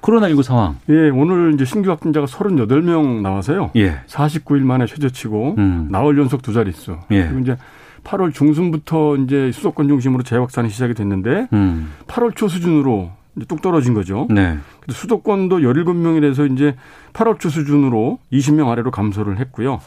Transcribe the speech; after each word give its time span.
코로나19 0.00 0.42
상황. 0.42 0.76
예, 0.88 1.10
오늘 1.10 1.54
이제 1.54 1.64
신규 1.64 1.90
확진자가 1.90 2.26
38명 2.26 3.20
나와서요. 3.22 3.70
예. 3.76 4.00
49일 4.06 4.60
만에 4.60 4.86
최저치고 4.86 5.54
음. 5.58 5.88
나흘 5.90 6.18
연속 6.18 6.42
두 6.42 6.52
자릿수. 6.52 6.98
예. 7.10 7.24
그리고 7.24 7.40
이제 7.40 7.56
8월 8.04 8.32
중순부터 8.32 9.16
이제 9.16 9.52
수도권 9.52 9.88
중심으로 9.88 10.22
재확산이 10.22 10.70
시작이 10.70 10.94
됐는데 10.94 11.48
음. 11.52 11.92
8월 12.06 12.34
초 12.34 12.48
수준으로 12.48 13.10
이제 13.36 13.46
뚝 13.46 13.62
떨어진 13.62 13.94
거죠. 13.94 14.26
네. 14.30 14.58
수도권도 14.88 15.58
17명이라서 15.58 16.52
이제 16.52 16.76
8월 17.12 17.38
초 17.38 17.48
수준으로 17.48 18.18
20명 18.32 18.68
아래로 18.68 18.90
감소를 18.90 19.38
했고요. 19.38 19.80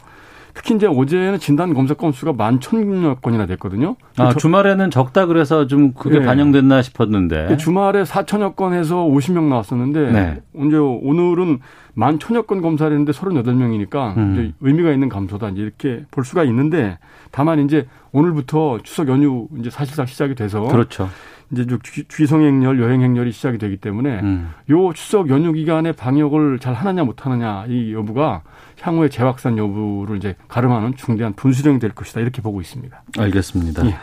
특히 0.53 0.75
이제 0.75 0.85
어제는 0.87 1.39
진단 1.39 1.73
검사 1.73 1.93
건수가 1.95 2.33
11,000여 2.33 3.21
건이나 3.21 3.45
됐거든요. 3.47 3.95
아, 4.17 4.29
저- 4.31 4.37
주말에는 4.37 4.91
적다 4.91 5.25
그래서 5.25 5.65
좀 5.67 5.93
그게 5.93 6.17
예. 6.21 6.25
반영됐나 6.25 6.81
싶었는데. 6.83 7.47
그 7.49 7.57
주말에 7.57 8.03
4천여 8.03 8.55
건에서 8.55 8.97
50명 8.97 9.49
나왔었는데 9.49 10.11
네. 10.11 10.41
이제 10.67 10.77
오늘은 10.77 11.59
만 11.93 12.19
천여 12.19 12.43
건 12.43 12.61
검사를 12.61 12.91
했는데 12.91 13.11
38명이니까 13.11 14.17
음. 14.17 14.33
이제 14.33 14.53
의미가 14.61 14.91
있는 14.91 15.09
감소다 15.09 15.49
이제 15.49 15.61
이렇게 15.61 16.05
볼 16.11 16.25
수가 16.25 16.43
있는데 16.45 16.97
다만 17.31 17.59
이제 17.59 17.87
오늘부터 18.11 18.79
추석 18.83 19.09
연휴 19.09 19.47
이제 19.59 19.69
사실상 19.69 20.05
시작이 20.05 20.35
돼서 20.35 20.63
그렇죠. 20.63 21.09
이제 21.51 21.65
귀성행렬 22.11 22.79
여행행렬이 22.79 23.31
시작이 23.31 23.59
되기 23.59 23.77
때문에 23.77 24.21
음. 24.21 24.51
요 24.71 24.91
추석 24.93 25.29
연휴 25.29 25.53
기간에 25.53 25.91
방역을 25.91 26.59
잘 26.59 26.73
하느냐 26.73 27.03
못 27.03 27.25
하느냐 27.25 27.65
이 27.67 27.93
여부가 27.93 28.41
향후의 28.81 29.11
재확산 29.11 29.57
여부를 29.57 30.17
이제 30.17 30.35
가름하는 30.47 30.95
중대한 30.95 31.33
분수령이 31.33 31.79
될 31.79 31.91
것이다 31.91 32.21
이렇게 32.21 32.41
보고 32.41 32.59
있습니다. 32.59 33.03
알겠습니다. 33.19 33.85
예. 33.85 33.95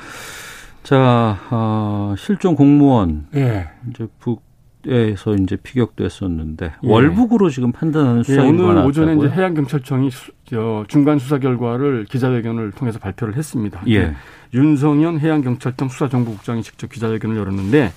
자, 0.82 1.38
어, 1.50 2.14
실종 2.16 2.54
공무원 2.54 3.26
예. 3.34 3.68
이제 3.90 4.06
북 4.18 4.42
에서 4.86 5.34
이제 5.34 5.56
피격됐었는데 5.56 6.72
예. 6.84 6.88
월북으로 6.90 7.50
지금 7.50 7.70
판단하는 7.70 8.20
예, 8.20 8.22
수사 8.22 8.42
오늘 8.42 8.58
결과가 8.64 8.86
오전에 8.86 9.06
나왔다고요? 9.08 9.26
이제 9.28 9.36
해양 9.40 9.54
경찰청이 9.54 10.10
수- 10.10 10.32
저 10.46 10.84
중간 10.88 11.18
수사 11.18 11.38
결과를 11.38 12.06
기자회견을 12.06 12.72
통해서 12.72 12.98
발표를 12.98 13.36
했습니다. 13.36 13.82
예. 13.88 14.14
윤성현 14.54 15.18
해양 15.20 15.42
경찰청 15.42 15.88
수사정보국장이 15.88 16.62
직접 16.62 16.90
기자회견을 16.90 17.36
열었는데 17.36 17.92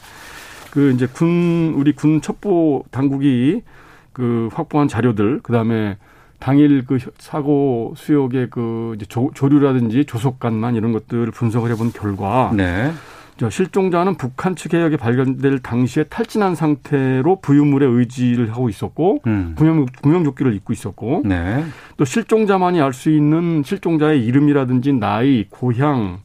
그 0.71 0.91
이제 0.91 1.07
군 1.07 1.73
우리 1.77 1.93
군 1.93 2.19
첩보 2.19 2.85
당국이 2.91 3.61
그 4.11 4.49
확보한 4.53 4.87
자료들 4.87 5.39
그다음에 5.41 5.97
당일 6.39 6.83
그 6.85 6.97
사고 7.17 7.93
수역의 7.95 8.47
그 8.49 8.93
이제 8.97 9.05
조, 9.05 9.31
조류라든지 9.33 10.03
조속간만 10.05 10.75
이런 10.75 10.91
것들을 10.91 11.31
분석을 11.31 11.71
해본 11.71 11.93
결과 11.93 12.51
네. 12.53 12.91
저 13.37 13.49
실종자는 13.49 14.15
북한 14.15 14.55
측 14.55 14.73
해역에 14.73 14.97
발견될 14.97 15.59
당시에 15.59 16.03
탈진한 16.05 16.55
상태로 16.55 17.39
부유물에 17.41 17.85
의지를 17.85 18.51
하고 18.51 18.69
있었고 18.69 19.19
음. 19.27 19.53
구명, 19.57 19.85
구명조끼를 20.01 20.53
입고 20.53 20.71
있었고 20.73 21.23
네. 21.25 21.63
또 21.97 22.05
실종자만이 22.05 22.79
알 22.81 22.93
수 22.93 23.09
있는 23.09 23.63
실종자의 23.65 24.23
이름이라든지 24.23 24.93
나이, 24.93 25.45
고향, 25.49 26.19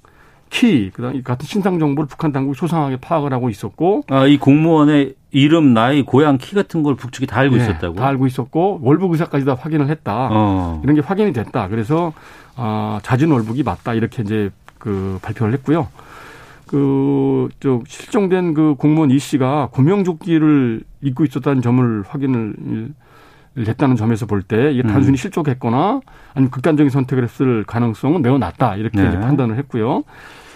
키, 0.50 0.90
그다음 0.90 1.16
이 1.16 1.22
같은 1.22 1.46
신상 1.46 1.78
정보를 1.78 2.08
북한 2.08 2.30
당국이 2.30 2.58
소상하게 2.58 2.98
파악을 2.98 3.32
하고 3.32 3.48
있었고 3.48 4.02
아, 4.08 4.26
이 4.26 4.36
공무원의 4.38 5.14
이름, 5.30 5.72
나이, 5.74 6.02
고향, 6.02 6.36
키 6.38 6.54
같은 6.54 6.82
걸 6.82 6.94
북측이 6.94 7.26
다 7.26 7.38
알고 7.40 7.58
예, 7.58 7.62
있었다고? 7.62 7.96
다 7.96 8.06
알고 8.06 8.26
있었고 8.26 8.80
월북 8.82 9.12
의사까지 9.12 9.44
다 9.44 9.56
확인을 9.58 9.88
했다. 9.88 10.28
어. 10.30 10.80
이런 10.84 10.94
게 10.94 11.02
확인이 11.02 11.32
됐다. 11.32 11.68
그래서 11.68 12.12
아, 12.56 13.00
자진 13.02 13.30
월북이 13.30 13.62
맞다 13.62 13.94
이렇게 13.94 14.22
이제 14.22 14.50
그 14.78 15.18
발표를 15.22 15.52
했고요. 15.54 15.88
그저 16.68 17.80
실종된 17.86 18.54
그 18.54 18.74
공무원 18.78 19.10
이 19.10 19.18
씨가 19.18 19.70
구명조끼를 19.72 20.82
입고 21.02 21.24
있었다는 21.24 21.62
점을 21.62 22.04
확인을 22.06 22.54
했다는 23.58 23.96
점에서 23.96 24.26
볼 24.26 24.42
때 24.42 24.70
이게 24.72 24.82
단순히 24.82 25.14
음. 25.14 25.16
실족했거나 25.16 26.00
아니면 26.34 26.50
극단적인 26.50 26.90
선택을 26.90 27.24
했을 27.24 27.64
가능성은 27.64 28.22
매우 28.22 28.38
낮다 28.38 28.76
이렇게 28.76 29.02
네. 29.02 29.18
판단을 29.18 29.56
했고요. 29.58 30.04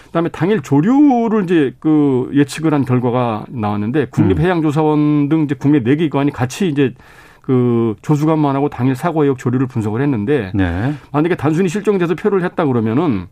그다음에 0.05 0.29
당일 0.29 0.61
조류를 0.61 1.43
이제 1.43 1.75
그 1.79 2.29
예측을 2.33 2.73
한 2.73 2.85
결과가 2.85 3.45
나왔는데 3.49 4.05
국립해양조사원 4.11 5.27
등 5.27 5.41
이제 5.43 5.55
국내 5.55 5.83
네 5.83 5.95
기관이 5.95 6.31
같이 6.31 6.69
이제 6.69 6.93
그 7.41 7.95
조수관만하고 8.03 8.69
당일 8.69 8.95
사고 8.95 9.23
의혹 9.23 9.37
조류를 9.37 9.67
분석을 9.67 10.01
했는데 10.01 10.51
네. 10.53 10.93
만약에 11.11 11.35
단순히 11.35 11.67
실종돼서 11.67 12.15
표를 12.15 12.43
했다 12.43 12.65
그러면은 12.65 13.25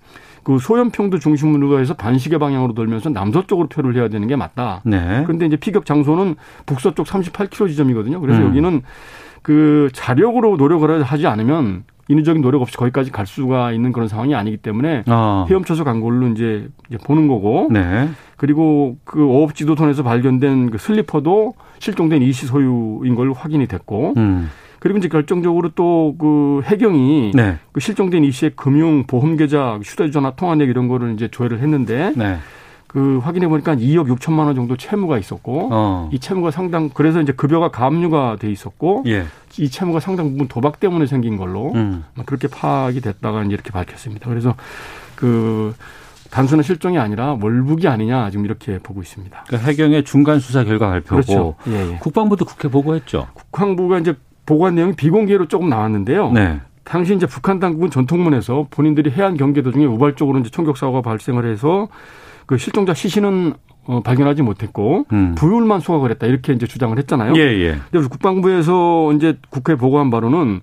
그 0.43 0.57
소연평도 0.59 1.19
중심으로 1.19 1.79
해서 1.79 1.93
반시계 1.93 2.37
방향으로 2.37 2.73
돌면서 2.73 3.09
남서쪽으로 3.09 3.67
표를 3.67 3.95
해야 3.95 4.07
되는 4.07 4.27
게 4.27 4.35
맞다. 4.35 4.81
네. 4.83 5.23
그런데 5.25 5.45
이제 5.45 5.55
피격 5.55 5.85
장소는 5.85 6.35
북서쪽 6.65 7.05
38km 7.05 7.67
지점이거든요. 7.69 8.19
그래서 8.19 8.41
음. 8.41 8.47
여기는 8.47 8.81
그 9.41 9.89
자력으로 9.93 10.57
노력을 10.57 11.03
하지 11.03 11.27
않으면 11.27 11.83
인위적인 12.07 12.41
노력 12.41 12.61
없이 12.61 12.75
거기까지 12.75 13.11
갈 13.11 13.25
수가 13.25 13.71
있는 13.71 13.91
그런 13.91 14.07
상황이 14.07 14.35
아니기 14.35 14.57
때문에 14.57 15.03
어. 15.07 15.45
헤엄쳐서 15.49 15.83
간 15.83 16.01
걸로 16.01 16.27
이제 16.27 16.67
보는 17.05 17.27
거고 17.27 17.69
네. 17.71 18.09
그리고 18.35 18.97
그 19.05 19.23
어업 19.29 19.55
지도선에서 19.55 20.03
발견된 20.03 20.71
그 20.71 20.77
슬리퍼도 20.77 21.53
실종된 21.79 22.21
이씨 22.21 22.47
소유인 22.47 23.15
걸로 23.15 23.33
확인이 23.33 23.67
됐고 23.67 24.15
음. 24.17 24.49
그리고 24.81 24.97
이제 24.97 25.07
결정적으로 25.07 25.69
또 25.69 26.01
그 26.17 26.61
해경이 26.65 27.31
네. 27.33 27.57
그 27.71 27.79
실종된 27.79 28.23
이 28.23 28.31
씨의 28.31 28.51
금융 28.55 29.05
보험 29.05 29.37
계좌 29.37 29.79
휴대전화 29.83 30.31
통화내역 30.35 30.69
이런 30.69 30.87
거를 30.87 31.13
이제 31.13 31.27
조회를 31.29 31.59
했는데 31.59 32.13
네. 32.15 32.37
그 32.87 33.19
확인해 33.19 33.47
보니까 33.47 33.75
2억 33.75 34.13
6천만 34.17 34.45
원 34.45 34.55
정도 34.55 34.75
채무가 34.75 35.17
있었고 35.17 35.69
어. 35.71 36.09
이 36.11 36.19
채무가 36.19 36.51
상당 36.51 36.89
그래서 36.89 37.21
이제 37.21 37.31
급여가 37.31 37.69
가압류가 37.69 38.37
돼 38.39 38.51
있었고 38.51 39.03
예. 39.07 39.25
이 39.57 39.69
채무가 39.69 39.99
상당 39.99 40.31
부분 40.31 40.47
도박 40.47 40.79
때문에 40.79 41.05
생긴 41.05 41.37
걸로 41.37 41.71
음. 41.73 42.03
그렇게 42.25 42.47
파악이 42.47 42.99
됐다가 42.99 43.43
이제 43.43 43.53
이렇게 43.53 43.71
밝혔습니다. 43.71 44.27
그래서 44.29 44.55
그 45.15 45.73
단순한 46.31 46.63
실종이 46.63 46.97
아니라 46.97 47.37
월북이 47.41 47.87
아니냐 47.87 48.29
지금 48.29 48.45
이렇게 48.45 48.77
보고 48.79 49.01
있습니다. 49.01 49.45
그 49.47 49.57
해경의 49.57 50.03
중간 50.03 50.39
수사 50.39 50.63
결과 50.63 50.89
발표고 50.89 51.21
그렇죠. 51.21 51.55
예, 51.67 51.93
예. 51.93 51.97
국방부도 51.97 52.45
국회 52.45 52.67
보고했죠. 52.67 53.27
국방부가 53.33 53.99
이제 53.99 54.15
보고한 54.45 54.75
내용이 54.75 54.93
비공개로 54.95 55.47
조금 55.47 55.69
나왔는데요. 55.69 56.31
네. 56.31 56.61
당시 56.83 57.15
이제 57.15 57.25
북한 57.25 57.59
당국은 57.59 57.89
전통문에서 57.89 58.67
본인들이 58.69 59.11
해안 59.11 59.37
경계 59.37 59.61
도중에 59.61 59.85
우발적으로 59.85 60.39
이제 60.39 60.49
총격 60.49 60.77
사고가 60.77 61.01
발생을 61.01 61.45
해서 61.45 61.87
그 62.45 62.57
실종자 62.57 62.93
시신은 62.93 63.53
어, 63.85 64.01
발견하지 64.01 64.41
못했고 64.41 65.05
음. 65.11 65.35
부율만 65.35 65.79
소각을 65.79 66.11
했다 66.11 66.27
이렇게 66.27 66.53
이제 66.53 66.67
주장을 66.67 66.95
했잖아요. 66.97 67.33
예, 67.35 67.39
예. 67.39 67.79
근데 67.91 68.07
국방부에서 68.07 69.13
이제 69.13 69.37
국회에 69.49 69.75
보고한 69.75 70.09
바로는 70.09 70.61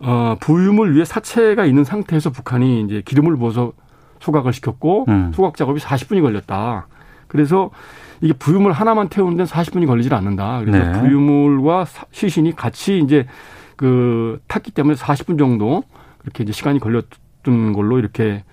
어, 0.00 0.36
부유물 0.40 0.96
위에 0.96 1.04
사체가 1.04 1.64
있는 1.64 1.84
상태에서 1.84 2.30
북한이 2.30 2.82
이제 2.82 3.02
기름을 3.04 3.36
부어서 3.36 3.72
소각을 4.20 4.52
시켰고 4.52 5.06
음. 5.08 5.32
소각 5.34 5.56
작업이 5.56 5.80
40분이 5.80 6.22
걸렸다. 6.22 6.88
그래서 7.28 7.70
이게 8.22 8.32
부유물 8.32 8.72
하나만 8.72 9.08
태우는 9.08 9.36
데는 9.36 9.46
40분이 9.46 9.86
걸리질 9.86 10.14
않는다. 10.14 10.60
그래서 10.64 10.78
네. 10.92 11.00
부유물과 11.00 11.84
사- 11.84 12.06
시신이 12.12 12.54
같이 12.56 12.98
이제 12.98 13.26
그 13.76 14.40
탔기 14.48 14.70
때문에 14.70 14.94
40분 14.96 15.38
정도 15.38 15.82
그렇게 16.18 16.44
이제 16.44 16.52
시간이 16.52 16.78
걸렸던 16.78 17.72
걸로 17.72 17.98
이렇게 17.98 18.44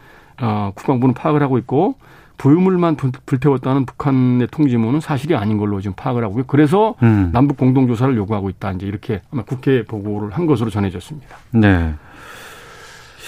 어, 0.41 0.71
국방부는 0.75 1.13
파악을 1.13 1.41
하고 1.43 1.57
있고 1.59 1.95
부유물만 2.37 2.95
불태웠다는 3.25 3.85
북한의 3.85 4.47
통지문은 4.49 5.01
사실이 5.01 5.35
아닌 5.35 5.57
걸로 5.57 5.81
지금 5.81 5.93
파악을 5.95 6.23
하고요. 6.23 6.45
그래서 6.47 6.95
음. 7.03 7.29
남북 7.33 7.57
공동 7.57 7.85
조사를 7.87 8.15
요구하고 8.15 8.49
있다. 8.49 8.71
이제 8.71 8.87
이렇게 8.87 9.21
아마 9.31 9.43
국회에 9.43 9.83
보고를 9.83 10.31
한 10.31 10.45
것으로 10.45 10.69
전해졌습니다. 10.69 11.35
네. 11.51 11.93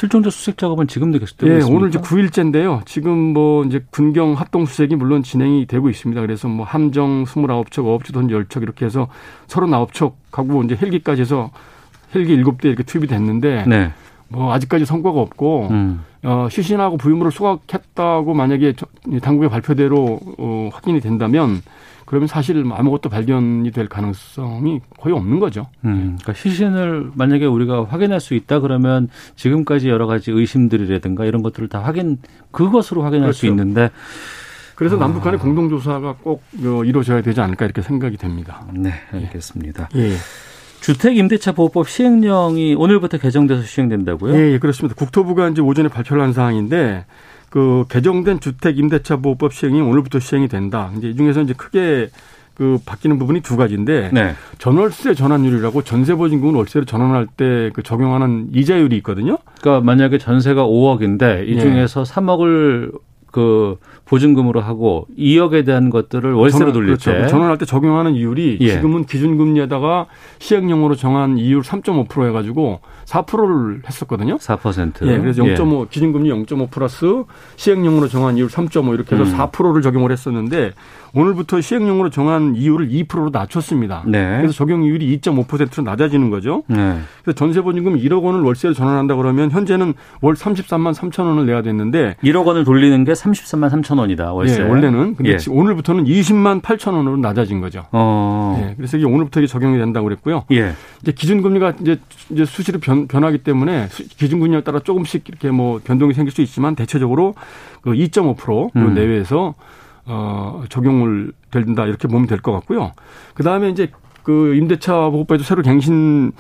실종자 0.01 0.31
수색 0.31 0.57
작업은 0.57 0.87
지금도 0.87 1.19
계속되고 1.19 1.53
예, 1.53 1.57
있습니까? 1.59 1.77
오늘 1.77 1.89
이제 1.89 1.99
9일째인데요. 1.99 2.83
지금 2.87 3.33
뭐 3.33 3.63
이제 3.65 3.85
군경 3.91 4.33
합동 4.33 4.65
수색이 4.65 4.95
물론 4.95 5.21
진행이 5.21 5.67
되고 5.67 5.91
있습니다. 5.91 6.19
그래서 6.21 6.47
뭐 6.47 6.65
함정 6.65 7.23
29척, 7.23 7.85
어업주선 7.85 8.29
10척 8.29 8.63
이렇게 8.63 8.83
해서 8.85 9.07
39척 9.45 10.13
하고 10.31 10.63
이제 10.63 10.75
헬기까지 10.75 11.21
해서 11.21 11.51
헬기 12.15 12.35
7대 12.35 12.65
이렇게 12.65 12.81
투입이 12.81 13.05
됐는데 13.05 13.65
네. 13.67 13.93
뭐 14.27 14.51
아직까지 14.51 14.85
성과가 14.85 15.19
없고 15.19 15.67
음. 15.69 16.03
어, 16.23 16.47
시신하고 16.49 16.97
부유물을 16.97 17.31
수확했다고 17.31 18.33
만약에 18.33 18.73
당국의 19.21 19.51
발표대로 19.51 20.19
어, 20.39 20.69
확인이 20.73 20.99
된다면 20.99 21.61
그러면 22.11 22.27
사실 22.27 22.65
아무것도 22.69 23.07
발견이 23.07 23.71
될 23.71 23.87
가능성이 23.87 24.81
거의 24.99 25.15
없는 25.15 25.39
거죠. 25.39 25.67
음, 25.85 26.17
그러니까 26.19 26.33
시신을 26.33 27.11
만약에 27.15 27.45
우리가 27.45 27.85
확인할 27.85 28.19
수 28.19 28.33
있다 28.33 28.59
그러면 28.59 29.07
지금까지 29.37 29.87
여러 29.87 30.07
가지 30.07 30.29
의심들이라든가 30.29 31.23
이런 31.23 31.41
것들을 31.41 31.69
다 31.69 31.79
확인 31.79 32.17
그것으로 32.51 33.03
확인할 33.03 33.27
그렇죠. 33.27 33.39
수 33.39 33.45
있는데 33.45 33.91
그래서 34.75 34.97
아. 34.97 34.99
남북 34.99 35.23
간의 35.23 35.39
공동조사가 35.39 36.17
꼭 36.21 36.43
어, 36.65 36.83
이루어져야 36.83 37.21
되지 37.21 37.39
않을까 37.39 37.63
이렇게 37.63 37.81
생각이 37.81 38.17
됩니다. 38.17 38.67
네, 38.73 38.91
알겠습니다. 39.13 39.87
예. 39.95 40.11
주택 40.81 41.15
임대차 41.15 41.53
보호법 41.53 41.87
시행령이 41.87 42.75
오늘부터 42.75 43.19
개정돼서 43.19 43.61
시행된다고요? 43.63 44.35
예, 44.35 44.51
예, 44.51 44.59
그렇습니다. 44.59 44.95
국토부가 44.95 45.47
이제 45.47 45.61
오전에 45.61 45.87
발표를 45.87 46.21
한 46.21 46.33
사항인데 46.33 47.05
그 47.51 47.83
개정된 47.89 48.39
주택 48.39 48.79
임대차 48.79 49.17
보호법 49.17 49.53
시행이 49.53 49.79
오늘부터 49.81 50.19
시행이 50.19 50.47
된다. 50.47 50.89
이제 50.97 51.09
이 51.09 51.15
중에서 51.15 51.41
이제 51.41 51.53
크게 51.53 52.09
그 52.53 52.79
바뀌는 52.85 53.19
부분이 53.19 53.41
두 53.41 53.57
가지인데 53.57 54.11
네. 54.13 54.35
전월세 54.57 55.13
전환율이라고 55.15 55.83
전세 55.83 56.15
보증금을 56.15 56.55
월세로 56.55 56.85
전환할 56.85 57.27
때 57.27 57.71
그 57.73 57.83
적용하는 57.83 58.49
이자율이 58.53 58.95
있거든요. 58.97 59.37
그러니까 59.59 59.85
만약에 59.85 60.17
전세가 60.17 60.65
5억인데 60.65 61.47
이 61.47 61.55
네. 61.55 61.61
중에서 61.61 62.03
네. 62.03 62.13
3억을 62.13 62.91
그 63.31 63.77
보증금으로 64.05 64.59
하고 64.59 65.07
2억에 65.17 65.65
대한 65.65 65.89
것들을 65.89 66.33
월세로 66.33 66.59
전환, 66.59 66.73
돌릴 66.73 66.87
그렇죠. 66.97 67.11
때 67.11 67.27
전환할 67.27 67.57
때 67.57 67.65
적용하는 67.65 68.15
이율이 68.15 68.57
예. 68.59 68.73
지금은 68.73 69.05
기준금리에다가 69.05 70.07
시행령으로 70.39 70.95
정한 70.95 71.37
이율 71.37 71.61
3.5% 71.61 72.27
해가지고 72.27 72.81
4%를 73.11 73.81
했었거든요. 73.85 74.37
4%. 74.37 75.05
예, 75.07 75.19
그래서 75.19 75.43
0.5 75.43 75.81
예. 75.81 75.85
기준금리 75.89 76.29
0.5 76.29 76.71
플러스 76.71 77.23
시행령으로 77.57 78.07
정한 78.07 78.37
이율 78.37 78.47
3.5 78.47 78.93
이렇게 78.93 79.15
해서 79.15 79.29
음. 79.29 79.37
4%를 79.37 79.81
적용을 79.81 80.11
했었는데 80.11 80.73
오늘부터 81.13 81.59
시행령으로 81.59 82.09
정한 82.09 82.55
이율을 82.55 82.87
2%로 82.89 83.29
낮췄습니다. 83.31 84.03
네. 84.07 84.37
그래서 84.37 84.53
적용 84.53 84.83
이율이 84.83 85.19
2.5%로 85.19 85.83
낮아지는 85.83 86.29
거죠. 86.29 86.63
네. 86.67 86.99
그래서 87.23 87.35
전세 87.35 87.61
보증금 87.61 87.97
1억 87.97 88.23
원을 88.23 88.41
월세로 88.41 88.73
전환한다 88.73 89.15
그러면 89.15 89.51
현재는 89.51 89.93
월 90.21 90.35
33만 90.35 90.93
3천 90.93 91.25
원을 91.25 91.45
내야 91.45 91.61
됐는데 91.61 92.15
1억 92.23 92.45
원을 92.45 92.63
돌리는 92.63 93.03
게 93.03 93.11
33만 93.11 93.69
3천 93.69 93.99
원이다 93.99 94.31
월세. 94.31 94.61
예, 94.61 94.67
원래는 94.67 95.15
근데 95.15 95.33
예. 95.33 95.37
오늘부터는 95.49 96.05
20만 96.05 96.61
8천 96.61 96.93
원으로 96.93 97.17
낮아진 97.17 97.59
거죠. 97.59 97.83
어. 97.91 98.61
예, 98.63 98.75
그래서 98.77 98.95
이게 98.95 99.05
오늘부터 99.05 99.41
이게 99.41 99.47
적용이 99.47 99.77
된다고 99.77 100.05
그랬고요. 100.05 100.45
예. 100.51 100.73
이제 101.01 101.11
기준금리가 101.11 101.73
이제 101.81 101.99
이제 102.29 102.45
수시로 102.45 102.79
변, 102.79 103.00
변하기 103.07 103.39
때문에 103.39 103.87
기준금리에 103.89 104.61
따라 104.61 104.79
조금씩 104.79 105.27
이렇게 105.29 105.51
뭐 105.51 105.79
변동이 105.83 106.13
생길 106.13 106.31
수 106.31 106.41
있지만 106.41 106.75
대체적으로 106.75 107.35
그 107.81 107.91
2.5% 107.91 108.75
음. 108.75 108.93
내외에서 108.93 109.55
어, 110.05 110.63
적용을 110.69 111.31
된다 111.51 111.85
이렇게 111.85 112.07
보면 112.07 112.27
될 112.27 112.41
것 112.41 112.51
같고요. 112.53 112.91
그 113.33 113.43
다음에 113.43 113.69
이제 113.69 113.91
그 114.23 114.55
임대차 114.55 115.09
보호법에도 115.09 115.43
새로 115.43 115.61
갱신 115.61 116.31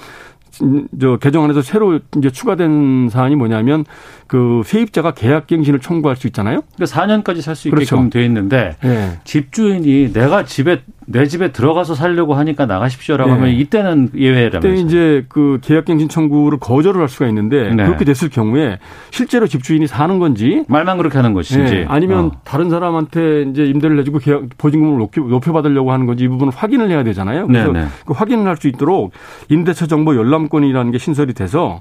저 0.99 1.17
개정안에서 1.17 1.61
새로 1.61 1.99
이제 2.17 2.29
추가된 2.29 3.09
사안이 3.09 3.35
뭐냐면 3.35 3.85
그 4.27 4.61
세입자가 4.65 5.11
계약갱신을 5.11 5.79
청구할 5.79 6.15
수 6.15 6.27
있잖아요. 6.27 6.61
그러니까 6.75 6.97
4년까지 6.97 7.41
살 7.41 7.55
수 7.55 7.67
있게끔 7.67 7.85
그렇죠. 7.85 8.09
돼 8.09 8.25
있는데 8.25 8.75
네. 8.81 9.19
집주인이 9.23 10.13
내가 10.13 10.45
집에 10.45 10.81
내 11.07 11.25
집에 11.25 11.51
들어가서 11.51 11.93
살려고 11.95 12.35
하니까 12.35 12.65
나가십시오라고 12.67 13.31
네. 13.31 13.35
하면 13.37 13.49
이때는 13.55 14.11
예외라면서. 14.15 14.59
그때 14.61 14.75
이제 14.81 15.25
그 15.27 15.59
계약갱신 15.61 16.07
청구를 16.07 16.59
거절을 16.59 17.01
할 17.01 17.09
수가 17.09 17.27
있는데 17.27 17.73
네. 17.73 17.85
그렇게 17.85 18.05
됐을 18.05 18.29
경우에 18.29 18.79
실제로 19.09 19.47
집주인이 19.47 19.87
사는 19.87 20.19
건지 20.19 20.63
말만 20.69 20.97
그렇게 20.97 21.17
하는 21.17 21.33
것인지 21.33 21.73
네. 21.73 21.85
아니면 21.89 22.25
어. 22.27 22.31
다른 22.45 22.69
사람한테 22.69 23.43
이제 23.49 23.65
임대를 23.65 23.97
내주고 23.97 24.19
계약 24.19 24.43
보증금을 24.57 24.97
높여 25.29 25.51
받으려고 25.51 25.91
하는 25.91 26.05
건지 26.05 26.23
이 26.23 26.27
부분을 26.29 26.53
확인을 26.55 26.89
해야 26.89 27.03
되잖아요. 27.03 27.47
그래서 27.47 27.71
네, 27.73 27.81
네. 27.81 27.87
그 28.05 28.13
확인을 28.13 28.45
할 28.47 28.55
수 28.61 28.67
있도록 28.67 29.11
임대차 29.49 29.87
정보 29.87 30.15
열람 30.15 30.40
권이라는 30.49 30.91
게 30.91 30.97
신설이 30.97 31.33
돼서 31.33 31.79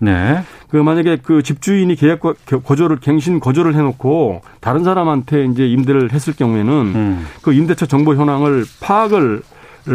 그 0.68 0.76
만약에 0.76 1.18
그 1.22 1.42
집주인이 1.42 1.94
계약 1.96 2.20
거절을 2.46 3.00
갱신 3.00 3.40
거절을 3.40 3.74
해놓고 3.74 4.42
다른 4.60 4.84
사람한테 4.84 5.46
이제 5.46 5.66
임대를 5.66 6.12
했을 6.12 6.34
경우에는 6.34 6.72
음. 6.72 7.26
그 7.42 7.52
임대차 7.52 7.86
정보 7.86 8.14
현황을 8.14 8.64
파악을 8.80 9.42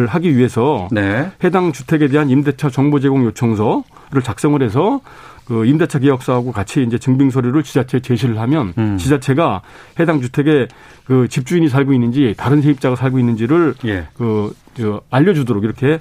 하기 0.08 0.36
위해서 0.36 0.88
네. 0.92 1.32
해당 1.44 1.72
주택에 1.72 2.08
대한 2.08 2.30
임대차 2.30 2.70
정보 2.70 3.00
제공 3.00 3.24
요청서를 3.26 4.22
작성을 4.24 4.62
해서 4.62 5.02
그 5.46 5.66
임대차 5.66 6.00
계약서하고 6.00 6.52
같이 6.52 6.84
이제 6.84 6.98
증빙 6.98 7.30
서류를 7.30 7.64
지자체에 7.64 8.00
제시를 8.00 8.40
하면 8.40 8.74
음. 8.78 8.98
지자체가 8.98 9.62
해당 10.00 10.20
주택에 10.20 10.68
그 11.06 11.28
집주인이 11.28 11.70
살고 11.70 11.94
있는지 11.94 12.34
다른 12.36 12.62
세입자가 12.62 12.96
살고 12.96 13.20
있는지를 13.20 13.76
예. 13.86 14.08
그저 14.18 15.02
알려주도록 15.12 15.64
이렇게 15.64 16.00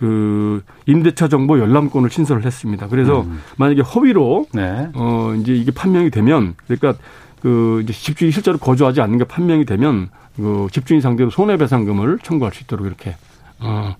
그 0.00 0.64
임대차 0.86 1.28
정보 1.28 1.58
열람권을 1.58 2.10
신설을 2.10 2.46
했습니다. 2.46 2.88
그래서 2.88 3.20
음. 3.20 3.40
만약에 3.58 3.82
허위로 3.82 4.46
네. 4.54 4.88
어 4.94 5.34
이제 5.38 5.54
이게 5.54 5.70
판명이 5.70 6.10
되면 6.10 6.54
그러니까 6.66 6.94
그 7.42 7.82
이제 7.84 7.92
집주인이 7.92 8.32
실제로 8.32 8.56
거주하지 8.56 9.02
않는 9.02 9.18
게 9.18 9.24
판명이 9.24 9.66
되면 9.66 10.08
그 10.36 10.68
집주인 10.72 11.02
상대로 11.02 11.28
손해배상금을 11.28 12.20
청구할 12.22 12.54
수 12.54 12.62
있도록 12.62 12.86
이렇게 12.86 13.14
어, 13.58 13.94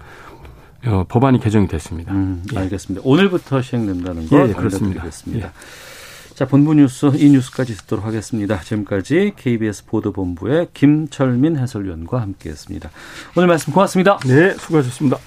어 0.87 1.05
법안이 1.07 1.39
개정이 1.39 1.69
됐습니다. 1.69 2.15
음, 2.15 2.45
예. 2.55 2.59
알겠습니다. 2.61 3.03
오늘부터 3.05 3.61
시행된다는 3.61 4.27
거 4.27 4.49
예, 4.49 4.55
그렇습니다. 4.55 5.05
예. 5.35 5.51
자, 6.35 6.47
본부 6.47 6.73
뉴스 6.73 7.11
이 7.15 7.29
뉴스까지 7.29 7.77
듣도록 7.77 8.07
하겠습니다. 8.07 8.59
지금까지 8.61 9.33
KBS 9.37 9.85
보도본부의 9.85 10.69
김철민 10.73 11.59
해설위원과 11.59 12.23
함께했습니다. 12.23 12.91
오늘 13.37 13.49
말씀 13.49 13.75
고맙습니다. 13.75 14.19
네, 14.21 14.55
수고하셨습니다. 14.55 15.19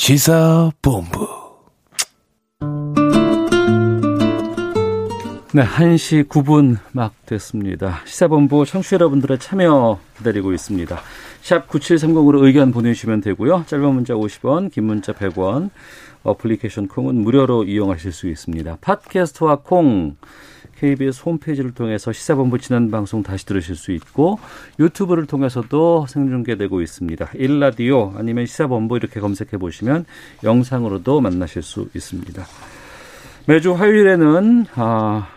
시사본부 0.00 1.28
네, 5.52 5.62
1시 5.62 6.26
9분 6.26 6.78
막 6.92 7.12
됐습니다. 7.26 8.00
시사본부 8.06 8.64
청취자 8.64 8.94
여러분들의 8.94 9.38
참여 9.38 10.00
기다리고 10.16 10.54
있습니다. 10.54 10.98
샵 11.42 11.68
9730으로 11.68 12.42
의견 12.44 12.72
보내주시면 12.72 13.20
되고요. 13.20 13.64
짧은 13.66 13.94
문자 13.94 14.14
50원, 14.14 14.72
긴 14.72 14.84
문자 14.84 15.12
100원, 15.12 15.68
어플리케이션 16.22 16.88
콩은 16.88 17.16
무료로 17.16 17.64
이용하실 17.64 18.12
수 18.12 18.26
있습니다. 18.26 18.78
팟캐스트와 18.80 19.56
콩, 19.56 20.16
KBS 20.80 21.22
홈페이지를 21.26 21.72
통해서 21.72 22.10
시사본부 22.10 22.58
지난 22.58 22.90
방송 22.90 23.22
다시 23.22 23.44
들으실 23.44 23.76
수 23.76 23.92
있고 23.92 24.38
유튜브를 24.78 25.26
통해서도 25.26 26.06
생중계되고 26.08 26.80
있습니다. 26.80 27.32
일라디오 27.34 28.14
아니면 28.16 28.46
시사본부 28.46 28.96
이렇게 28.96 29.20
검색해 29.20 29.58
보시면 29.58 30.06
영상으로도 30.42 31.20
만나실 31.20 31.62
수 31.62 31.90
있습니다. 31.94 32.42
매주 33.46 33.74
화요일에는 33.74 34.66
아, 34.76 35.28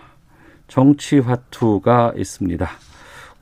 정치 0.70 1.20
화투가 1.20 2.14
있습니다. 2.16 2.70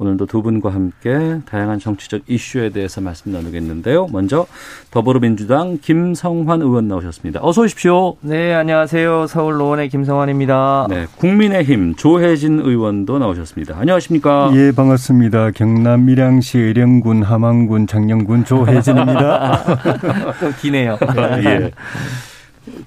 오늘도 0.02 0.26
두 0.26 0.42
분과 0.42 0.74
함께 0.74 1.42
다양한 1.46 1.78
정치적 1.78 2.22
이슈에 2.26 2.70
대해서 2.70 3.02
말씀 3.02 3.32
나누겠는데요. 3.32 4.08
먼저 4.12 4.48
더불어민주당 4.90 5.78
김성환 5.80 6.64
의원 6.64 6.88
나오셨습니다. 6.88 7.40
어서 7.44 7.62
오십시오. 7.62 8.16
네, 8.22 8.52
안녕하세요. 8.56 9.28
서울 9.28 9.58
노원의 9.58 9.90
김성환입니다. 9.90 10.88
네, 10.90 11.06
국민의힘 11.18 11.96
조혜진 11.98 12.62
의원도 12.62 13.20
나오셨습니다. 13.20 13.78
안녕하십니까? 13.78 14.52
예, 14.56 14.72
반갑습니다. 14.72 15.52
경남 15.52 16.06
밀양시 16.06 16.58
의령군 16.58 17.22
함안군 17.22 17.86
장령군 17.86 18.44
조혜진입니다. 18.46 19.66
좀 20.42 20.54
기네요. 20.60 20.98
예. 21.44 21.72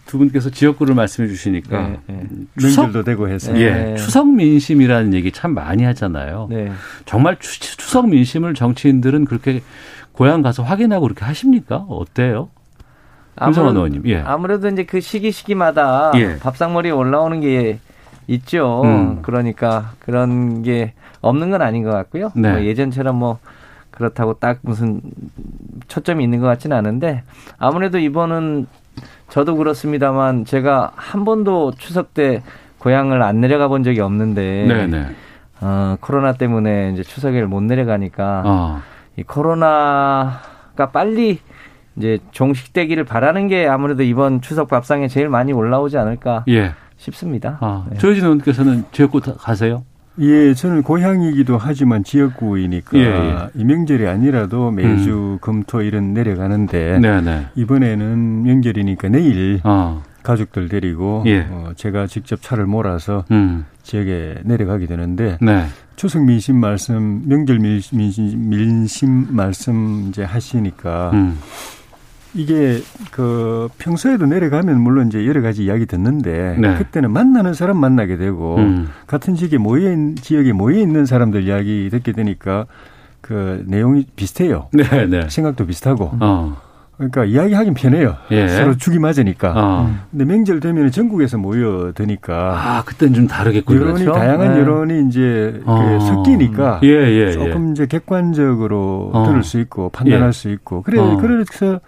두 0.07 0.19
분께서 0.19 0.51
지역구를 0.51 0.95
말씀해 0.95 1.29
주시니까 1.29 1.89
네, 1.89 2.01
네. 2.07 2.23
명절도 2.55 3.03
되고 3.03 3.29
해서 3.29 3.57
예, 3.59 3.71
네. 3.71 3.97
추석 3.97 4.29
민심이라는 4.29 5.15
얘기 5.15 5.33
참 5.33 5.55
많이 5.55 5.85
하잖아요. 5.85 6.47
네. 6.51 6.71
정말 7.05 7.39
추, 7.41 7.61
추석 7.61 8.09
민심을 8.09 8.55
정치인들은 8.55 9.25
그렇게 9.25 9.63
고향 10.13 10.43
가서 10.43 10.63
확인하고 10.63 11.03
그렇게 11.03 11.25
하십니까? 11.25 11.87
어때요? 11.89 12.51
아무래도, 13.37 13.71
의원님. 13.71 14.03
예. 14.07 14.19
아무래도 14.19 14.69
이제 14.69 14.85
그 14.85 15.01
시기 15.01 15.33
시기마다 15.33 16.13
예. 16.15 16.39
밥상머리에 16.39 16.93
올라오는 16.93 17.41
게 17.41 17.81
있죠. 18.29 18.83
음. 18.85 19.23
그러니까 19.23 19.93
그런 19.99 20.63
게 20.63 20.95
없는 21.21 21.51
건 21.51 21.63
아닌 21.63 21.83
것 21.83 21.91
같고요. 21.91 22.31
네. 22.37 22.53
뭐 22.53 22.63
예전처럼 22.63 23.17
뭐 23.17 23.39
그렇다고 23.91 24.35
딱 24.35 24.59
무슨 24.63 25.01
초점이 25.89 26.23
있는 26.23 26.41
것 26.41 26.47
같지는 26.47 26.77
않은데 26.77 27.23
아무래도 27.59 27.99
이번은 27.99 28.67
저도 29.35 29.57
그렇습니다만 29.57 30.45
제가 30.45 30.93
한 30.95 31.25
번도 31.25 31.73
추석 31.77 32.15
때 32.15 32.45
고향을 32.79 33.21
안 33.21 33.41
내려가 33.41 33.67
본 33.67 33.83
적이 33.83 33.99
없는데 33.99 34.65
네네. 34.69 34.87
네. 34.87 35.15
어, 35.61 35.97
코로나 36.01 36.35
때문에 36.35 36.93
이제 36.93 37.03
추석을 37.03 37.49
못 37.49 37.61
내려가니까 37.65 38.43
어. 38.47 38.83
이 39.17 39.25
코로나가 39.25 40.91
빨리 40.93 41.41
이제 41.97 42.21
종식되기를 42.31 43.03
바라는 43.03 43.49
게 43.49 43.67
아무래도 43.67 44.05
이번 44.05 44.41
추석 44.41 44.69
밥상에 44.69 45.09
제일 45.09 45.29
많이 45.29 45.53
올라오지 45.53 45.99
않을까 45.99 46.45
예. 46.47 46.71
싶습니다. 46.97 47.59
아, 47.61 47.87
네. 47.91 47.99
조혜진 47.99 48.23
의원께서는 48.23 48.85
지역구 48.93 49.21
가세요? 49.21 49.83
예, 50.21 50.55
저는 50.55 50.83
고향이기도 50.83 51.59
하지만 51.59 52.05
지역구이니까 52.05 52.99
예, 52.99 53.05
예. 53.05 53.37
이 53.55 53.65
명절이 53.65 54.07
아니라도 54.07 54.71
매주 54.71 55.11
음. 55.11 55.39
금토 55.41 55.83
일은 55.83 56.15
내려가는데 56.15 56.99
네네. 57.01 57.21
네. 57.21 57.47
이번에는 57.57 58.43
명절이니까 58.45 59.09
내일 59.09 59.61
어. 59.65 60.03
가족들 60.23 60.69
데리고 60.69 61.25
예. 61.27 61.47
어, 61.51 61.73
제가 61.77 62.07
직접 62.07 62.41
차를 62.41 62.67
몰아서 62.67 63.25
음. 63.31 63.65
지역에 63.83 64.37
내려가게 64.45 64.87
되는데 64.87 65.37
네. 65.41 65.67
추석 65.97 66.25
민심 66.25 66.59
말씀, 66.59 67.23
명절 67.27 67.59
민심, 67.59 67.99
민심 68.49 69.27
말씀 69.31 70.07
이제 70.09 70.23
하시니까 70.23 71.11
음. 71.13 71.39
이게 72.35 72.81
그 73.13 73.69
평소에도 73.79 74.27
내려가면 74.27 74.81
물론 74.81 75.07
이제 75.09 75.27
여러 75.27 75.41
가지 75.41 75.65
이야기 75.65 75.87
듣는데 75.87 76.57
네. 76.59 76.77
그때는 76.77 77.13
만나는 77.13 77.55
사람 77.55 77.79
만나게 77.79 78.17
되고 78.17 78.57
음. 78.57 78.89
같은 79.07 79.35
지역에 79.37 79.59
모여 79.59 79.93
있는 79.93 80.17
지역에 80.17 80.53
모여 80.53 80.79
있는 80.79 81.07
사람들 81.07 81.45
이야기 81.45 81.89
듣게 81.91 82.13
되니까 82.13 82.67
그 83.21 83.65
내용이 83.67 84.07
비슷해요. 84.17 84.69
네, 84.73 85.07
네. 85.07 85.29
생각도 85.29 85.67
비슷하고. 85.67 86.11
어. 86.21 86.57
그러니까 86.97 87.25
이야기하긴 87.25 87.75
편해요. 87.75 88.17
예. 88.31 88.47
서로 88.49 88.77
죽이 88.77 88.99
맞으니까. 88.99 89.53
어. 89.57 89.95
근데 90.11 90.25
명절 90.25 90.61
되면 90.61 90.91
전국에서 90.91 91.39
모여드니까. 91.39 92.35
아, 92.35 92.85
그때는 92.85 93.15
좀 93.15 93.27
다르겠군요. 93.27 93.81
여론이 93.81 94.05
그렇죠? 94.05 94.19
다양한 94.19 94.55
네. 94.55 94.61
여론이 94.61 95.09
이제 95.09 95.61
어. 95.65 95.99
섞이니까 96.01 96.81
예, 96.85 96.89
예, 96.89 97.27
예. 97.27 97.33
조금 97.33 97.73
이제 97.73 97.87
객관적으로 97.87 99.11
어. 99.13 99.27
들을 99.27 99.43
수 99.43 99.59
있고 99.61 99.89
판단할 99.89 100.29
예. 100.29 100.33
수 100.33 100.51
있고. 100.51 100.83
그래 100.83 101.01
어. 101.01 101.17
그래서 101.17 101.81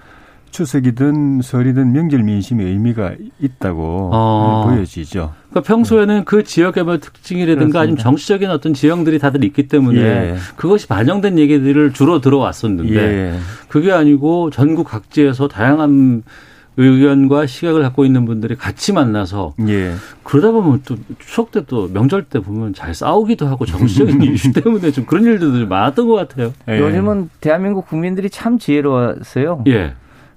추석이든 0.57 1.43
설이든 1.43 1.93
명절 1.93 2.23
민심의 2.23 2.67
의미가 2.67 3.13
있다고 3.41 4.11
어. 4.11 4.65
보여지죠. 4.67 5.35
그러니까 5.51 5.69
평소에는 5.69 6.25
그 6.25 6.45
지역의 6.45 6.85
뭐 6.85 6.99
특징이라든가 6.99 7.57
그렇습니다. 7.57 7.81
아니면 7.81 7.99
정치적인 7.99 8.49
어떤 8.51 8.73
지형들이 8.73 9.19
다들 9.19 9.45
있기 9.45 9.69
때문에 9.69 10.01
예. 10.01 10.37
그것이 10.57 10.87
반영된 10.89 11.39
얘기들을 11.39 11.93
주로 11.93 12.23
들어왔었는데 12.23 12.95
예. 12.97 13.39
그게 13.69 13.93
아니고 13.93 14.49
전국 14.49 14.85
각지에서 14.89 15.47
다양한 15.49 16.23
의견과 16.79 17.47
시각을 17.47 17.83
갖고 17.83 18.07
있는 18.07 18.25
분들이 18.25 18.55
같이 18.57 18.95
만나서 18.95 19.55
예. 19.69 19.93
그러다 20.23 20.53
보면 20.53 20.83
또 20.87 20.97
추석 21.19 21.51
때 21.51 21.61
또 21.67 21.89
명절 21.93 22.25
때 22.25 22.39
보면 22.39 22.73
잘 22.73 22.95
싸우기도 22.95 23.47
하고 23.47 23.67
정치적인 23.67 24.23
이슈 24.33 24.53
때문에 24.53 24.91
좀 24.91 25.05
그런 25.05 25.25
일들도 25.25 25.59
좀 25.59 25.69
많았던 25.69 26.07
것 26.09 26.15
같아요. 26.15 26.55
예. 26.71 26.79
요즘은 26.81 27.29
대한민국 27.43 27.87
국민들이 27.87 28.31
참 28.31 28.59
지혜로웠어요. 28.59 29.65
예. 29.69 29.93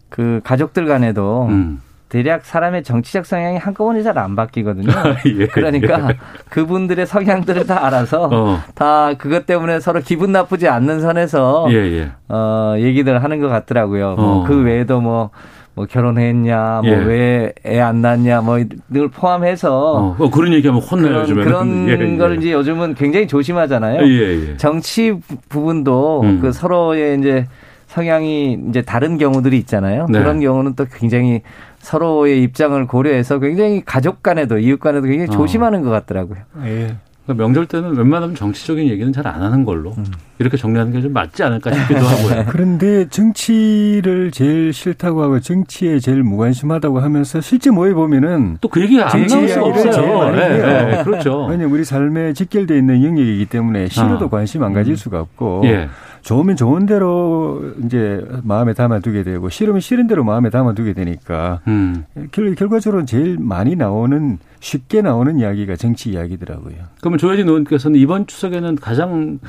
그 0.10 0.42
가족들 0.44 0.86
간에도 0.86 1.48
음. 1.50 1.82
대략 2.10 2.44
사람의 2.44 2.84
정치적 2.84 3.28
성향이 3.28 3.58
한꺼번에 3.58 4.02
잘 4.02 4.18
안 4.18 4.36
바뀌거든요. 4.36 4.88
예, 5.40 5.46
그러니까 5.46 6.10
예. 6.10 6.18
그분들의 6.50 7.06
성향들을 7.06 7.68
다 7.68 7.86
알아서 7.86 8.30
어. 8.32 8.60
다 8.74 9.14
그것 9.14 9.46
때문에 9.46 9.80
서로 9.80 10.02
기분 10.02 10.32
나쁘지 10.32 10.68
않는 10.68 11.02
선에서 11.02 11.68
예, 11.70 11.76
예. 11.76 12.12
어, 12.28 12.74
얘기들 12.80 13.24
하는 13.24 13.40
것 13.40 13.48
같더라고요. 13.50 14.16
뭐 14.16 14.26
어. 14.26 14.36
뭐그 14.38 14.64
외에도 14.64 15.00
뭐, 15.02 15.30
뭐 15.76 15.86
결혼했냐, 15.86 16.82
뭐 16.84 16.92
왜 17.06 17.54
애 17.64 17.80
안 17.80 18.02
낳냐, 18.02 18.42
뭐 18.42 18.58
늘 18.90 19.08
포함해서 19.10 19.94
어. 19.94 20.16
어, 20.18 20.32
그런 20.32 20.52
얘기하면 20.54 20.82
혼나요. 20.82 21.26
그런, 21.26 21.44
그런 21.44 21.88
예, 21.90 21.92
예. 22.14 22.18
걸 22.18 22.38
이제 22.40 22.52
요즘은 22.54 22.96
굉장히 22.96 23.28
조심하잖아요. 23.28 24.58
정치 24.58 25.14
부분도 25.48 26.22
음. 26.24 26.40
그 26.42 26.52
서로의 26.52 27.20
이제 27.20 27.46
성향이 27.90 28.60
이제 28.70 28.82
다른 28.84 29.18
경우들이 29.18 29.58
있잖아요. 29.60 30.06
네. 30.10 30.20
그런 30.20 30.40
경우는 30.40 30.76
또 30.76 30.86
굉장히 30.86 31.42
서로의 31.80 32.44
입장을 32.44 32.86
고려해서 32.88 33.40
굉장히 33.40 33.82
가족 33.84 34.22
간에도 34.24 34.60
이웃 34.60 34.80
간에도 34.80 35.08
굉장히 35.08 35.30
어. 35.30 35.34
조심하는 35.34 35.82
것 35.82 35.90
같더라고요. 35.90 36.38
예. 36.66 36.96
그러니까 37.26 37.44
명절 37.46 37.66
때는 37.68 37.96
웬만하면 37.96 38.36
정치적인 38.36 38.88
얘기는 38.90 39.12
잘 39.14 39.26
안 39.28 39.42
하는 39.44 39.64
걸로 39.66 39.92
음. 39.98 40.06
이렇게 40.40 40.58
정리하는 40.58 40.92
게 40.94 41.02
좀 41.02 41.14
맞지 41.14 41.44
않을까 41.44 41.72
싶기도 41.72 42.00
하고요. 42.00 42.46
그런데 42.50 43.08
정치를 43.10 44.32
제일 44.32 44.74
싫다고 44.74 45.22
하고 45.24 45.40
정치에 45.40 46.00
제일 46.00 46.24
무관심하다고 46.24 47.00
하면서 47.00 47.40
실제 47.42 47.70
모여 47.72 47.94
보면은 47.94 48.58
또 48.62 48.70
그 48.70 48.82
얘기가 48.82 49.14
안 49.14 49.28
나올 49.28 49.48
수 49.48 49.62
없어요. 49.62 50.32
네, 50.36 50.58
네, 50.58 51.04
그렇죠. 51.04 51.46
왜냐면 51.46 51.72
우리 51.72 51.84
삶에 51.84 52.34
직결돼 52.34 52.78
있는 52.78 53.04
영역이기 53.04 53.46
때문에 53.48 53.88
싫어도 53.90 54.26
어. 54.26 54.30
관심 54.30 54.64
안 54.64 54.74
가질 54.74 54.94
음. 54.94 54.96
수가 54.96 55.20
없고 55.22 55.62
예. 55.66 55.88
좋으면 56.30 56.56
좋은 56.58 56.86
대로 56.86 57.60
이제 57.84 58.24
마음에 58.44 58.74
담아두게 58.74 59.24
되고 59.24 59.50
싫으면 59.50 59.82
싫은 59.82 60.06
대로 60.06 60.24
마음에 60.24 60.52
담아두게 60.52 60.94
되니까 60.94 61.62
음. 61.68 62.06
결, 62.32 62.54
결과적으로 62.54 63.04
제일 63.06 63.38
많이 63.40 63.76
나오는 63.76 64.38
쉽게 64.60 65.02
나오는 65.02 65.40
이야기가 65.40 65.76
정치 65.76 66.12
이야기더라고요. 66.12 66.76
그러면 67.00 67.18
조혜진 67.18 67.48
의원께서는 67.48 68.00
이번 68.00 68.28
추석에는 68.28 68.76
가장 68.76 69.40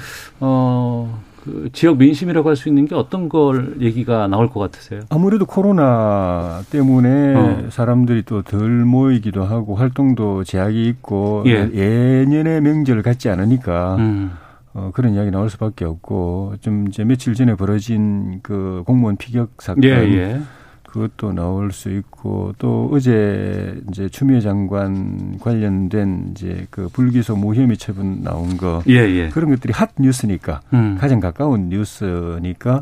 어. 0.40 1.20
그 1.44 1.70
지역 1.72 1.96
민심이라고 1.96 2.48
할 2.50 2.56
수 2.56 2.68
있는 2.68 2.86
게 2.86 2.94
어떤 2.94 3.30
걸 3.30 3.76
얘기가 3.80 4.26
나올 4.26 4.50
것 4.50 4.60
같으세요? 4.60 5.00
아무래도 5.08 5.46
코로나 5.46 6.60
때문에 6.70 7.34
어. 7.34 7.66
사람들이 7.70 8.22
또 8.24 8.42
덜 8.42 8.68
모이기도 8.68 9.44
하고 9.44 9.74
활동도 9.74 10.44
제약이 10.44 10.86
있고 10.88 11.42
예. 11.46 11.70
예년의 11.74 12.60
명절 12.60 13.00
같지 13.02 13.28
않으니까 13.30 13.96
음. 13.96 14.32
어, 14.72 14.90
그런 14.94 15.14
이야기 15.14 15.30
나올 15.30 15.50
수밖에 15.50 15.84
없고 15.84 16.54
좀 16.60 16.86
이제 16.88 17.04
며칠 17.04 17.34
전에 17.34 17.54
벌어진 17.54 18.40
그 18.42 18.82
공무원 18.86 19.16
피격 19.16 19.50
사건 19.58 19.84
예, 19.84 19.88
예. 19.88 20.40
그것도 20.84 21.32
나올 21.32 21.70
수 21.72 21.90
있고 21.90 22.52
또 22.58 22.90
어제 22.92 23.80
이제 23.88 24.08
추미애 24.08 24.40
장관 24.40 25.38
관련된 25.38 26.32
이제 26.32 26.66
그 26.70 26.88
불기소 26.88 27.36
무혐의 27.36 27.76
처분 27.76 28.22
나온 28.22 28.56
거 28.56 28.82
예, 28.88 28.94
예. 28.94 29.28
그런 29.28 29.50
것들이 29.50 29.72
핫 29.72 29.90
뉴스니까 29.98 30.60
음. 30.72 30.96
가장 31.00 31.20
가까운 31.20 31.68
뉴스니까 31.68 32.80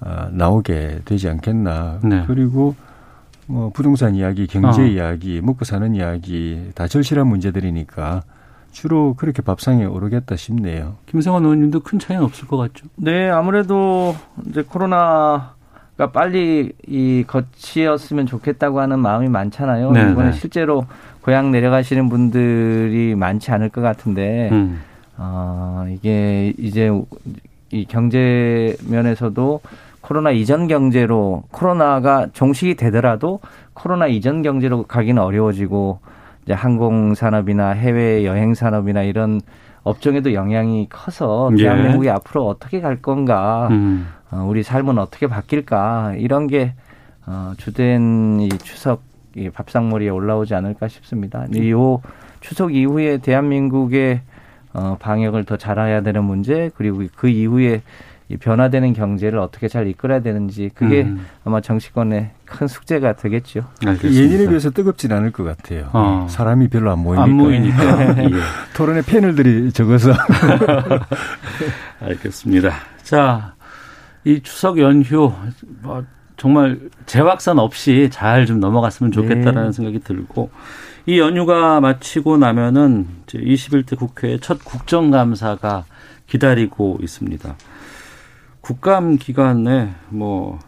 아, 0.00 0.28
나오게 0.32 1.00
되지 1.04 1.28
않겠나 1.28 2.00
네. 2.02 2.24
그리고 2.26 2.74
뭐 3.46 3.70
부동산 3.70 4.14
이야기, 4.14 4.46
경제 4.46 4.82
어. 4.82 4.84
이야기, 4.84 5.40
먹고 5.40 5.64
사는 5.64 5.94
이야기 5.94 6.70
다 6.74 6.86
절실한 6.86 7.26
문제들이니까 7.26 8.22
주로 8.72 9.14
그렇게 9.14 9.42
밥상에 9.42 9.84
오르겠다 9.84 10.36
싶네요. 10.36 10.96
김성환 11.06 11.42
의원님도 11.42 11.80
큰 11.80 11.98
차이는 11.98 12.24
없을 12.24 12.46
것 12.46 12.56
같죠? 12.56 12.86
네, 12.96 13.28
아무래도 13.28 14.14
이제 14.46 14.62
코로나 14.62 15.54
가 15.96 16.12
빨리 16.12 16.70
이 16.86 17.24
거치었으면 17.26 18.26
좋겠다고 18.26 18.78
하는 18.78 19.00
마음이 19.00 19.28
많잖아요. 19.28 19.90
네, 19.90 20.12
이번에 20.12 20.30
네. 20.30 20.32
실제로 20.32 20.86
고향 21.22 21.50
내려가시는 21.50 22.08
분들이 22.08 23.16
많지 23.16 23.50
않을 23.50 23.70
것 23.70 23.80
같은데, 23.80 24.48
음. 24.52 24.80
어, 25.16 25.84
이게 25.90 26.54
이제 26.56 26.88
이 27.72 27.84
경제 27.86 28.76
면에서도 28.88 29.60
코로나 30.00 30.30
이전 30.30 30.68
경제로 30.68 31.42
코로나가 31.50 32.28
종식이 32.32 32.76
되더라도 32.76 33.40
코로나 33.74 34.06
이전 34.06 34.42
경제로 34.42 34.84
가기는 34.84 35.20
어려워지고 35.20 35.98
이제 36.48 36.54
항공 36.54 37.14
산업이나 37.14 37.72
해외 37.72 38.24
여행 38.24 38.54
산업이나 38.54 39.02
이런 39.02 39.38
업종에도 39.82 40.32
영향이 40.32 40.88
커서 40.88 41.50
예. 41.58 41.62
대한민국이 41.62 42.06
예. 42.06 42.12
앞으로 42.12 42.46
어떻게 42.46 42.80
갈 42.80 43.02
건가, 43.02 43.68
음. 43.70 44.08
어, 44.30 44.46
우리 44.48 44.62
삶은 44.62 44.96
어떻게 44.96 45.26
바뀔까 45.26 46.14
이런 46.16 46.46
게 46.46 46.72
어, 47.26 47.52
주된 47.58 48.40
이 48.40 48.48
추석 48.48 49.02
이 49.36 49.50
밥상머리에 49.50 50.08
올라오지 50.08 50.54
않을까 50.54 50.88
싶습니다. 50.88 51.44
이 51.52 51.70
추석 52.40 52.74
이후에 52.74 53.18
대한민국의 53.18 54.22
어, 54.72 54.96
방역을 54.98 55.44
더 55.44 55.58
잘해야 55.58 56.00
되는 56.00 56.24
문제 56.24 56.70
그리고 56.76 57.02
그 57.14 57.28
이후에 57.28 57.82
이 58.30 58.36
변화되는 58.36 58.92
경제를 58.92 59.38
어떻게 59.38 59.68
잘 59.68 59.86
이끌어야 59.86 60.20
되는지 60.20 60.70
그게 60.74 61.02
음. 61.04 61.24
아마 61.44 61.60
정치권의 61.62 62.30
큰 62.44 62.66
숙제가 62.68 63.14
되겠죠. 63.16 63.64
알겠습니다. 63.86 64.20
예년에 64.22 64.48
비해서 64.48 64.70
뜨겁진 64.70 65.12
않을 65.12 65.32
것 65.32 65.44
같아요. 65.44 65.88
어. 65.94 66.26
사람이 66.28 66.68
별로 66.68 66.90
안 66.92 66.98
모이니까. 66.98 67.22
안 67.24 67.30
모이니까. 67.32 68.18
예. 68.24 68.30
토론에 68.76 69.00
패널들이 69.02 69.72
적어서. 69.72 70.12
알겠습니다. 72.00 72.72
자, 73.02 73.54
이 74.24 74.40
추석 74.42 74.78
연휴 74.78 75.32
뭐 75.82 76.04
정말 76.36 76.78
재확산 77.06 77.58
없이 77.58 78.08
잘 78.12 78.46
좀 78.46 78.60
넘어갔으면 78.60 79.10
좋겠다라는 79.12 79.70
네. 79.70 79.72
생각이 79.72 80.00
들고 80.00 80.50
이 81.06 81.18
연휴가 81.18 81.80
마치고 81.80 82.36
나면은 82.36 83.06
이제 83.26 83.38
21대 83.38 83.96
국회의 83.98 84.38
첫 84.40 84.62
국정감사가 84.64 85.84
기다리고 86.26 86.98
있습니다. 87.02 87.56
국감 88.60 89.16
기간에 89.18 89.90
뭐 90.08 90.58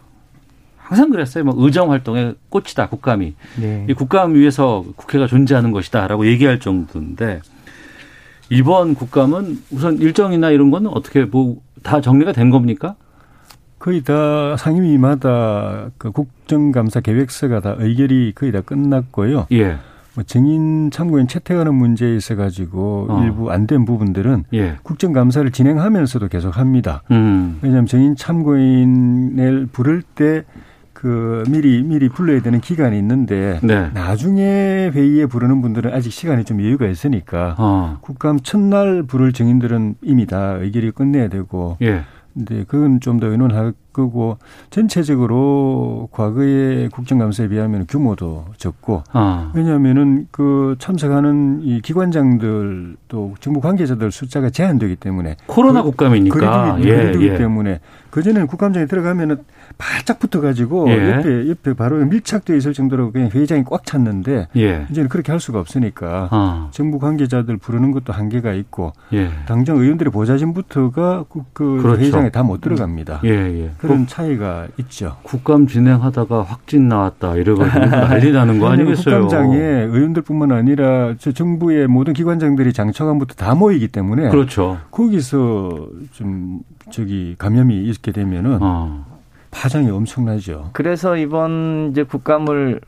항상 0.77 1.09
그랬어요. 1.09 1.43
뭐 1.43 1.53
의정 1.57 1.91
활동의 1.91 2.35
꽃이다 2.49 2.89
국감이. 2.89 3.35
네. 3.59 3.85
이 3.89 3.93
국감 3.93 4.33
위에서 4.35 4.83
국회가 4.95 5.27
존재하는 5.27 5.71
것이다라고 5.71 6.25
얘기할 6.27 6.59
정도인데 6.59 7.41
이번 8.49 8.95
국감은 8.95 9.63
우선 9.71 9.97
일정이나 9.99 10.49
이런 10.49 10.71
거는 10.71 10.89
어떻게 10.89 11.25
뭐 11.25 11.57
다 11.83 12.01
정리가 12.01 12.31
된 12.31 12.49
겁니까? 12.49 12.95
거의 13.79 14.03
다 14.03 14.55
상임위마다 14.57 15.89
그 15.97 16.11
국정감사 16.11 16.99
계획서가 17.01 17.61
다 17.61 17.75
의결이 17.77 18.33
거의 18.35 18.51
다 18.51 18.61
끝났고요. 18.61 19.47
예. 19.51 19.77
뭐 20.13 20.23
증인 20.25 20.91
참고인 20.91 21.27
채택하는 21.27 21.73
문제에 21.73 22.15
있어 22.17 22.35
가지고 22.35 23.07
어. 23.09 23.23
일부 23.23 23.51
안 23.51 23.67
된 23.67 23.85
부분들은 23.85 24.43
예. 24.53 24.77
국정감사를 24.83 25.49
진행하면서도 25.51 26.27
계속 26.27 26.57
합니다. 26.57 27.03
음. 27.11 27.59
왜냐하면 27.61 27.85
증인 27.85 28.15
참고인을 28.15 29.67
부를 29.71 30.01
때 30.01 30.43
그 31.01 31.43
미리 31.49 31.81
미리 31.81 32.09
불러야 32.09 32.43
되는 32.43 32.61
기간이 32.61 32.95
있는데 32.99 33.59
네. 33.63 33.89
나중에 33.91 34.91
회의에 34.93 35.25
부르는 35.25 35.63
분들은 35.63 35.91
아직 35.91 36.11
시간이 36.13 36.43
좀 36.45 36.61
여유가 36.61 36.85
있으니까 36.85 37.55
어. 37.57 37.97
국감 38.01 38.39
첫날 38.41 39.01
부를 39.01 39.33
증인들은 39.33 39.95
이미 40.03 40.27
다 40.27 40.51
의결이 40.59 40.91
끝내야 40.91 41.29
되고 41.29 41.77
예. 41.81 42.03
근데 42.33 42.63
그건 42.67 42.99
좀 42.99 43.19
더 43.19 43.27
의논할 43.27 43.73
거고 43.93 44.37
전체적으로 44.69 46.09
과거의 46.11 46.89
국정감사에 46.89 47.49
비하면 47.49 47.85
규모도 47.87 48.45
적고 48.57 49.03
아. 49.11 49.51
왜냐하면은 49.53 50.27
그 50.31 50.75
참석하는 50.79 51.61
이 51.61 51.81
기관장들 51.81 52.95
또 53.07 53.35
정부 53.39 53.61
관계자들 53.61 54.11
숫자가 54.11 54.49
제한되기 54.49 54.95
때문에 54.95 55.35
코로나 55.45 55.83
그, 55.83 55.89
국감이니까 55.89 56.77
그리기 56.77 56.89
예, 56.89 57.33
예. 57.33 57.37
때문에 57.37 57.79
그 58.09 58.23
전에는 58.23 58.47
국감장에 58.47 58.87
들어가면은 58.87 59.37
바짝 59.81 60.19
붙어가지고 60.19 60.89
예. 60.89 61.11
옆에 61.11 61.49
옆에 61.49 61.73
바로 61.73 61.97
밀착되어 62.05 62.55
있을 62.55 62.73
정도로 62.73 63.11
그냥 63.11 63.29
회의장이 63.33 63.63
꽉 63.65 63.83
찼는데 63.83 64.47
예. 64.55 64.85
이제는 64.91 65.09
그렇게 65.09 65.31
할 65.31 65.39
수가 65.39 65.59
없으니까 65.59 66.29
아. 66.29 66.67
정부 66.69 66.99
관계자들 66.99 67.57
부르는 67.57 67.91
것도 67.91 68.13
한계가 68.13 68.53
있고 68.53 68.93
예. 69.13 69.31
당장 69.47 69.77
의원들의 69.77 70.11
보좌진부터가 70.11 71.25
그, 71.29 71.41
그 71.53 71.81
그렇죠. 71.81 72.01
회의장에 72.01 72.29
다 72.29 72.41
못 72.43 72.59
들어갑니다. 72.61 73.21
예, 73.23 73.29
예. 73.29 73.71
그런 73.77 74.07
차이가 74.07 74.67
있죠. 74.77 75.17
국감 75.23 75.67
진행하다가 75.67 76.41
확진 76.41 76.87
나왔다 76.89 77.35
이래가지고 77.35 77.85
난리 77.85 78.31
나는 78.31 78.59
거 78.59 78.67
아니겠어요? 78.69 79.21
국감장에 79.27 79.57
의원들뿐만 79.57 80.51
아니라 80.51 81.15
정부의 81.17 81.87
모든 81.87 82.13
기관장들이 82.13 82.73
장차관부터 82.73 83.35
다 83.35 83.53
모이기 83.55 83.87
때문에 83.89 84.29
그렇죠. 84.29 84.79
거기서 84.89 85.87
좀 86.13 86.59
저기 86.89 87.35
감염이 87.37 87.83
있게 87.83 88.11
되면은 88.11 88.57
어. 88.61 89.05
파장이 89.51 89.89
엄청나죠. 89.89 90.69
그래서 90.73 91.17
이번 91.17 91.89
이제 91.91 92.03
국감을 92.03 92.81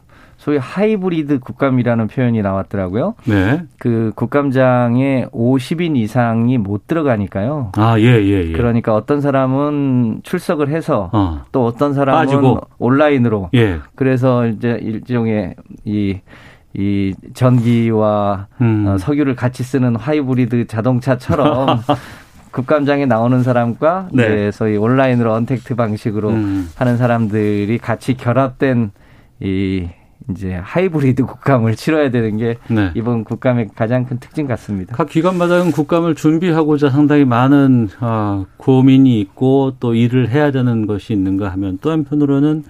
소위 0.44 0.58
하이브리드 0.58 1.40
국감이라는 1.40 2.08
표현이 2.08 2.42
나왔더라고요. 2.42 3.16
네. 3.26 3.64
그 3.80 4.12
국감장에 4.16 5.28
50인 5.32 5.96
이상이 5.96 6.58
못 6.58 6.86
들어가니까요. 6.86 7.72
아, 7.78 7.98
예, 7.98 8.04
예, 8.04 8.48
예. 8.48 8.52
그러니까 8.52 8.94
어떤 8.94 9.22
사람은 9.22 10.20
출석을 10.24 10.68
해서 10.68 11.10
어. 11.14 11.46
또 11.54 11.66
어떤 11.66 11.94
사람은 11.94 12.20
빠지고. 12.20 12.60
온라인으로. 12.78 13.52
예. 13.54 13.80
그래서 13.96 14.46
이제 14.48 14.78
일종의 14.82 15.56
이, 15.86 16.20
이 16.74 17.14
전기와 17.34 18.48
음. 18.60 18.86
어, 18.88 18.98
석유를 18.98 19.36
같이 19.38 19.64
쓰는 19.64 19.96
하이브리드 19.96 20.68
자동차처럼 20.68 21.80
국감장에 22.54 23.06
나오는 23.08 23.44
사람과 23.44 24.10
네. 24.14 24.24
이제 24.24 24.52
소위 24.52 24.78
온라인으로 24.78 25.34
언택트 25.34 25.76
방식으로 25.76 26.30
음. 26.30 26.70
하는 26.76 26.98
사람들이 26.98 27.78
같이 27.80 28.14
결합된 28.16 28.92
이 29.42 29.90
이제 30.30 30.54
하이브리드 30.54 31.26
국감을 31.26 31.76
치러야 31.76 32.10
되는 32.12 32.38
게 32.38 32.58
네. 32.70 32.92
이번 32.94 33.26
국감의 33.26 33.70
가장 33.76 34.06
큰 34.06 34.20
특징 34.20 34.48
같습니다. 34.48 34.96
각 34.96 35.10
기관마다는 35.10 35.72
국감을 35.72 36.16
준비하고자 36.16 36.92
상당히 36.92 37.26
많은 37.26 37.90
어, 38.00 38.46
고민이 38.58 39.20
있고 39.20 39.74
또 39.82 39.96
일을 39.96 40.30
해야 40.30 40.52
되는 40.52 40.88
것이 40.88 41.12
있는가 41.12 41.50
하면 41.50 41.78
또 41.82 41.92
한편으로는 41.92 42.64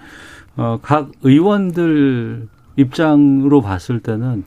어, 0.56 0.80
각 0.82 1.12
의원들 1.22 2.48
입장으로 2.78 3.62
봤을 3.62 4.00
때는 4.00 4.46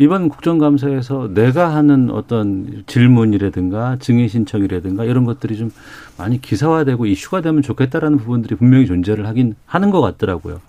이번 0.00 0.30
국정감사에서 0.30 1.28
내가 1.34 1.74
하는 1.74 2.08
어떤 2.10 2.84
질문이라든가 2.86 3.98
증인 4.00 4.28
신청이라든가 4.28 5.04
이런 5.04 5.26
것들이 5.26 5.58
좀 5.58 5.70
많이 6.16 6.40
기사화되고 6.40 7.04
이슈가 7.04 7.42
되면 7.42 7.60
좋겠다라는 7.60 8.16
부분들이 8.16 8.54
분명히 8.54 8.86
존재를 8.86 9.26
하긴 9.26 9.56
하는 9.66 9.90
것 9.90 10.00
같더라고요. 10.00 10.62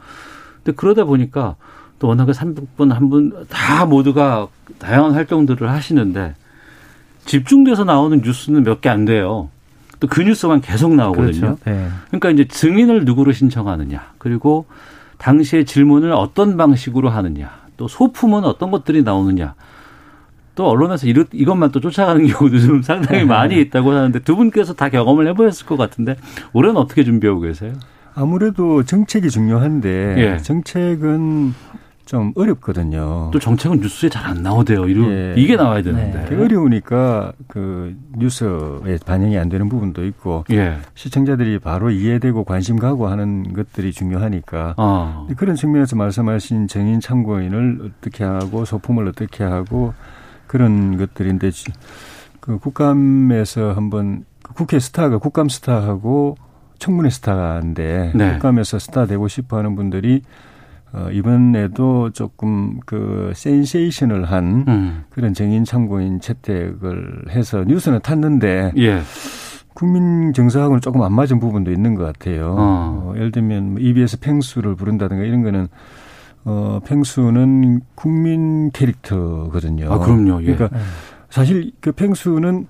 근데 0.57 0.75
그러다 0.75 1.05
보니까 1.05 1.55
또 1.97 2.09
워낙에 2.09 2.33
300분 2.33 2.89
한 2.91 3.09
분 3.09 3.45
다 3.47 3.85
모두가 3.85 4.49
다양한 4.79 5.13
활동들을 5.13 5.69
하시는데 5.69 6.35
집중돼서 7.23 7.85
나오는 7.85 8.19
뉴스는 8.21 8.63
몇 8.63 8.81
개 8.81 8.89
안 8.89 9.05
돼요. 9.05 9.47
또 10.01 10.09
그 10.09 10.23
뉴스만 10.23 10.59
계속 10.59 10.93
나오거든요. 10.93 11.55
그렇죠. 11.55 11.57
네. 11.63 11.87
그러니까 12.07 12.31
이제 12.31 12.45
증인을 12.49 13.05
누구로 13.05 13.31
신청하느냐, 13.31 14.11
그리고 14.17 14.65
당시의 15.19 15.63
질문을 15.65 16.11
어떤 16.11 16.57
방식으로 16.57 17.09
하느냐, 17.09 17.60
또 17.81 17.87
소품은 17.87 18.43
어떤 18.43 18.69
것들이 18.69 19.01
나오느냐. 19.01 19.55
또 20.53 20.69
언론에서 20.69 21.07
이것, 21.07 21.29
이것만 21.33 21.71
또 21.71 21.79
쫓아가는 21.79 22.23
경우도 22.27 22.59
좀 22.59 22.83
상당히 22.83 23.25
많이 23.25 23.59
있다고 23.59 23.91
하는데 23.91 24.19
두 24.19 24.35
분께서 24.35 24.75
다 24.75 24.89
경험을 24.89 25.27
해보셨을 25.29 25.65
것 25.65 25.77
같은데 25.77 26.15
올해는 26.53 26.77
어떻게 26.77 27.03
준비하고 27.03 27.39
계세요? 27.39 27.73
아무래도 28.13 28.83
정책이 28.83 29.31
중요한데 29.31 30.15
예. 30.17 30.37
정책은 30.37 31.55
좀 32.05 32.33
어렵거든요. 32.35 33.29
또 33.31 33.39
정책은 33.39 33.79
뉴스에 33.79 34.09
잘 34.09 34.21
안 34.31 34.43
나오대요. 34.43 34.89
예. 34.89 35.33
이게 35.35 35.55
나와야 35.55 35.81
되는데. 35.81 36.25
네. 36.29 36.35
어려우니까 36.35 37.33
그 37.47 37.95
뉴스에 38.17 38.97
반영이 39.05 39.37
안 39.37 39.49
되는 39.49 39.67
부분도 39.67 40.05
있고 40.05 40.45
예. 40.51 40.77
시청자들이 40.95 41.59
바로 41.59 41.89
이해되고 41.89 42.43
관심 42.43 42.77
가고 42.77 43.07
하는 43.07 43.51
것들이 43.53 43.91
중요하니까 43.91 44.75
어. 44.77 45.27
그런 45.35 45.55
측면에서 45.55 45.95
말씀하신 45.95 46.67
정인 46.67 46.99
참고인을 46.99 47.91
어떻게 47.99 48.23
하고 48.23 48.63
소품을 48.63 49.07
어떻게 49.07 49.43
하고 49.43 49.93
그런 50.47 50.97
것들인데 50.97 51.49
그 52.39 52.57
국감에서 52.59 53.73
한번 53.73 54.25
국회 54.53 54.79
스타가 54.79 55.17
국감 55.17 55.49
스타하고 55.49 56.37
청문회 56.79 57.09
스타인데 57.09 58.11
네. 58.15 58.33
국감에서 58.33 58.79
스타 58.79 59.05
되고 59.05 59.27
싶어 59.27 59.57
하는 59.57 59.75
분들이 59.75 60.21
어, 60.93 61.07
이번에도 61.11 62.09
조금 62.11 62.79
그 62.85 63.31
센세이션을 63.35 64.25
한 64.25 64.65
음. 64.67 65.03
그런 65.09 65.33
정인 65.33 65.63
참고인 65.63 66.19
채택을 66.19 67.25
해서 67.29 67.63
뉴스는 67.65 68.01
탔는데 68.01 68.73
예. 68.77 69.01
국민 69.73 70.33
정서하고는 70.33 70.81
조금 70.81 71.01
안 71.01 71.13
맞은 71.13 71.39
부분도 71.39 71.71
있는 71.71 71.95
것 71.95 72.03
같아요. 72.03 72.55
어. 72.57 73.11
어, 73.11 73.13
예를 73.15 73.31
들면 73.31 73.77
EBS 73.79 74.17
뭐 74.17 74.19
팽수를 74.21 74.75
부른다든가 74.75 75.23
이런 75.23 75.43
거는 75.43 75.67
어, 76.43 76.79
팽수는 76.85 77.81
국민 77.95 78.71
캐릭터거든요. 78.71 79.91
아, 79.93 79.99
그럼요. 79.99 80.41
예. 80.43 80.55
그러니까 80.55 80.77
사실 81.29 81.71
그 81.79 81.91
팽수는 81.93 82.67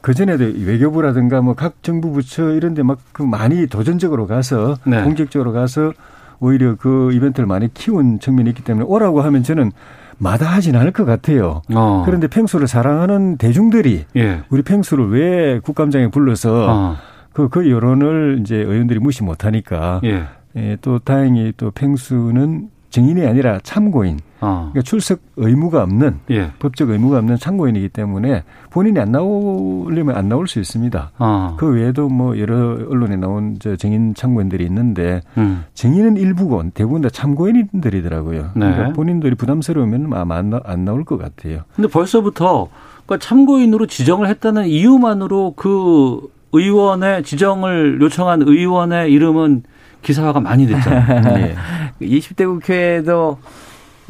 그 0.00 0.14
전에도 0.14 0.44
외교부라든가 0.44 1.42
뭐 1.42 1.54
각 1.54 1.82
정부 1.82 2.10
부처 2.12 2.52
이런 2.54 2.72
데 2.72 2.82
막 2.82 2.98
그 3.12 3.22
많이 3.22 3.66
도전적으로 3.66 4.26
가서 4.26 4.76
네. 4.86 5.02
공격적으로 5.04 5.52
가서 5.52 5.92
오히려 6.40 6.74
그 6.76 7.12
이벤트를 7.12 7.46
많이 7.46 7.72
키운 7.72 8.18
측면이 8.18 8.50
있기 8.50 8.64
때문에 8.64 8.86
오라고 8.86 9.20
하면 9.22 9.42
저는 9.42 9.72
마다하진 10.18 10.76
않을 10.76 10.92
것 10.92 11.04
같아요. 11.04 11.62
어. 11.74 12.02
그런데 12.04 12.28
펭수를 12.28 12.66
사랑하는 12.66 13.36
대중들이 13.36 14.04
예. 14.16 14.42
우리 14.50 14.62
펭수를 14.62 15.10
왜 15.10 15.60
국감장에 15.60 16.08
불러서 16.10 16.66
어. 16.68 16.96
그, 17.32 17.48
그 17.48 17.70
여론을 17.70 18.38
이제 18.40 18.56
의원들이 18.56 18.98
무시 19.00 19.22
못하니까 19.22 20.00
예. 20.04 20.24
예, 20.56 20.76
또 20.82 20.98
다행히 20.98 21.52
또 21.56 21.70
펭수는 21.70 22.68
증인이 22.90 23.26
아니라 23.26 23.60
참고인. 23.62 24.18
어. 24.40 24.70
그러니까 24.72 24.82
출석 24.82 25.20
의무가 25.36 25.82
없는 25.82 26.20
예. 26.30 26.50
법적 26.58 26.90
의무가 26.90 27.18
없는 27.18 27.36
참고인이기 27.36 27.90
때문에 27.90 28.42
본인이 28.70 28.98
안 28.98 29.12
나오려면 29.12 30.16
안 30.16 30.28
나올 30.28 30.48
수 30.48 30.58
있습니다. 30.58 31.12
어. 31.18 31.56
그 31.58 31.70
외에도 31.70 32.08
뭐 32.08 32.38
여러 32.38 32.56
언론에 32.56 33.16
나온 33.16 33.56
저 33.60 33.76
증인 33.76 34.14
참고인들이 34.14 34.64
있는데 34.64 35.20
음. 35.36 35.64
증인은 35.74 36.16
일부고 36.16 36.70
대부분 36.74 37.02
다 37.02 37.10
참고인들이더라고요. 37.10 38.52
네. 38.54 38.72
그러니까 38.72 38.92
본인들이 38.92 39.34
부담스러우면 39.34 40.12
아마 40.14 40.36
안, 40.36 40.50
나, 40.50 40.60
안 40.64 40.84
나올 40.84 41.04
것 41.04 41.18
같아요. 41.18 41.62
근데 41.76 41.88
벌써부터 41.88 42.68
그러니까 43.06 43.18
참고인으로 43.26 43.86
지정을 43.86 44.28
했다는 44.28 44.66
이유만으로 44.66 45.54
그 45.56 46.20
의원의 46.52 47.22
지정을 47.24 48.00
요청한 48.00 48.42
의원의 48.42 49.12
이름은 49.12 49.62
기사화가 50.02 50.40
많이 50.40 50.66
됐잖아요. 50.66 51.20
네. 51.36 51.54
20대 52.00 52.46
국회에도 52.46 53.38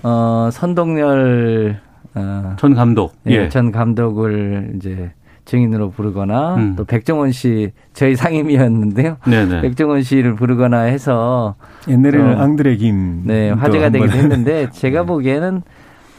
어 0.02 0.48
선동열 0.52 1.80
어, 2.14 2.56
전 2.58 2.74
감독, 2.74 3.14
예, 3.28 3.32
예. 3.32 3.48
전 3.48 3.70
감독을 3.70 4.72
이제 4.76 5.12
증인으로 5.44 5.90
부르거나 5.90 6.54
음. 6.56 6.76
또 6.76 6.84
백종원 6.84 7.32
씨 7.32 7.72
저희 7.92 8.14
상임이었는데요. 8.14 9.16
네네. 9.26 9.62
백종원 9.62 10.02
씨를 10.02 10.34
부르거나 10.34 10.82
해서 10.82 11.56
옛날에는 11.88 12.38
어, 12.38 12.42
앙드레 12.42 12.76
김 12.76 13.22
네, 13.24 13.50
화제가 13.50 13.90
되기도 13.90 14.12
했는데 14.12 14.70
제가 14.72 15.00
네. 15.00 15.06
보기에는 15.06 15.62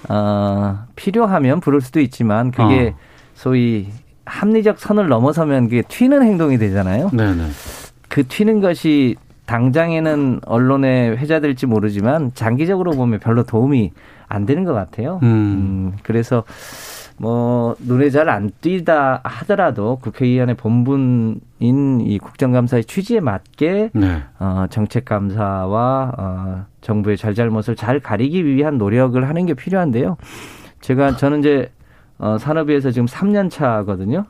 어, 0.10 0.80
필요하면 0.96 1.60
부를 1.62 1.82
수도 1.82 2.00
있지만 2.00 2.52
그게 2.52 2.94
어. 2.96 3.00
소위 3.34 3.88
합리적 4.26 4.80
선을 4.80 5.08
넘어서면 5.08 5.66
그게 5.66 5.82
튀는 5.82 6.24
행동이 6.24 6.58
되잖아요. 6.58 7.10
네네. 7.12 7.48
그 8.08 8.28
튀는 8.28 8.60
것이 8.60 9.16
당장에는 9.52 10.40
언론에 10.46 11.10
회자될지 11.10 11.66
모르지만 11.66 12.32
장기적으로 12.34 12.92
보면 12.92 13.20
별로 13.20 13.44
도움이 13.44 13.92
안 14.30 14.46
되는 14.46 14.64
것 14.64 14.72
같아요. 14.74 15.20
음. 15.24 15.28
음 15.28 15.94
그래서 16.04 16.46
뭐 17.18 17.76
눈에 17.80 18.10
잘 18.10 18.30
안 18.30 18.52
띄다 18.62 19.20
하더라도 19.24 19.98
국회의원의 19.98 20.56
본분인 20.56 22.00
이 22.02 22.18
국정감사의 22.18 22.86
취지에 22.86 23.20
맞게 23.20 23.90
네. 23.94 24.24
어, 24.40 24.68
정책감사와 24.70 26.14
어, 26.18 26.66
정부의 26.80 27.18
잘잘못을 27.18 27.76
잘 27.76 28.00
가리기 28.00 28.46
위한 28.46 28.78
노력을 28.78 29.22
하는 29.28 29.46
게 29.46 29.54
필요한데요. 29.54 30.16
제가 30.80 31.18
저는 31.18 31.40
이제 31.40 31.70
어, 32.20 32.38
산업위에서 32.38 32.92
지금 32.92 33.06
3년 33.06 33.50
차거든요. 33.50 34.26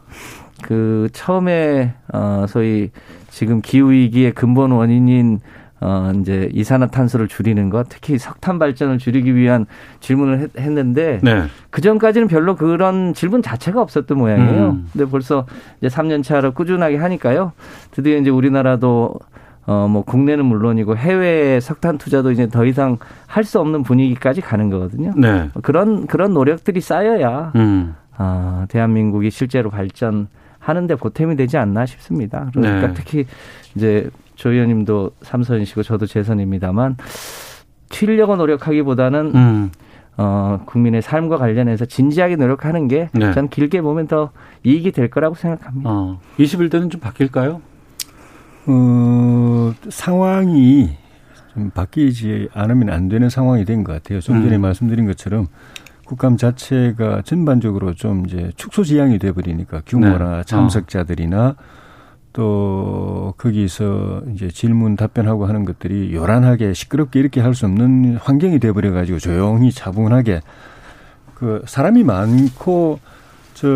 그 0.64 1.10
처음에 1.14 1.94
어 2.14 2.46
소위 2.48 2.92
지금 3.32 3.62
기후 3.62 3.92
위기의 3.92 4.34
근본 4.34 4.72
원인인 4.72 5.40
어 5.80 6.12
이제 6.20 6.48
이산화탄소를 6.54 7.28
줄이는 7.28 7.72
것, 7.72 7.88
특히 7.90 8.20
석탄 8.20 8.60
발전을 8.60 9.00
줄이기 9.00 9.34
위한 9.36 9.66
질문을 10.00 10.52
했, 10.56 10.72
는데그 10.72 11.26
네. 11.26 11.48
전까지는 11.82 12.28
별로 12.28 12.56
그런 12.56 13.16
질문 13.16 13.42
자체가 13.42 13.82
없었던 13.82 14.16
모양이에요. 14.16 14.70
음. 14.70 14.88
근데 14.94 15.10
벌써 15.10 15.48
이제 15.80 15.88
3년 15.88 16.24
차로 16.24 16.52
꾸준하게 16.52 16.98
하니까요. 16.98 17.54
드디어 17.90 18.18
이제 18.18 18.30
우리나라도 18.30 19.16
어, 19.66 19.88
뭐, 19.88 20.04
국내는 20.04 20.46
물론이고 20.46 20.98
해외 20.98 21.60
석탄 21.60 21.98
투자도 21.98 22.32
이제 22.32 22.48
더 22.48 22.66
이상 22.66 22.98
할 23.28 23.44
수 23.44 23.60
없는 23.60 23.84
분위기까지 23.84 24.42
가는 24.42 24.70
거거든요. 24.70 25.14
네. 25.16 25.50
그런, 25.62 26.08
그런 26.08 26.34
노력들이 26.34 26.82
쌓여야, 26.82 27.54
음. 27.56 27.96
어, 28.18 28.66
대한민국이 28.70 29.30
실제로 29.32 29.70
발전 29.70 30.28
하는데 30.62 30.96
보탬이 30.96 31.36
되지 31.36 31.58
않나 31.58 31.86
싶습니다. 31.86 32.50
그러니까 32.54 32.88
네. 32.88 32.94
특히 32.94 33.26
이제 33.76 34.10
조 34.36 34.52
의원님도 34.52 35.12
삼선이시고 35.24 35.84
저도 35.84 36.06
재선입니다만, 36.06 36.98
튀려고 37.90 38.36
노력하기보다는, 38.38 39.32
음. 39.36 39.72
어, 40.18 40.62
국민의 40.66 41.02
삶과 41.02 41.38
관련해서 41.38 41.86
진지하게 41.86 42.36
노력하는 42.38 42.88
게, 42.88 43.10
네. 43.14 43.34
전 43.34 43.50
길게 43.50 43.82
보면 43.82 44.08
더 44.08 44.32
이익이 44.64 44.92
될 44.92 45.10
거라고 45.10 45.36
생각합니다. 45.36 45.90
어, 45.90 46.20
21대는 46.38 46.90
좀 46.92 47.02
바뀔까요? 47.02 47.62
어, 48.68 49.74
상황이 49.90 50.92
좀 51.54 51.70
바뀌지 51.72 52.50
않으면 52.54 52.90
안 52.90 53.10
되는 53.10 53.30
상황이 53.30 53.66
된 53.66 53.84
것 53.84 53.92
같아요. 53.94 54.22
좀 54.22 54.42
전에 54.44 54.56
음. 54.56 54.62
말씀드린 54.62 55.06
것처럼 55.06 55.48
국감 56.12 56.36
자체가 56.36 57.22
전반적으로 57.24 57.94
좀 57.94 58.26
이제 58.28 58.52
축소 58.58 58.84
지향이 58.84 59.18
돼버리니까 59.18 59.82
규모나 59.86 60.38
네. 60.40 60.44
참석자들이나 60.44 61.48
어. 61.48 61.56
또 62.34 63.34
거기서 63.38 64.24
이제 64.34 64.50
질문 64.50 64.98
답변하고 64.98 65.46
하는 65.46 65.64
것들이 65.64 66.14
요란하게 66.14 66.74
시끄럽게 66.74 67.18
이렇게 67.22 67.40
할 67.40 67.54
수 67.54 67.66
없는 67.66 68.18
환경이 68.18 68.60
돼버려 68.60 68.92
가지고 68.92 69.20
조용히 69.20 69.72
차분하게 69.72 70.42
그 71.36 71.64
사람이 71.66 72.04
많고 72.04 73.00
저 73.54 73.70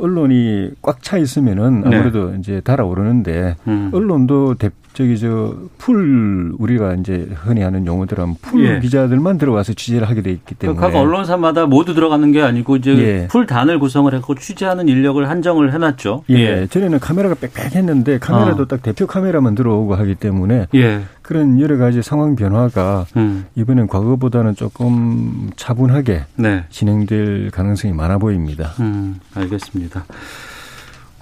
언론이 0.00 0.72
꽉 0.82 1.00
차 1.00 1.16
있으면은 1.16 1.82
네. 1.82 1.96
아무래도 1.96 2.32
네. 2.32 2.38
이제 2.40 2.60
달아오르는데 2.60 3.54
음. 3.68 3.90
언론도 3.94 4.56
대, 4.56 4.70
저기 4.98 5.16
저 5.16 5.54
풀 5.78 6.52
우리가 6.58 6.94
이제 6.94 7.28
흔히 7.36 7.62
하는 7.62 7.86
용어들 7.86 8.18
하면 8.18 8.34
풀 8.42 8.66
예. 8.66 8.80
기자들만 8.80 9.38
들어와서 9.38 9.72
취재를 9.72 10.08
하게 10.08 10.22
돼 10.22 10.32
있기 10.32 10.56
때문에 10.56 10.78
각 10.78 10.94
언론사마다 10.94 11.66
모두 11.66 11.94
들어가는 11.94 12.32
게 12.32 12.42
아니고 12.42 12.76
이제 12.76 12.98
예. 12.98 13.26
풀 13.28 13.46
단을 13.46 13.78
구성을 13.78 14.12
했고 14.12 14.34
취재하는 14.34 14.88
인력을 14.88 15.26
한정을 15.28 15.72
해놨죠. 15.72 16.24
예. 16.30 16.34
예. 16.34 16.66
전에는 16.66 16.98
카메라가 16.98 17.36
빽빽했는데 17.36 18.18
카메라도 18.18 18.64
어. 18.64 18.66
딱 18.66 18.82
대표 18.82 19.06
카메라만 19.06 19.54
들어오고 19.54 19.94
하기 19.94 20.16
때문에 20.16 20.66
예. 20.74 21.02
그런 21.22 21.60
여러 21.60 21.78
가지 21.78 22.02
상황 22.02 22.34
변화가 22.34 23.06
음. 23.16 23.46
이번엔 23.54 23.86
과거보다는 23.86 24.56
조금 24.56 25.50
차분하게 25.54 26.24
네. 26.36 26.64
진행될 26.70 27.50
가능성이 27.52 27.94
많아 27.94 28.18
보입니다. 28.18 28.72
음, 28.80 29.20
알겠습니다. 29.34 30.04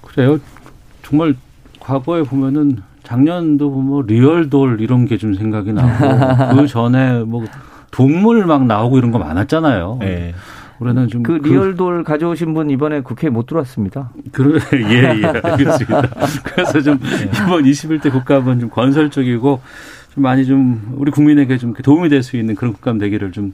그래요. 0.01 0.39
정말 1.03 1.35
과거에 1.79 2.23
보면은 2.23 2.79
작년도 3.07 3.69
뭐 3.69 4.01
리얼돌 4.01 4.81
이런 4.81 5.05
게 5.05 5.17
좀 5.17 5.33
생각이 5.33 5.71
나고 5.73 5.87
그 6.61 6.67
전에 6.67 7.19
뭐 7.23 7.45
동물 7.91 8.45
막 8.45 8.65
나오고 8.65 8.97
이런 8.97 9.11
거 9.11 9.17
많았잖아요. 9.17 9.97
네. 10.01 10.33
올해는 10.79 11.07
좀그 11.07 11.39
그 11.41 11.47
리얼돌 11.47 12.03
가져오신 12.03 12.53
분 12.53 12.69
이번에 12.69 12.99
국회에 13.01 13.29
못 13.31 13.47
들어왔습니다. 13.47 14.11
그래 14.31 14.59
예예 14.73 15.21
예, 15.21 15.25
알겠습니다. 15.25 16.01
그래서 16.43 16.81
좀 16.81 16.99
네. 16.99 17.31
이번 17.45 17.63
21대 17.63 18.11
국감은 18.11 18.59
좀 18.59 18.69
건설적이고 18.69 19.61
좀 20.13 20.23
많이 20.23 20.45
좀 20.45 20.93
우리 20.97 21.09
국민에게 21.09 21.57
좀 21.57 21.73
도움이 21.73 22.09
될 22.09 22.21
수 22.21 22.37
있는 22.37 22.53
그런 22.55 22.73
국감 22.73 22.97
되기를 22.99 23.31
좀 23.31 23.53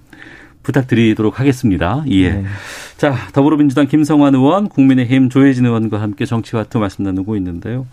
부탁드리도록 0.63 1.39
하겠습니다. 1.39 2.03
예. 2.07 2.31
네. 2.31 2.45
자, 2.97 3.13
더불어민주당 3.33 3.85
김성환 3.87 4.33
의원, 4.35 4.67
국민의힘 4.69 5.29
조혜진 5.29 5.65
의원과 5.65 6.01
함께 6.01 6.25
정치와투 6.25 6.79
말씀 6.79 7.03
나누고 7.03 7.35
있는데요. 7.37 7.85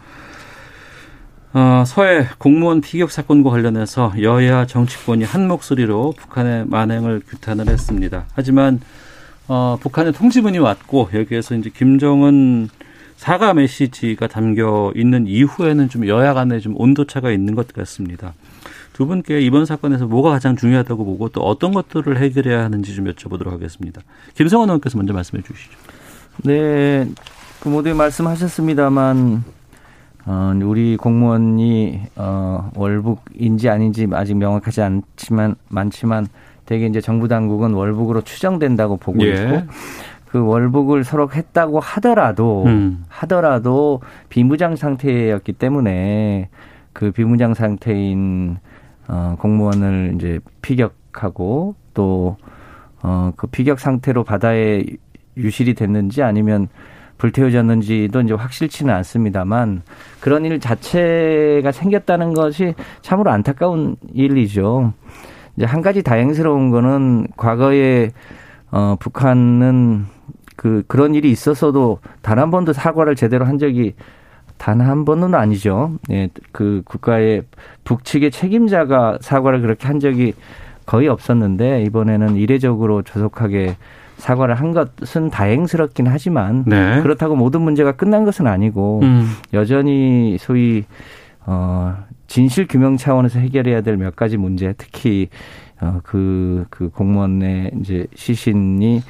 어, 1.52 1.82
서해 1.84 2.28
공무원 2.38 2.80
피격 2.80 3.10
사건과 3.10 3.50
관련해서 3.50 4.12
여야 4.22 4.66
정치권이 4.66 5.24
한 5.24 5.48
목소리로 5.48 6.14
북한의 6.16 6.66
만행을 6.66 7.22
규탄을 7.26 7.68
했습니다. 7.68 8.24
하지만 8.34 8.80
어, 9.48 9.76
북한의 9.80 10.12
통지문이 10.12 10.58
왔고 10.58 11.08
여기에서 11.12 11.56
이제 11.56 11.70
김정은 11.70 12.68
사과 13.16 13.52
메시지가 13.52 14.28
담겨 14.28 14.92
있는 14.94 15.26
이후에는 15.26 15.88
좀 15.88 16.06
여야 16.06 16.34
간에 16.34 16.60
좀 16.60 16.74
온도차가 16.76 17.32
있는 17.32 17.56
것 17.56 17.66
같습니다. 17.72 18.32
두 18.92 19.06
분께 19.06 19.40
이번 19.40 19.66
사건에서 19.66 20.06
뭐가 20.06 20.30
가장 20.30 20.56
중요하다고 20.56 21.04
보고 21.04 21.28
또 21.30 21.40
어떤 21.40 21.72
것들을 21.72 22.16
해결해야 22.16 22.62
하는지 22.62 22.94
좀 22.94 23.06
여쭤보도록 23.06 23.50
하겠습니다. 23.50 24.02
김성원 24.34 24.68
의원께서 24.68 24.96
먼저 24.98 25.12
말씀해 25.12 25.42
주시죠. 25.42 25.72
네, 26.44 27.08
그 27.60 27.68
모두 27.68 27.92
말씀하셨습니다만 27.94 29.42
어, 30.30 30.54
우리 30.62 30.96
공무원이 30.96 32.02
어, 32.14 32.70
월북인지 32.76 33.68
아닌지 33.68 34.06
아직 34.12 34.36
명확하지 34.36 34.80
않지만 34.80 35.56
많지만 35.68 36.28
대개 36.66 36.86
이제 36.86 37.00
정부 37.00 37.26
당국은 37.26 37.72
월북으로 37.72 38.20
추정된다고 38.20 38.96
보고 38.96 39.26
예. 39.26 39.32
있고 39.32 39.62
그 40.28 40.38
월북을 40.46 41.02
서로 41.02 41.28
했다고 41.28 41.80
하더라도 41.80 42.62
음. 42.66 43.04
하더라도 43.08 44.02
비무장 44.28 44.76
상태였기 44.76 45.52
때문에 45.54 46.48
그 46.92 47.10
비무장 47.10 47.54
상태인 47.54 48.58
어, 49.08 49.34
공무원을 49.36 50.12
이제 50.14 50.38
피격하고 50.62 51.74
또 51.92 52.36
어, 53.02 53.32
그 53.34 53.48
피격 53.48 53.80
상태로 53.80 54.22
바다에 54.22 54.84
유실이 55.36 55.74
됐는지 55.74 56.22
아니면 56.22 56.68
불태워졌는지도 57.20 58.22
이제 58.22 58.34
확실치는 58.34 58.92
않습니다만 58.94 59.82
그런 60.20 60.44
일 60.46 60.58
자체가 60.58 61.70
생겼다는 61.70 62.32
것이 62.32 62.74
참으로 63.02 63.30
안타까운 63.30 63.96
일이죠. 64.14 64.94
이제 65.56 65.66
한 65.66 65.82
가지 65.82 66.02
다행스러운 66.02 66.70
거는 66.70 67.26
과거에 67.36 68.10
어 68.70 68.96
북한은 68.98 70.06
그 70.56 70.82
그런 70.88 71.14
일이 71.14 71.30
있었어도 71.30 71.98
단 72.22 72.38
한 72.38 72.50
번도 72.50 72.72
사과를 72.72 73.14
제대로 73.16 73.44
한 73.44 73.58
적이 73.58 73.94
단 74.56 74.80
한 74.80 75.04
번은 75.04 75.34
아니죠. 75.34 75.92
예, 76.10 76.28
그 76.52 76.82
국가의 76.84 77.42
북측의 77.84 78.30
책임자가 78.30 79.18
사과를 79.20 79.60
그렇게 79.60 79.86
한 79.86 80.00
적이 80.00 80.34
거의 80.86 81.08
없었는데 81.08 81.82
이번에는 81.84 82.36
이례적으로 82.36 83.02
조속하게 83.02 83.76
사과를 84.20 84.54
한 84.54 84.72
것은 84.72 85.30
다행스럽긴 85.30 86.06
하지만 86.06 86.64
네. 86.66 87.00
그렇다고 87.02 87.34
모든 87.34 87.62
문제가 87.62 87.92
끝난 87.92 88.24
것은 88.24 88.46
아니고 88.46 89.00
음. 89.02 89.32
여전히 89.52 90.36
소위 90.38 90.84
어 91.46 91.96
진실 92.26 92.66
규명 92.68 92.96
차원에서 92.96 93.40
해결해야 93.40 93.80
될 93.80 93.96
몇 93.96 94.14
가지 94.14 94.36
문제 94.36 94.72
특히 94.78 95.28
어그그 95.80 96.66
그 96.70 96.88
공무원의 96.90 97.72
이제 97.80 98.06
시신이 98.14 99.02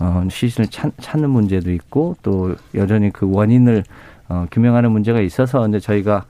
어 0.00 0.24
시신을 0.28 0.70
찾, 0.70 0.92
찾는 0.98 1.30
문제도 1.30 1.70
있고 1.70 2.16
또 2.22 2.56
여전히 2.74 3.10
그 3.10 3.30
원인을 3.30 3.84
어 4.28 4.46
규명하는 4.50 4.90
문제가 4.90 5.20
있어서 5.20 5.68
이제 5.68 5.78
저희가 5.78 6.24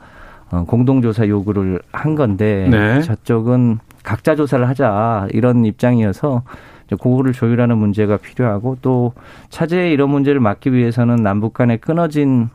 어 0.50 0.64
공동조사 0.66 1.28
요구를 1.28 1.80
한 1.92 2.14
건데 2.16 2.68
네. 2.70 3.00
저쪽은 3.00 3.78
각자 4.02 4.34
조사를 4.34 4.68
하자 4.68 5.28
이런 5.30 5.64
입장이어서 5.64 6.42
그거를 6.90 7.32
조율하는 7.32 7.78
문제가 7.78 8.16
필요하고 8.16 8.78
또 8.82 9.12
차제에 9.48 9.92
이런 9.92 10.10
문제를 10.10 10.40
막기 10.40 10.72
위해서는 10.72 11.16
남북 11.16 11.54
간에 11.54 11.76
끊어진 11.76 12.48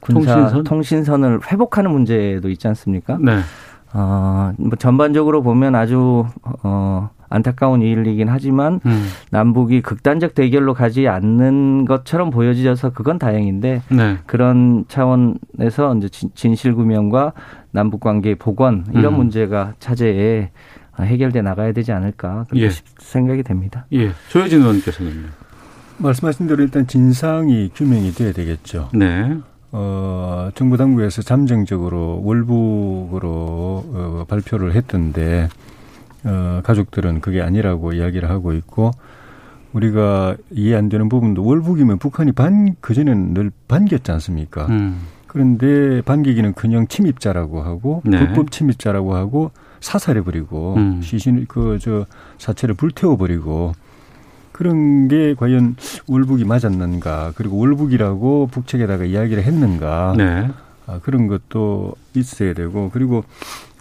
군사 0.00 0.34
통신선? 0.34 0.64
통신선 0.64 1.24
을 1.24 1.40
회복하는 1.50 1.90
문제도 1.90 2.48
있지 2.48 2.68
않습니까? 2.68 3.18
네. 3.20 3.38
어, 3.94 4.52
뭐 4.58 4.70
전반적으로 4.78 5.42
보면 5.42 5.74
아주 5.74 6.26
어 6.62 7.10
안타까운 7.30 7.82
일이긴 7.82 8.28
하지만 8.28 8.80
음. 8.86 9.06
남북이 9.30 9.82
극단적 9.82 10.34
대결로 10.34 10.74
가지 10.74 11.08
않는 11.08 11.84
것처럼 11.84 12.30
보여져서 12.30 12.90
그건 12.90 13.18
다행인데 13.18 13.82
네. 13.90 14.16
그런 14.26 14.84
차원에서 14.88 15.96
이제 15.96 16.08
진실 16.34 16.74
구명과 16.74 17.32
남북 17.70 18.00
관계 18.00 18.34
복원 18.34 18.86
이런 18.92 19.12
음. 19.14 19.18
문제가 19.18 19.74
차제에 19.78 20.50
해결돼 21.04 21.42
나가야 21.42 21.72
되지 21.72 21.92
않을까 21.92 22.46
그렇게 22.48 22.66
예. 22.66 22.70
생각이 22.98 23.42
됩니다. 23.42 23.86
예. 23.92 24.12
조혜진 24.28 24.60
의원께서는 24.60 25.26
말씀하신 25.98 26.46
대로 26.46 26.62
일단 26.62 26.86
진상이 26.86 27.70
규명이 27.74 28.12
돼야 28.12 28.32
되겠죠. 28.32 28.90
네. 28.94 29.36
어, 29.70 30.50
정부 30.54 30.76
당국에서 30.76 31.22
잠정적으로 31.22 32.22
월북으로 32.24 33.28
어, 33.30 34.24
발표를 34.28 34.74
했던데 34.74 35.48
어, 36.24 36.60
가족들은 36.64 37.20
그게 37.20 37.42
아니라고 37.42 37.92
이야기를 37.92 38.30
하고 38.30 38.52
있고 38.54 38.92
우리가 39.72 40.36
이해 40.50 40.74
안 40.74 40.88
되는 40.88 41.08
부분도 41.08 41.44
월북이면 41.44 41.98
북한이 41.98 42.32
반 42.32 42.74
그전에는 42.80 43.34
늘 43.34 43.50
반겼지 43.68 44.10
않습니까? 44.12 44.66
음. 44.66 45.00
그런데 45.26 46.00
반기기는 46.02 46.54
그냥 46.54 46.88
침입자라고 46.88 47.62
하고 47.62 48.02
네. 48.04 48.18
불법 48.18 48.50
침입자라고 48.50 49.14
하고 49.14 49.50
사살해버리고 49.80 50.74
음. 50.76 51.02
시신 51.02 51.46
그저 51.46 52.06
사체를 52.38 52.74
불태워버리고 52.74 53.72
그런 54.52 55.06
게 55.08 55.34
과연 55.34 55.76
월북이 56.08 56.44
맞았는가 56.44 57.32
그리고 57.36 57.58
월북이라고 57.58 58.48
북측에다가 58.50 59.04
이야기를 59.04 59.42
했는가 59.44 60.14
네. 60.16 60.50
아, 60.86 60.98
그런 61.02 61.28
것도 61.28 61.94
있어야 62.14 62.54
되고 62.54 62.90
그리고 62.92 63.22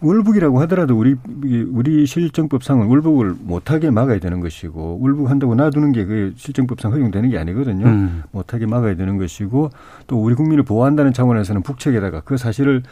월북이라고 0.02 0.62
하더라도 0.62 0.96
우리 0.96 1.16
우리 1.72 2.06
실정법상은 2.06 2.86
월북을 2.86 3.36
못하게 3.40 3.90
막아야 3.90 4.20
되는 4.20 4.42
것이고 4.42 5.00
월북한다고 5.02 5.56
놔두는 5.56 5.92
게 5.94 6.06
그 6.06 6.34
실정법상 6.36 6.92
허용되는 6.94 7.30
게 7.32 7.40
아니거든요. 7.40 7.86
음. 7.88 8.24
못하게 8.32 8.68
막아야 8.68 8.96
되는 8.96 9.18
것이고 9.18 9.72
또 10.06 10.22
우리 10.22 10.36
국민을 10.36 10.64
보호한다는 10.64 11.14
차원에서는 11.14 11.64
북측에다가 11.64 12.22
그 12.22 12.38
사실을 12.38 12.84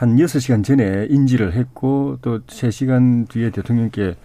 한 0.00 0.18
여섯 0.18 0.38
시간 0.38 0.62
전에 0.62 1.08
인지를 1.10 1.52
했고 1.52 2.16
또 2.22 2.40
세시간 2.48 3.26
뒤에 3.26 3.50
대통령께 3.50 4.16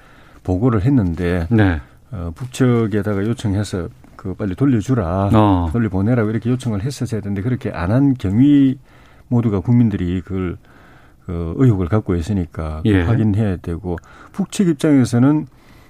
보고를 0.42 0.84
했는데 0.84 1.48
네. 1.52 1.82
어, 2.12 2.32
북측에다가 2.34 3.26
요청해서 3.26 3.90
그 4.16 4.34
빨리 4.36 4.56
돌려주라, 4.56 5.32
어. 5.34 5.70
돌려보내라고 5.74 6.30
이렇게 6.30 6.50
요청을 6.50 6.82
했었어야 6.82 7.20
되는데 7.20 7.42
그렇게 7.42 7.72
안 7.72 7.92
한 7.92 8.14
경위 8.14 8.78
모두가 9.28 9.60
국민들이 9.60 10.22
그걸 10.22 10.56
그 11.26 11.56
의혹을 11.58 11.90
갖고 11.90 12.16
있으니까 12.16 12.82
예. 12.86 13.02
확인해야 13.02 13.58
되고 13.58 13.98
북측 14.32 14.70
입장에서는 14.70 15.46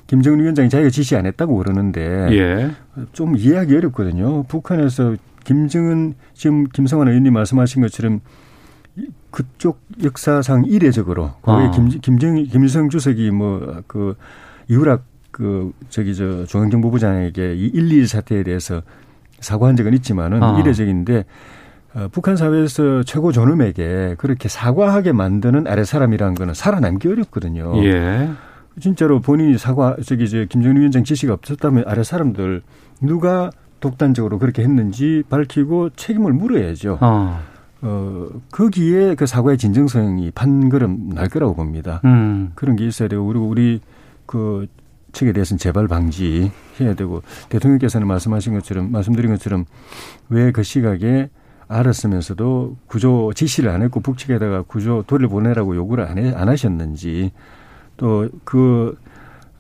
김정은 0.08 0.40
위원장이 0.40 0.68
자기가 0.70 0.90
지시 0.90 1.16
안 1.16 1.28
했다고 1.28 1.58
그러는데 1.58 2.30
예. 2.32 2.72
좀 3.14 3.38
이해하기 3.38 3.76
어렵거든요. 3.76 4.44
북한에서 4.48 5.16
김정은 5.44 6.16
지금 6.34 6.64
김성환 6.70 7.08
의원님 7.08 7.34
말씀하신 7.34 7.84
것처럼 7.84 8.22
그쪽 9.32 9.82
역사상 10.04 10.66
이례적으로 10.66 11.32
거기 11.42 11.66
어. 11.66 11.72
김, 11.72 11.90
김정 11.90 12.36
김일성 12.44 12.90
주석이 12.90 13.32
뭐그 13.32 14.16
이후락 14.70 15.04
그 15.32 15.74
저기 15.90 16.16
저 16.16 16.46
중앙정보부장에게 16.46 17.56
이 17.56 17.72
1.21 17.74 18.08
사태에 18.08 18.44
대해서 18.44 18.82
사과한 19.42 19.76
적은 19.76 19.94
있지만은 19.96 20.42
어. 20.42 20.60
이례적인데 20.60 21.26
어, 21.96 22.08
북한 22.12 22.38
사회에서 22.38 23.04
최고 23.04 23.32
존엄에게 23.32 24.16
그렇게 24.18 24.48
사과하게 24.48 25.12
만드는 25.12 25.68
아래 25.68 25.84
사람이라는 25.84 26.36
거는 26.36 26.54
살아남기 26.54 27.08
어렵거든요. 27.10 27.84
예. 27.84 28.30
진짜로 28.80 29.20
본인이 29.20 29.58
사과 29.58 29.96
저기 30.06 30.30
저 30.30 30.46
김정은 30.46 30.78
위원장 30.78 31.04
지시가 31.04 31.34
없었다면 31.34 31.86
아래 31.88 32.04
사람들 32.04 32.62
누가 33.02 33.50
독단적으로 33.80 34.40
그렇게 34.40 34.64
했는지 34.64 35.24
밝히고 35.30 35.92
책임을 35.92 36.34
물어야죠. 36.34 36.98
어. 37.02 37.40
어, 37.82 38.28
거기에 38.52 39.16
그 39.16 39.26
사과의 39.26 39.58
진정성이 39.58 40.32
판걸음 40.32 41.10
날 41.10 41.30
거라고 41.30 41.56
봅니다. 41.56 42.02
음. 42.06 42.52
그런 42.56 42.76
게 42.76 42.86
있어야 42.86 43.08
되고, 43.08 43.26
그리고 43.28 43.48
우리 43.48 43.82
그 44.26 44.68
측에 45.12 45.32
대해서는 45.34 45.60
재발 45.60 45.88
방지해야 45.88 46.94
되고 46.98 47.22
대통령께서는 47.50 48.06
말씀하신 48.08 48.54
것처럼 48.54 48.92
말씀드린 48.92 49.32
것처럼 49.32 49.66
왜 50.30 50.52
그 50.52 50.62
시각에 50.62 51.30
알았으면서도 51.68 52.76
구조 52.88 53.32
지시를 53.34 53.70
안 53.72 53.82
했고 53.82 54.00
북측에다가 54.02 54.64
구조 54.64 55.04
돌려보내라고 55.08 55.76
요구를 55.76 56.06
안, 56.06 56.18
해, 56.18 56.34
안 56.34 56.50
하셨는지 56.50 57.32
또 57.98 58.30
그 58.44 58.98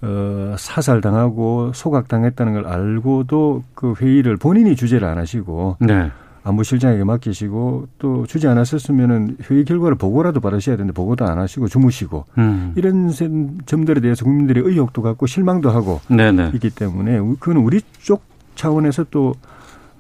어, 0.01 0.55
사살당하고 0.57 1.71
소각당했다는 1.73 2.53
걸 2.53 2.67
알고도 2.67 3.63
그 3.73 3.93
회의를 3.99 4.35
본인이 4.37 4.75
주재를 4.75 5.07
안 5.07 5.17
하시고 5.17 5.77
네. 5.79 6.11
안보실장에게 6.45 7.03
맡기시고 7.03 7.87
또 7.97 8.25
주지 8.27 8.47
않았었으면은 8.47 9.37
회의 9.49 9.65
결과를 9.65 9.97
보고라도 9.97 10.39
받으셔야 10.39 10.77
되는데 10.77 10.93
보고도 10.93 11.25
안 11.25 11.39
하시고 11.39 11.67
주무시고 11.67 12.25
음. 12.37 12.73
이런 12.75 13.11
점들에 13.65 13.99
대해서 13.99 14.23
국민들이 14.23 14.61
의혹도 14.63 15.01
갖고 15.01 15.25
실망도 15.25 15.71
하고 15.71 15.99
네네. 16.07 16.51
있기 16.53 16.69
때문에 16.69 17.17
그건 17.39 17.57
우리 17.57 17.81
쪽 17.99 18.23
차원에서 18.53 19.05
또 19.09 19.33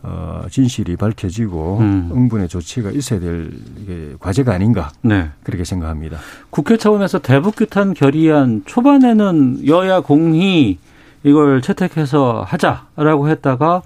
어, 0.03 0.43
진실이 0.51 0.97
밝혀지고 0.97 1.79
음. 1.79 2.11
응분의 2.13 2.47
조치가 2.47 2.91
있어야 2.91 3.19
될 3.19 3.49
이게 3.81 4.13
과제가 4.19 4.53
아닌가 4.53 4.91
네. 5.01 5.31
그렇게 5.41 5.63
생각합니다. 5.63 6.17
국회 6.51 6.77
차원에서 6.77 7.19
대북 7.19 7.55
규탄 7.55 7.95
결의안 7.95 8.61
초반에는 8.67 9.65
여야 9.67 10.01
공히 10.01 10.77
이걸 11.23 11.63
채택해서 11.63 12.45
하자라고 12.47 13.29
했다가 13.29 13.81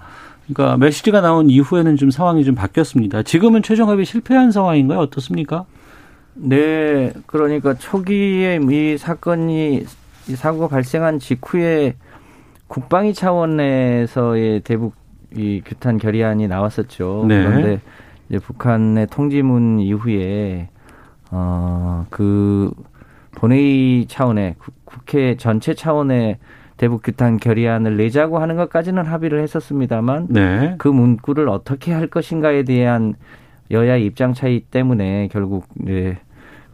그러니까 0.52 0.76
메시지가 0.76 1.20
나온 1.20 1.48
이후에는 1.48 1.96
좀 1.96 2.10
상황이 2.10 2.44
좀 2.44 2.54
바뀌었습니다. 2.54 3.22
지금은 3.22 3.62
최종 3.62 3.88
합의 3.88 4.04
실패한 4.04 4.50
상황인가요? 4.50 4.98
어떻습니까? 4.98 5.64
네, 6.34 7.12
그러니까 7.26 7.74
초기에 7.74 8.60
이 8.70 8.98
사건이 8.98 9.84
이 10.28 10.36
사고가 10.36 10.68
발생한 10.68 11.18
직후에 11.18 11.94
국방위 12.66 13.14
차원에서의 13.14 14.60
대북 14.60 14.94
이 15.36 15.62
규탄 15.64 15.98
결의안이 15.98 16.48
나왔었죠. 16.48 17.24
네. 17.28 17.44
그런데 17.44 17.80
이제 18.28 18.38
북한의 18.38 19.06
통지문 19.08 19.78
이후에 19.80 20.68
어그 21.30 22.72
본회의 23.36 24.06
차원의 24.06 24.56
국회 24.84 25.36
전체 25.36 25.74
차원의 25.74 26.38
대북 26.80 27.02
규탄 27.02 27.36
결의안을 27.36 27.98
내자고 27.98 28.38
하는 28.38 28.56
것까지는 28.56 29.04
합의를 29.04 29.42
했었습니다만 29.42 30.28
네. 30.30 30.76
그 30.78 30.88
문구를 30.88 31.50
어떻게 31.50 31.92
할 31.92 32.06
것인가에 32.06 32.62
대한 32.62 33.16
여야의 33.70 34.06
입장 34.06 34.32
차이 34.32 34.60
때문에 34.60 35.28
결국 35.30 35.66
이제 35.82 36.16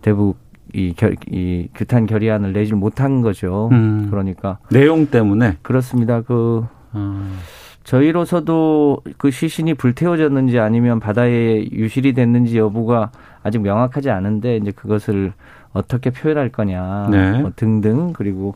대북 0.02 0.38
이, 0.72 0.94
결, 0.96 1.16
이 1.28 1.68
규탄 1.74 2.06
결의안을 2.06 2.52
내지 2.52 2.74
못한 2.74 3.20
거죠. 3.20 3.68
음. 3.72 4.06
그러니까 4.08 4.58
내용 4.70 5.06
때문에 5.06 5.56
그렇습니다. 5.62 6.20
그 6.20 6.64
음. 6.94 7.38
저희로서도 7.82 9.02
그 9.18 9.32
시신이 9.32 9.74
불태워졌는지 9.74 10.60
아니면 10.60 11.00
바다에 11.00 11.64
유실이 11.72 12.12
됐는지 12.12 12.58
여부가 12.58 13.10
아직 13.42 13.60
명확하지 13.60 14.10
않은데 14.10 14.58
이제 14.58 14.70
그것을 14.70 15.32
어떻게 15.72 16.10
표현할 16.10 16.50
거냐 16.50 17.08
네. 17.10 17.40
뭐 17.40 17.50
등등 17.56 18.12
그리고 18.12 18.54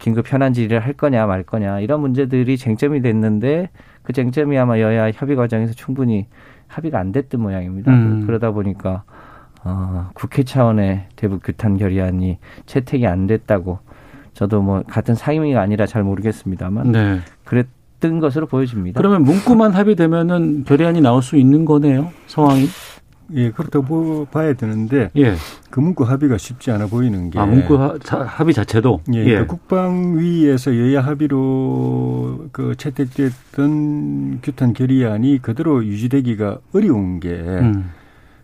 긴급 0.00 0.32
현안 0.32 0.52
질의를 0.52 0.80
할 0.80 0.94
거냐 0.94 1.26
말 1.26 1.44
거냐 1.44 1.80
이런 1.80 2.00
문제들이 2.00 2.56
쟁점이 2.56 3.02
됐는데 3.02 3.70
그 4.02 4.12
쟁점이 4.12 4.58
아마 4.58 4.80
여야 4.80 5.10
협의 5.12 5.36
과정에서 5.36 5.74
충분히 5.74 6.26
합의가 6.66 6.98
안 6.98 7.12
됐던 7.12 7.40
모양입니다. 7.40 7.92
음. 7.92 8.26
그러다 8.26 8.50
보니까 8.50 9.04
어, 9.62 10.10
국회 10.14 10.42
차원의 10.42 11.06
대북 11.16 11.42
규탄 11.44 11.76
결의안이 11.76 12.38
채택이 12.66 13.06
안 13.06 13.26
됐다고 13.26 13.78
저도 14.32 14.62
뭐 14.62 14.82
같은 14.88 15.14
상임위가 15.14 15.60
아니라 15.60 15.86
잘 15.86 16.02
모르겠습니다만 16.02 16.92
네. 16.92 17.18
그랬던 17.44 18.20
것으로 18.20 18.46
보여집니다. 18.46 18.98
그러면 18.98 19.22
문구만 19.22 19.72
합의되면은 19.72 20.64
결의안이 20.64 21.02
나올 21.02 21.22
수 21.22 21.36
있는 21.36 21.64
거네요, 21.64 22.10
상황이? 22.26 22.66
예, 23.34 23.50
그렇다고 23.50 24.26
봐야 24.26 24.54
되는데 24.54 25.10
예. 25.16 25.34
그 25.70 25.80
문구 25.80 26.04
합의가 26.04 26.38
쉽지 26.38 26.70
않아 26.70 26.86
보이는 26.86 27.30
게 27.30 27.38
아, 27.38 27.46
문구 27.46 27.80
하, 27.80 27.98
자, 28.02 28.22
합의 28.22 28.54
자체도 28.54 29.02
예, 29.14 29.24
예. 29.24 29.38
그 29.38 29.46
국방위에서 29.46 30.76
여야 30.76 31.00
합의로 31.00 32.48
그 32.52 32.74
채택됐던 32.76 34.40
규탄 34.42 34.72
결의안이 34.72 35.40
그대로 35.42 35.84
유지되기가 35.84 36.58
어려운 36.72 37.20
게 37.20 37.30
음. 37.30 37.90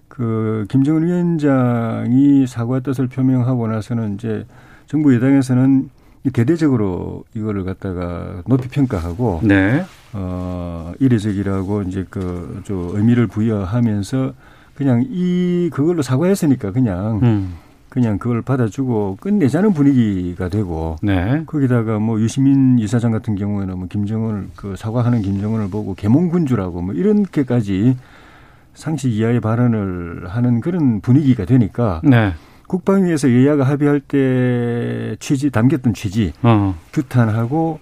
그 0.09 0.65
김정은 0.69 1.05
위원장이 1.05 2.47
사과 2.47 2.81
뜻을 2.81 3.09
표명하고 3.09 3.69
나서는 3.69 4.15
이제 4.15 4.47
정부 4.87 5.15
여당에서는 5.15 5.91
대대적으로 6.33 7.25
이거를 7.35 7.65
갖다가 7.65 8.43
높이 8.47 8.69
평가하고 8.69 9.41
네. 9.45 9.85
어 10.13 10.93
이례적이라고 10.99 11.83
이제 11.83 12.05
그저 12.09 12.75
의미를 12.95 13.27
부여하면서 13.27 14.33
그냥 14.77 15.05
이 15.09 15.71
그걸로 15.73 16.03
사과했으니까 16.03 16.73
그냥 16.73 17.21
음. 17.23 17.55
그냥 17.89 18.19
그걸 18.19 18.43
받아주고 18.43 19.17
끝내자는 19.21 19.73
분위기가 19.73 20.51
되고 20.51 20.97
네. 21.03 21.43
거기다가 21.47 21.99
뭐 21.99 22.21
유시민 22.21 22.79
이사장 22.79 23.11
같은 23.11 23.37
경우에는 23.37 23.79
뭐 23.79 23.89
김정은을 23.89 24.49
그 24.55 24.77
사과하는 24.77 25.23
김정은을 25.23 25.71
보고 25.71 25.95
개몽군주라고 25.95 26.83
뭐 26.83 26.95
이렇게까지 26.95 27.97
상식 28.75 29.15
이하의 29.15 29.41
발언을 29.41 30.27
하는 30.29 30.61
그런 30.61 31.01
분위기가 31.01 31.47
되니까 31.47 32.03
네. 32.05 32.35
국방위에서 32.67 33.33
여야가 33.33 33.65
합의할 33.65 34.01
때 34.01 35.17
취지 35.19 35.51
담겼던 35.51 35.95
취지 35.95 36.35
어. 36.43 36.75
규탄하고 36.93 37.79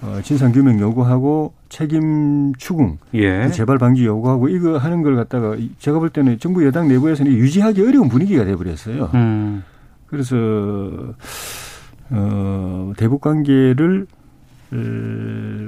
어, 0.00 0.20
진상 0.22 0.52
규명 0.52 0.80
요구하고 0.80 1.52
책임 1.70 2.52
추궁, 2.56 2.98
예. 3.14 3.44
그 3.44 3.52
재발 3.52 3.78
방지 3.78 4.04
요구하고 4.04 4.48
이거 4.48 4.76
하는 4.76 5.02
걸 5.02 5.16
갖다가 5.16 5.56
제가 5.78 5.98
볼 5.98 6.10
때는 6.10 6.38
정부 6.38 6.66
여당 6.66 6.88
내부에서는 6.88 7.32
유지하기 7.32 7.80
어려운 7.80 8.08
분위기가 8.08 8.44
돼버렸어요. 8.44 9.10
음. 9.14 9.62
그래서 10.06 10.36
어, 12.10 12.92
대북 12.96 13.20
관계를 13.22 14.06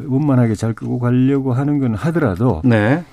원만하게 0.09 0.55
잘 0.55 0.75
끄고 0.75 0.99
가려고 0.99 1.53
하는 1.53 1.79
건 1.79 1.95
하더라도 1.95 2.61
네. 2.65 3.05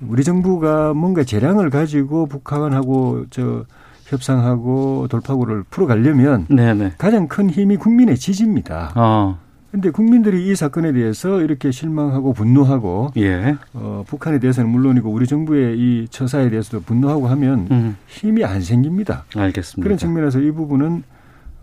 우리 0.00 0.24
정부가 0.24 0.94
뭔가 0.94 1.22
재량을 1.22 1.70
가지고 1.70 2.26
북한하고 2.26 3.26
저 3.30 3.64
협상하고 4.04 5.06
돌파구를 5.08 5.64
풀어가려면 5.64 6.46
네네. 6.48 6.74
네. 6.74 6.92
가장 6.96 7.28
큰 7.28 7.50
힘이 7.50 7.76
국민의 7.76 8.16
지지입니다. 8.16 8.92
어. 8.94 9.38
근데 9.70 9.90
국민들이 9.90 10.48
이 10.48 10.54
사건에 10.54 10.92
대해서 10.92 11.42
이렇게 11.42 11.70
실망하고 11.70 12.32
분노하고 12.32 13.10
예. 13.16 13.56
어, 13.74 14.04
북한에 14.06 14.38
대해서는 14.38 14.70
물론이고 14.70 15.10
우리 15.10 15.26
정부의 15.26 15.78
이 15.78 16.06
처사에 16.08 16.48
대해서도 16.50 16.82
분노하고 16.84 17.28
하면 17.28 17.68
음. 17.70 17.96
힘이 18.06 18.44
안 18.44 18.60
생깁니다. 18.60 19.24
알겠습니다. 19.34 19.84
그런 19.84 19.98
측면에서 19.98 20.40
이 20.40 20.50
부분은 20.50 21.02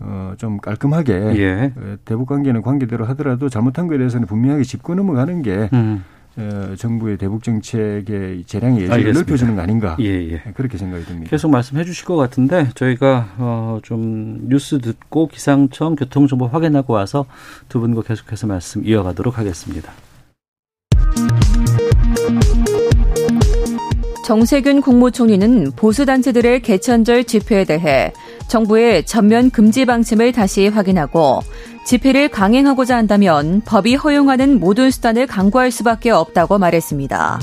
어, 0.00 0.34
좀 0.36 0.58
깔끔하게 0.58 1.12
예. 1.36 1.72
어, 1.76 1.96
대북 2.04 2.28
관계는 2.28 2.62
관계대로 2.62 3.04
하더라도 3.06 3.48
잘못한 3.48 3.86
것에 3.86 3.98
대해서는 3.98 4.26
분명하게 4.26 4.64
짚고 4.64 4.94
넘어가는 4.94 5.42
게 5.42 5.70
음. 5.72 6.04
어, 6.36 6.74
정부의 6.76 7.16
대북 7.16 7.42
정책의 7.42 8.44
재량의 8.46 8.82
예지를 8.82 9.12
넓혀주는 9.12 9.54
거 9.54 9.62
아닌가 9.62 9.96
예, 10.00 10.32
예. 10.32 10.42
그렇게 10.54 10.78
생각이 10.78 11.04
듭니다. 11.04 11.30
계속 11.30 11.50
말씀해 11.50 11.84
주실 11.84 12.04
것 12.04 12.16
같은데 12.16 12.68
저희가 12.74 13.34
어, 13.38 13.78
좀 13.82 14.48
뉴스 14.48 14.78
듣고 14.80 15.28
기상청 15.28 15.94
교통정보 15.94 16.46
확인하고 16.46 16.92
와서 16.92 17.26
두 17.68 17.80
분과 17.80 18.02
계속해서 18.02 18.46
말씀 18.46 18.84
이어가도록 18.84 19.38
하겠습니다. 19.38 19.92
정세균 24.24 24.80
국무총리는 24.80 25.72
보수단체들의 25.76 26.62
개천절 26.62 27.24
집회에 27.24 27.64
대해 27.64 28.10
정부의 28.48 29.04
전면 29.04 29.50
금지 29.50 29.84
방침을 29.84 30.32
다시 30.32 30.68
확인하고 30.68 31.40
집회를 31.84 32.28
강행하고자 32.28 32.96
한다면 32.96 33.60
법이 33.64 33.94
허용하는 33.94 34.58
모든 34.58 34.90
수단을 34.90 35.26
강구할 35.26 35.70
수밖에 35.70 36.10
없다고 36.10 36.58
말했습니다. 36.58 37.40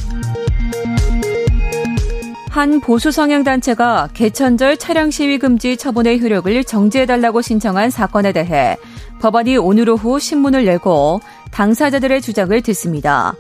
한 2.50 2.82
보수 2.82 3.12
성향 3.12 3.44
단체가 3.44 4.10
개천절 4.14 4.78
차량 4.78 5.10
시위 5.10 5.40
금지 5.40 5.78
처분의 5.78 6.20
효력을 6.20 6.64
정지해달라고 6.64 7.42
신청한 7.42 7.92
사건에 7.92 8.34
대해 8.34 8.76
법원이 9.22 9.56
오늘 9.58 9.90
오후 9.90 10.20
신문을 10.20 10.66
내고 10.66 11.22
당사자들의 11.52 12.22
주장을 12.22 12.60
듣습니다. 12.62 13.36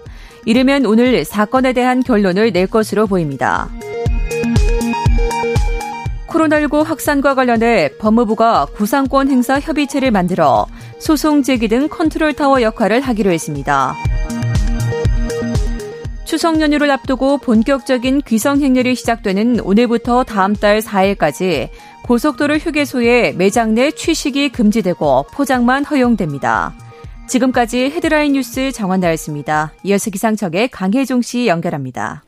이르면 0.45 0.85
오늘 0.85 1.25
사건에 1.25 1.73
대한 1.73 2.03
결론을 2.03 2.53
낼 2.53 2.67
것으로 2.67 3.07
보입니다. 3.07 3.69
코로나19 6.31 6.85
확산과 6.85 7.35
관련해 7.35 7.97
법무부가 7.97 8.67
구상권 8.73 9.29
행사 9.29 9.59
협의체를 9.59 10.11
만들어 10.11 10.65
소송 10.99 11.43
제기 11.43 11.67
등 11.67 11.89
컨트롤 11.89 12.33
타워 12.33 12.61
역할을 12.61 13.01
하기로 13.01 13.31
했습니다. 13.31 13.95
추석 16.23 16.61
연휴를 16.61 16.89
앞두고 16.91 17.39
본격적인 17.39 18.21
귀성 18.21 18.61
행렬이 18.61 18.95
시작되는 18.95 19.59
오늘부터 19.59 20.23
다음 20.23 20.55
달 20.55 20.79
4일까지 20.79 21.69
고속도로 22.03 22.55
휴게소에 22.55 23.33
매장 23.33 23.75
내 23.75 23.91
취식이 23.91 24.49
금지되고 24.49 25.25
포장만 25.33 25.83
허용됩니다. 25.83 26.73
지금까지 27.27 27.91
헤드라인 27.91 28.33
뉴스 28.33 28.71
정원나였습니다. 28.71 29.73
이어서 29.83 30.09
기상청의 30.09 30.69
강혜종 30.69 31.21
씨 31.21 31.47
연결합니다. 31.47 32.23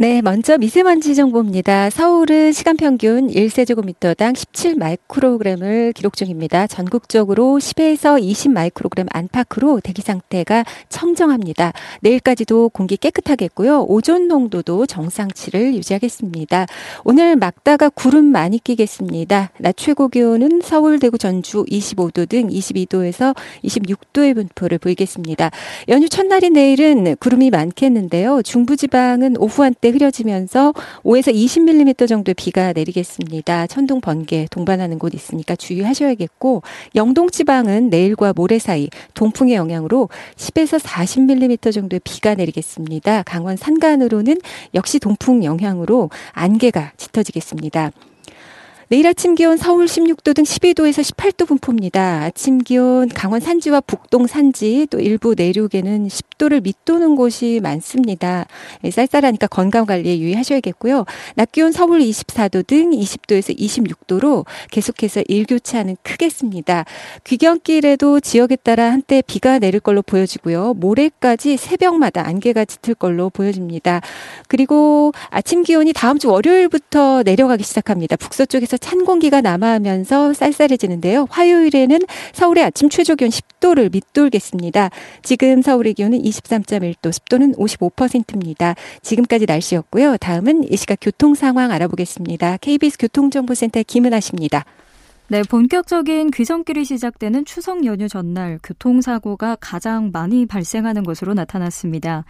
네, 0.00 0.22
먼저 0.22 0.56
미세먼지 0.56 1.14
정보입니다. 1.14 1.90
서울은 1.90 2.52
시간 2.52 2.78
평균 2.78 3.28
1세제곱미터당 3.28 4.34
17 4.34 4.76
마이크로그램을 4.76 5.92
기록 5.92 6.16
중입니다. 6.16 6.66
전국적으로 6.66 7.58
10에서 7.58 8.18
20 8.18 8.52
마이크로그램 8.52 9.08
안팎으로 9.12 9.80
대기 9.80 10.00
상태가 10.00 10.64
청정합니다. 10.88 11.74
내일까지도 12.00 12.70
공기 12.70 12.96
깨끗하겠고요. 12.96 13.82
오존 13.90 14.26
농도도 14.26 14.86
정상치를 14.86 15.74
유지하겠습니다. 15.74 16.64
오늘 17.04 17.36
막다가 17.36 17.90
구름 17.90 18.24
많이 18.24 18.58
끼겠습니다. 18.58 19.50
낮 19.58 19.76
최고 19.76 20.08
기온은 20.08 20.62
서울, 20.64 20.98
대구, 20.98 21.18
전주 21.18 21.64
25도 21.64 22.26
등 22.26 22.48
22도에서 22.48 23.36
26도의 23.64 24.34
분포를 24.34 24.78
보이겠습니다. 24.78 25.50
연휴 25.90 26.08
첫날인 26.08 26.54
내일은 26.54 27.16
구름이 27.16 27.50
많겠는데요. 27.50 28.40
중부지방은 28.40 29.36
오후 29.36 29.62
한때 29.62 29.89
흐려지면서 29.90 30.72
5에서 31.04 31.34
20mm 31.34 32.08
정도의 32.08 32.34
비가 32.34 32.72
내리겠습니다. 32.72 33.66
천둥, 33.66 34.00
번개 34.00 34.46
동반하는 34.50 34.98
곳 34.98 35.14
있으니까 35.14 35.56
주의하셔야겠고 35.56 36.62
영동 36.94 37.30
지방은 37.30 37.90
내일과 37.90 38.32
모레 38.34 38.58
사이 38.58 38.88
동풍의 39.14 39.54
영향으로 39.54 40.08
10에서 40.36 40.80
40mm 40.80 41.72
정도의 41.72 42.00
비가 42.04 42.34
내리겠습니다. 42.34 43.22
강원 43.22 43.56
산간으로는 43.56 44.38
역시 44.74 44.98
동풍 44.98 45.44
영향으로 45.44 46.10
안개가 46.32 46.92
짙어지겠습니다. 46.96 47.92
내일 48.90 49.06
아침 49.06 49.36
기온 49.36 49.56
서울 49.56 49.84
16도 49.84 50.34
등 50.34 50.42
12도에서 50.42 51.00
18도 51.14 51.46
분포입니다. 51.46 52.24
아침 52.24 52.58
기온 52.58 53.08
강원 53.08 53.38
산지와 53.38 53.82
북동 53.82 54.26
산지 54.26 54.88
또 54.90 54.98
일부 54.98 55.36
내륙에는 55.36 56.08
10도를 56.08 56.60
밑도는 56.64 57.14
곳이 57.14 57.60
많습니다. 57.62 58.46
예, 58.82 58.90
쌀쌀하니까 58.90 59.46
건강 59.46 59.86
관리에 59.86 60.18
유의하셔야겠고요. 60.18 61.04
낮 61.36 61.52
기온 61.52 61.70
서울 61.70 62.00
24도 62.00 62.66
등 62.66 62.90
20도에서 62.90 63.56
26도로 63.56 64.44
계속해서 64.72 65.22
일교차는 65.28 65.96
크겠습니다. 66.02 66.84
귀경길에도 67.22 68.18
지역에 68.18 68.56
따라 68.56 68.90
한때 68.90 69.22
비가 69.24 69.60
내릴 69.60 69.78
걸로 69.78 70.02
보여지고요. 70.02 70.74
모레까지 70.74 71.58
새벽마다 71.58 72.26
안개가 72.26 72.64
짙을 72.64 72.96
걸로 72.96 73.30
보여집니다. 73.30 74.00
그리고 74.48 75.12
아침 75.28 75.62
기온이 75.62 75.92
다음 75.92 76.18
주 76.18 76.28
월요일부터 76.28 77.22
내려가기 77.22 77.62
시작합니다. 77.62 78.16
북서쪽에서 78.16 78.79
찬 78.80 79.04
공기가 79.04 79.40
남아하면서 79.40 80.34
쌀쌀해지는데요. 80.34 81.26
화요일에는 81.30 82.00
서울의 82.32 82.64
아침 82.64 82.88
최저 82.88 83.14
기온 83.14 83.30
10도를 83.30 83.92
밑돌겠습니다. 83.92 84.90
지금 85.22 85.62
서울의 85.62 85.94
기온은 85.94 86.20
23.1도, 86.22 87.12
습도는 87.12 87.54
55%입니다. 87.54 88.74
지금까지 89.02 89.46
날씨였고요. 89.46 90.16
다음은 90.16 90.72
이 90.72 90.76
시각 90.76 90.98
교통 91.00 91.34
상황 91.34 91.70
알아보겠습니다. 91.70 92.56
KBS 92.58 92.98
교통정보센터 92.98 93.82
김은아 93.86 94.20
씨입니다. 94.20 94.64
네, 95.28 95.44
본격적인 95.44 96.32
귀성길이 96.32 96.84
시작되는 96.84 97.44
추석 97.44 97.84
연휴 97.84 98.08
전날 98.08 98.58
교통사고가 98.64 99.56
가장 99.60 100.10
많이 100.12 100.44
발생하는 100.44 101.04
것으로 101.04 101.34
나타났습니다. 101.34 102.24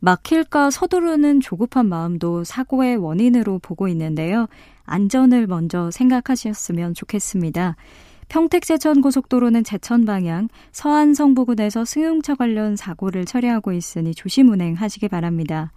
막힐까 0.00 0.70
서두르는 0.70 1.40
조급한 1.40 1.88
마음도 1.88 2.44
사고의 2.44 2.96
원인으로 2.96 3.58
보고 3.58 3.88
있는데요. 3.88 4.46
안전을 4.84 5.46
먼저 5.46 5.90
생각하셨으면 5.90 6.94
좋겠습니다. 6.94 7.76
평택 8.28 8.64
제천 8.64 9.00
고속도로는 9.00 9.64
제천 9.64 10.04
방향 10.04 10.48
서안 10.72 11.14
성 11.14 11.34
부근에서 11.34 11.84
승용차 11.84 12.34
관련 12.34 12.76
사고를 12.76 13.24
처리하고 13.24 13.72
있으니 13.72 14.14
조심 14.14 14.48
운행하시기 14.48 15.08
바랍니다. 15.08 15.72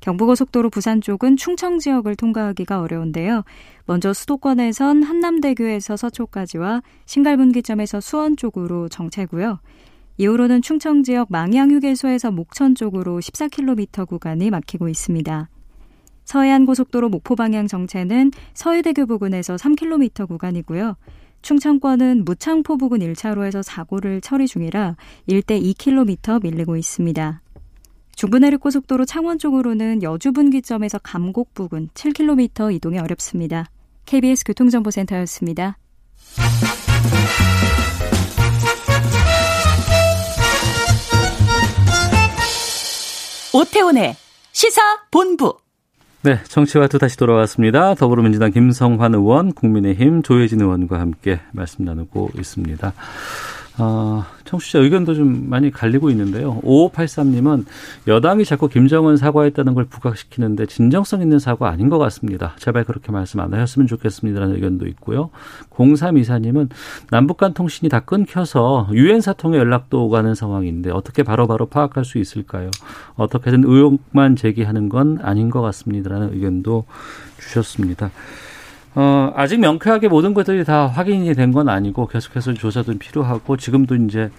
경부고속도로 0.00 0.68
부산 0.70 1.00
쪽은 1.00 1.36
충청 1.36 1.78
지역을 1.78 2.16
통과하기가 2.16 2.80
어려운데요. 2.80 3.42
먼저 3.86 4.12
수도권에선 4.12 5.02
한남대교에서 5.02 5.96
서초까지와 5.96 6.82
신갈분기점에서 7.06 8.00
수원 8.00 8.36
쪽으로 8.36 8.88
정체고요. 8.88 9.60
이후로는 10.16 10.62
충청 10.62 11.02
지역 11.02 11.28
망향휴게소에서 11.30 12.30
목천 12.30 12.74
쪽으로 12.74 13.18
14km 13.18 14.06
구간이 14.06 14.50
막히고 14.50 14.88
있습니다. 14.88 15.48
서해안 16.24 16.66
고속도로 16.66 17.08
목포 17.08 17.36
방향 17.36 17.66
정체는 17.66 18.30
서해대교 18.54 19.06
부근에서 19.06 19.56
3km 19.56 20.28
구간이고요. 20.28 20.96
충청권은 21.42 22.24
무창포 22.24 22.78
부근 22.78 23.00
1차로에서 23.00 23.62
사고를 23.62 24.22
처리 24.22 24.46
중이라 24.46 24.96
일대 25.26 25.60
2km 25.60 26.42
밀리고 26.42 26.76
있습니다. 26.76 27.42
중부내륙고속도로 28.16 29.04
창원 29.04 29.38
쪽으로는 29.38 30.02
여주분기점에서 30.02 30.98
감곡 31.00 31.52
부근 31.52 31.88
7km 31.92 32.72
이동이 32.74 32.98
어렵습니다. 32.98 33.66
KBS 34.06 34.44
교통정보센터였습니다. 34.44 35.76
오태훈의 43.54 44.16
시사 44.50 44.82
본부 45.12 45.56
네, 46.22 46.42
정치와투 46.48 46.98
다시 46.98 47.16
돌아왔습니다. 47.16 47.94
더불어민주당 47.94 48.50
김성환 48.50 49.14
의원, 49.14 49.52
국민의힘 49.52 50.22
조혜진 50.22 50.60
의원과 50.60 50.98
함께 50.98 51.38
말씀 51.52 51.84
나누고 51.84 52.30
있습니다. 52.36 52.92
어, 53.76 54.24
청취자 54.44 54.78
의견도 54.78 55.14
좀 55.14 55.48
많이 55.48 55.70
갈리고 55.70 56.10
있는데요. 56.10 56.60
5583님은 56.62 57.64
여당이 58.06 58.44
자꾸 58.44 58.68
김정은 58.68 59.16
사과했다는 59.16 59.74
걸 59.74 59.86
부각시키는데 59.86 60.66
진정성 60.66 61.22
있는 61.22 61.40
사과 61.40 61.70
아닌 61.70 61.88
것 61.88 61.98
같습니다. 61.98 62.54
제발 62.58 62.84
그렇게 62.84 63.10
말씀 63.10 63.40
안 63.40 63.52
하셨으면 63.52 63.88
좋겠습니다라는 63.88 64.54
의견도 64.54 64.86
있고요. 64.88 65.30
0324님은 65.70 66.68
남북 67.10 67.38
간 67.38 67.52
통신이 67.52 67.88
다 67.88 68.00
끊겨서 68.00 68.88
유엔 68.92 69.20
사통에 69.20 69.58
연락도 69.58 70.04
오가는 70.06 70.34
상황인데 70.36 70.90
어떻게 70.90 71.24
바로바로 71.24 71.66
바로 71.66 71.88
파악할 71.88 72.04
수 72.04 72.18
있을까요? 72.18 72.70
어떻게든 73.16 73.64
의혹만 73.64 74.36
제기하는 74.36 74.88
건 74.88 75.18
아닌 75.20 75.50
것 75.50 75.62
같습니다라는 75.62 76.34
의견도 76.34 76.84
주셨습니다. 77.40 78.10
어, 78.94 79.32
아직 79.34 79.58
명쾌하게 79.60 80.08
모든 80.08 80.34
것들이 80.34 80.64
다 80.64 80.86
확인이 80.86 81.32
된 81.34 81.52
건 81.52 81.68
아니고 81.68 82.06
계속해서 82.06 82.54
조사도 82.54 82.98
필요하고 82.98 83.56
지금도 83.56 83.94
이제 83.96 84.30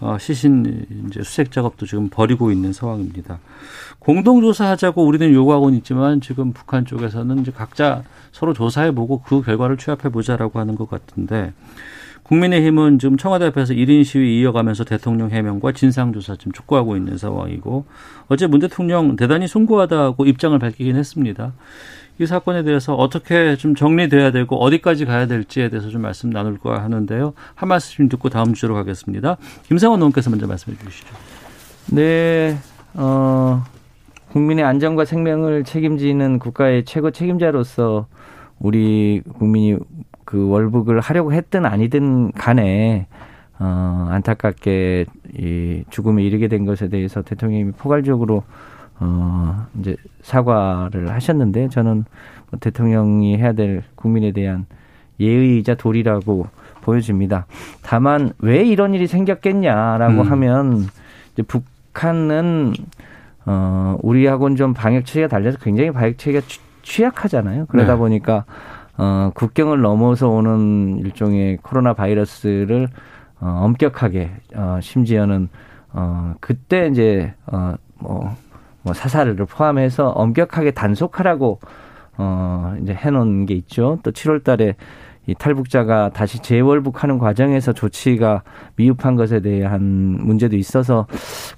어, 0.00 0.16
시신 0.18 0.86
이제 1.08 1.22
수색 1.22 1.50
작업도 1.52 1.86
지금 1.86 2.08
벌이고 2.10 2.50
있는 2.52 2.72
상황입니다. 2.72 3.38
공동 3.98 4.40
조사하자고 4.40 5.04
우리는 5.04 5.32
요구하고는 5.32 5.78
있지만 5.78 6.20
지금 6.20 6.52
북한 6.52 6.84
쪽에서는 6.84 7.38
이제 7.40 7.50
각자 7.50 8.02
서로 8.32 8.52
조사해보고 8.52 9.22
그 9.22 9.42
결과를 9.42 9.76
취합해 9.76 10.10
보자라고 10.10 10.58
하는 10.58 10.74
것 10.74 10.88
같은데 10.90 11.52
국민의힘은 12.24 12.98
지금 12.98 13.16
청와대 13.16 13.46
앞에서 13.46 13.72
1인 13.72 14.04
시위 14.04 14.40
이어가면서 14.40 14.84
대통령 14.84 15.30
해명과 15.30 15.72
진상조사 15.72 16.36
지금 16.36 16.52
촉구하고 16.52 16.96
있는 16.96 17.16
상황이고 17.16 17.86
어제 18.28 18.46
문 18.48 18.60
대통령 18.60 19.14
대단히 19.16 19.46
숭고하다고 19.46 20.26
입장을 20.26 20.58
밝히긴 20.58 20.96
했습니다. 20.96 21.52
이 22.18 22.26
사건에 22.26 22.62
대해서 22.62 22.94
어떻게 22.94 23.56
좀 23.56 23.74
정리돼야 23.74 24.30
되고 24.30 24.56
어디까지 24.56 25.04
가야 25.04 25.26
될지에 25.26 25.68
대해서 25.68 25.88
좀 25.88 26.02
말씀 26.02 26.30
나눌까 26.30 26.82
하는데요. 26.82 27.34
한 27.54 27.68
말씀 27.68 28.08
듣고 28.08 28.30
다음 28.30 28.54
주로 28.54 28.74
가겠습니다. 28.74 29.36
김상원 29.64 30.00
의원께서 30.00 30.30
먼저 30.30 30.46
말씀해 30.46 30.78
주시죠. 30.78 31.14
네, 31.92 32.56
어, 32.94 33.62
국민의 34.32 34.64
안전과 34.64 35.04
생명을 35.04 35.64
책임지는 35.64 36.38
국가의 36.38 36.84
최고 36.84 37.10
책임자로서 37.10 38.06
우리 38.58 39.22
국민이 39.38 39.76
그 40.24 40.48
월북을 40.48 41.00
하려고 41.00 41.32
했든 41.32 41.66
아니든 41.66 42.32
간에 42.32 43.06
어, 43.58 44.08
안타깝게 44.10 45.06
이 45.38 45.84
죽음에 45.90 46.22
이르게 46.22 46.48
된 46.48 46.64
것에 46.64 46.88
대해서 46.88 47.22
대통령이 47.22 47.72
포괄적으로 47.72 48.42
어, 48.98 49.66
이제 49.78 49.96
사과를 50.22 51.10
하셨는데 51.12 51.68
저는 51.68 52.04
뭐 52.50 52.60
대통령이 52.60 53.36
해야 53.36 53.52
될 53.52 53.82
국민에 53.94 54.32
대한 54.32 54.66
예의이자 55.20 55.74
도리라고 55.74 56.46
보여집니다. 56.82 57.46
다만 57.82 58.32
왜 58.38 58.64
이런 58.64 58.94
일이 58.94 59.06
생겼겠냐라고 59.06 60.22
음. 60.22 60.30
하면 60.30 60.86
이제 61.32 61.42
북한은 61.42 62.72
어, 63.44 63.96
우리하고는 64.02 64.56
좀 64.56 64.74
방역 64.74 65.04
체계가 65.04 65.28
달려서 65.28 65.58
굉장히 65.58 65.90
방역 65.90 66.18
체계가 66.18 66.46
취약하잖아요. 66.82 67.66
그러다 67.66 67.94
네. 67.94 67.98
보니까 67.98 68.44
어, 68.96 69.30
국경을 69.34 69.80
넘어서 69.80 70.28
오는 70.28 70.98
일종의 70.98 71.58
코로나 71.62 71.92
바이러스를 71.92 72.88
어, 73.40 73.46
엄격하게 73.64 74.30
어, 74.54 74.78
심지어는 74.80 75.48
어, 75.92 76.34
그때 76.40 76.88
이제 76.88 77.34
어, 77.46 77.74
뭐 77.98 78.36
뭐 78.86 78.94
사살을 78.94 79.34
포함해서 79.34 80.10
엄격하게 80.10 80.70
단속하라고 80.70 81.58
어 82.18 82.76
이제 82.80 82.94
해놓은 82.94 83.44
게 83.44 83.54
있죠. 83.54 83.98
또 84.04 84.12
7월달에 84.12 84.76
이 85.26 85.34
탈북자가 85.34 86.10
다시 86.10 86.40
재월북하는 86.40 87.18
과정에서 87.18 87.72
조치가 87.72 88.44
미흡한 88.76 89.16
것에 89.16 89.40
대한 89.40 89.82
문제도 90.20 90.56
있어서 90.56 91.08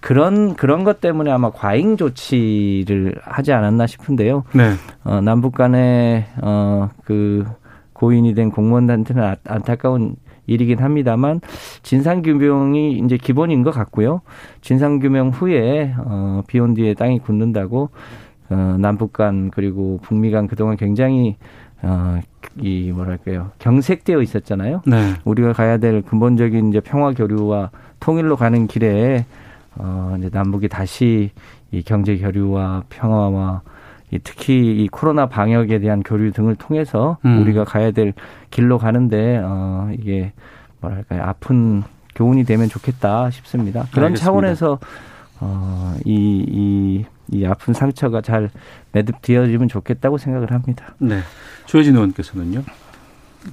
그런 0.01 0.55
그런 0.55 0.85
것 0.85 1.03
때문에 1.03 1.31
아마 1.31 1.51
과잉 1.51 1.99
조치를 1.99 3.17
하지 3.23 3.53
않았나 3.53 3.87
싶은데요. 3.87 4.45
네. 4.55 4.73
어, 5.05 5.21
남북 5.21 5.55
간에 5.55 6.29
어그 6.41 7.45
고인이 7.93 8.35
된 8.35 8.51
공무원한테는 8.51 9.37
안타까운 9.45 10.17
일이긴 10.49 10.81
합니다만 10.81 11.41
진상 11.83 12.23
규명이 12.23 12.99
이제 13.05 13.17
기본인 13.17 13.63
것 13.63 13.71
같고요. 13.71 14.23
진상 14.61 14.99
규명 14.99 15.29
후에 15.29 15.95
어, 15.99 16.43
비온 16.49 16.75
뒤에 16.75 16.95
땅이 16.95 17.21
굳는다고 17.21 17.91
어, 18.51 18.77
남북 18.81 19.13
간 19.13 19.51
그리고 19.51 20.01
북미 20.03 20.31
간 20.31 20.49
그동안 20.49 20.77
굉장히 20.77 21.37
어, 21.83 22.19
이 22.57 22.91
뭐랄까요 22.93 23.53
경색되어 23.59 24.21
있었잖아요. 24.23 24.83
네. 24.87 25.15
우리가 25.25 25.53
가야 25.53 25.79
될 25.79 26.03
근본적인 26.03 26.71
이제 26.71 26.81
평화 26.81 27.13
교류와 27.13 27.71
통일로 28.01 28.37
가는 28.37 28.67
길에 28.67 29.27
어, 29.77 30.17
이제 30.19 30.31
남북이 30.33 30.69
다시 30.69 31.31
이 31.71 31.83
경제 31.83 32.17
교류와 32.17 32.85
평화와 32.89 33.63
이 33.63 33.78
특히 34.25 34.83
이 34.83 34.89
코로나 34.89 35.27
방역에 35.27 35.79
대한 35.79 36.03
교류 36.03 36.33
등을 36.33 36.57
통해서 36.57 37.19
음. 37.25 37.43
우리가 37.43 37.65
가야 37.65 37.91
될 37.91 38.15
길로 38.51 38.79
가는데 38.79 39.43
어 39.45 39.91
이게 39.93 40.33
뭐랄까요 40.81 41.23
아픈 41.23 41.83
교훈이 42.15 42.45
되면 42.45 42.69
좋겠다 42.69 43.31
싶습니다. 43.31 43.87
그런 43.93 44.07
알겠습니다. 44.07 44.25
차원에서 44.25 44.79
어이이 45.41 46.45
이, 46.49 47.05
이 47.31 47.45
아픈 47.47 47.75
상처가 47.75 48.23
잘 48.23 48.51
매듭되어지면 48.93 49.69
좋겠다고 49.69 50.19
생각을 50.19 50.51
합니다. 50.53 50.95
네, 50.99 51.21
조혜진 51.67 51.95
의원께서는요. 51.95 52.63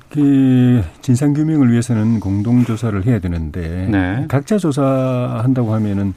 그 0.09 0.83
진상 1.01 1.33
규명을 1.33 1.71
위해서는 1.71 2.19
공동 2.19 2.63
조사를 2.63 3.05
해야 3.05 3.19
되는데 3.19 3.87
네. 3.89 4.25
각자 4.27 4.57
조사한다고 4.57 5.73
하면은 5.75 6.13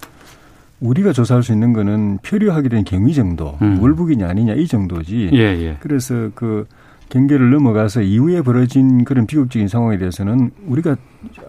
우리가 0.81 1.13
조사할 1.13 1.43
수 1.43 1.53
있는 1.53 1.73
거는 1.73 2.19
표류하게 2.23 2.69
된 2.69 2.85
경위 2.85 3.15
정도, 3.15 3.59
음. 3.63 3.81
월북이냐 3.81 4.29
아니냐 4.29 4.55
이 4.55 4.67
정도지. 4.67 5.31
예, 5.33 5.39
예. 5.39 5.77
그래서 5.81 6.31
그 6.35 6.67
경계를 7.09 7.51
넘어가서 7.51 8.03
이후에 8.03 8.43
벌어진 8.43 9.05
그런 9.05 9.27
비극적인 9.27 9.67
상황에 9.69 9.99
대해서는 9.99 10.51
우리가 10.67 10.97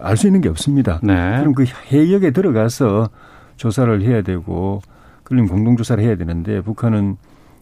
알 0.00 0.16
수 0.16 0.26
있는 0.26 0.40
게 0.40 0.48
없습니다. 0.48 1.00
네. 1.02 1.38
그럼 1.38 1.54
그 1.54 1.64
해역에 1.92 2.30
들어가서 2.30 3.10
조사를 3.56 4.02
해야 4.02 4.22
되고, 4.22 4.80
그럼 5.22 5.46
공동 5.46 5.76
조사를 5.76 6.02
해야 6.02 6.16
되는데, 6.16 6.60
북한은 6.62 7.16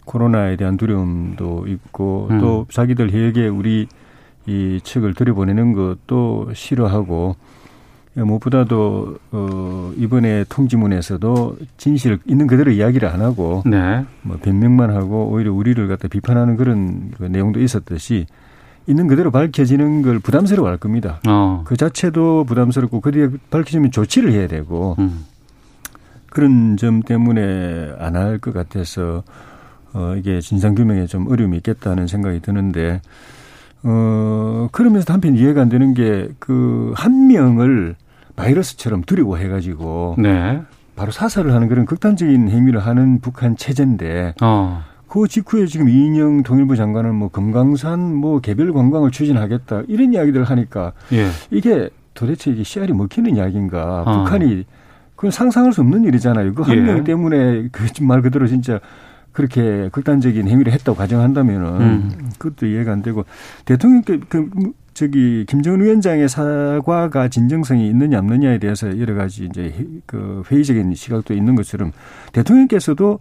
코로나에 0.05 0.57
대한 0.57 0.77
두려움도 0.77 1.67
있고, 1.67 2.29
음. 2.31 2.41
또 2.41 2.67
자기들 2.71 3.13
해역에 3.13 3.49
우리 3.49 3.89
이 4.47 4.81
측을 4.83 5.13
들여보내는 5.15 5.75
것도 5.75 6.51
싫어하고, 6.55 7.35
예, 7.35 7.58
무엇보다도 8.25 9.19
어 9.33 9.93
이번에 9.97 10.45
통지문에서도 10.49 11.57
진실 11.77 12.19
있는 12.27 12.47
그대로 12.47 12.71
이야기를 12.71 13.09
안 13.09 13.21
하고 13.21 13.63
네. 13.67 14.05
뭐 14.23 14.39
변명만 14.43 14.91
하고 14.91 15.29
오히려 15.31 15.53
우리를 15.53 15.87
갖다 15.89 16.09
비판하는 16.09 16.57
그런 16.57 17.11
그 17.17 17.25
내용도 17.25 17.61
있었듯이 17.61 18.27
있는 18.87 19.07
그대로 19.07 19.31
밝혀지는 19.31 20.03
걸 20.03 20.19
부담스러워할 20.19 20.79
겁니다. 20.79 21.21
어. 21.29 21.63
그 21.67 21.77
자체도 21.77 22.45
부담스럽고 22.45 23.01
그 23.01 23.11
뒤에 23.13 23.29
밝혀지면 23.51 23.91
조치를 23.91 24.33
해야 24.33 24.47
되고 24.49 24.97
음. 24.99 25.25
그런 26.31 26.77
점 26.77 27.03
때문에 27.03 27.93
안 27.99 28.17
할 28.17 28.39
것 28.39 28.53
같아서 28.55 29.23
어 29.93 30.15
이게 30.17 30.41
진상 30.41 30.75
규명에 30.75 31.07
좀 31.07 31.31
어려움이 31.31 31.57
있겠다는 31.59 32.07
생각이 32.07 32.41
드는데 32.41 33.01
어, 33.85 34.69
그러면서 34.73 35.13
한편 35.13 35.37
이해가 35.37 35.63
안 35.63 35.69
되는 35.69 35.95
게 35.95 36.29
그 36.39 36.93
한 36.97 37.29
명을 37.29 37.95
바이러스처럼 38.39 39.03
두려워 39.03 39.37
해가지고 39.37 40.15
네. 40.19 40.63
바로 40.97 41.11
사살을 41.11 41.53
하는 41.53 41.69
그런 41.69 41.87
극단적인 41.87 42.49
행위를 42.49 42.81
하는 42.81 43.21
북한 43.21 43.57
체제인데 43.57 44.35
어. 44.41 44.83
그 45.09 45.27
직후에 45.27 45.67
지금 45.67 45.89
이인영 45.89 46.43
통일부 46.43 46.77
장관은 46.77 47.15
뭐 47.15 47.29
금강산 47.31 48.15
뭐 48.15 48.41
개별 48.41 48.73
관광을 48.73 49.11
추진하겠다 49.11 49.83
이런 49.89 50.13
이야기들 50.13 50.45
하니까 50.45 50.93
예. 51.13 51.29
이게 51.51 51.91
도대체 52.15 52.51
이게 52.51 52.63
씨알이 52.63 52.93
먹히는 52.93 53.37
이야기인가? 53.37 54.03
어. 54.07 54.19
북한이 54.25 54.65
그건 55.17 55.31
상상할 55.31 55.73
수 55.73 55.81
없는 55.81 56.05
일이잖아요. 56.05 56.55
그 56.55 56.63
한명 56.63 56.99
예. 56.99 57.05
때문에 57.05 57.69
그 57.73 57.87
말 58.03 58.23
그대로 58.23 58.47
진짜 58.47 58.79
그렇게 59.33 59.89
극단적인 59.93 60.49
행위를 60.49 60.73
했다고 60.73 60.97
가정한다면은 60.97 61.81
음. 61.81 62.31
그것도 62.39 62.67
이해가 62.67 62.93
안 62.93 63.03
되고 63.03 63.25
대통령께 63.65 64.21
그 64.29 64.51
저기 64.99 65.45
김정은 65.47 65.81
위원장의 65.81 66.29
사과가 66.29 67.29
진정성이 67.29 67.89
있느냐 67.91 68.19
없느냐에 68.19 68.59
대해서 68.59 68.99
여러 68.99 69.15
가지 69.15 69.45
이제 69.45 69.73
그 70.07 70.43
회의적인 70.51 70.93
시각도 70.95 71.35
있는 71.35 71.55
것처럼 71.55 71.93
대통령께서도 72.33 73.21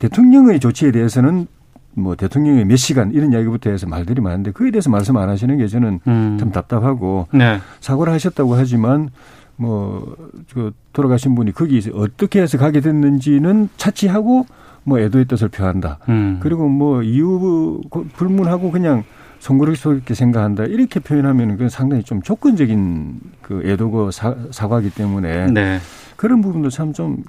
대통령의 0.00 0.58
조치에 0.58 0.90
대해서는 0.90 1.46
뭐 1.94 2.16
대통령의 2.16 2.64
몇 2.64 2.74
시간 2.74 3.12
이런 3.12 3.32
이야기부터 3.32 3.70
해서 3.70 3.86
말들이 3.86 4.20
많은데 4.20 4.50
그에 4.50 4.72
대해서 4.72 4.90
말씀 4.90 5.16
안 5.16 5.28
하시는 5.28 5.56
게 5.58 5.68
저는 5.68 6.00
음. 6.08 6.36
참 6.40 6.50
답답하고 6.50 7.28
네. 7.32 7.58
사과를 7.78 8.12
하셨다고 8.12 8.54
하지만 8.54 9.10
뭐 9.56 10.16
그 10.52 10.72
돌아가신 10.92 11.34
분이 11.34 11.52
거기 11.52 11.80
어떻게 11.94 12.40
해서 12.40 12.58
가게 12.58 12.80
됐는지는 12.80 13.68
차치하고 13.76 14.46
뭐 14.82 14.98
애도의 14.98 15.26
뜻을 15.26 15.48
표한다. 15.48 15.98
음. 16.08 16.38
그리고 16.42 16.68
뭐 16.68 17.02
이유 17.02 17.80
불문하고 18.14 18.70
그냥 18.70 19.04
송구스럽게 19.40 20.14
생각한다. 20.14 20.64
이렇게 20.64 21.00
표현하면 21.00 21.50
그건 21.52 21.68
상당히 21.68 22.02
좀 22.04 22.22
조건적인 22.22 23.20
그 23.42 23.62
애도고 23.64 24.10
사, 24.10 24.36
사과기 24.50 24.90
때문에 24.90 25.50
네. 25.50 25.78
그런 26.16 26.40
부분도 26.40 26.70
참 26.70 26.92
좀 26.92 27.24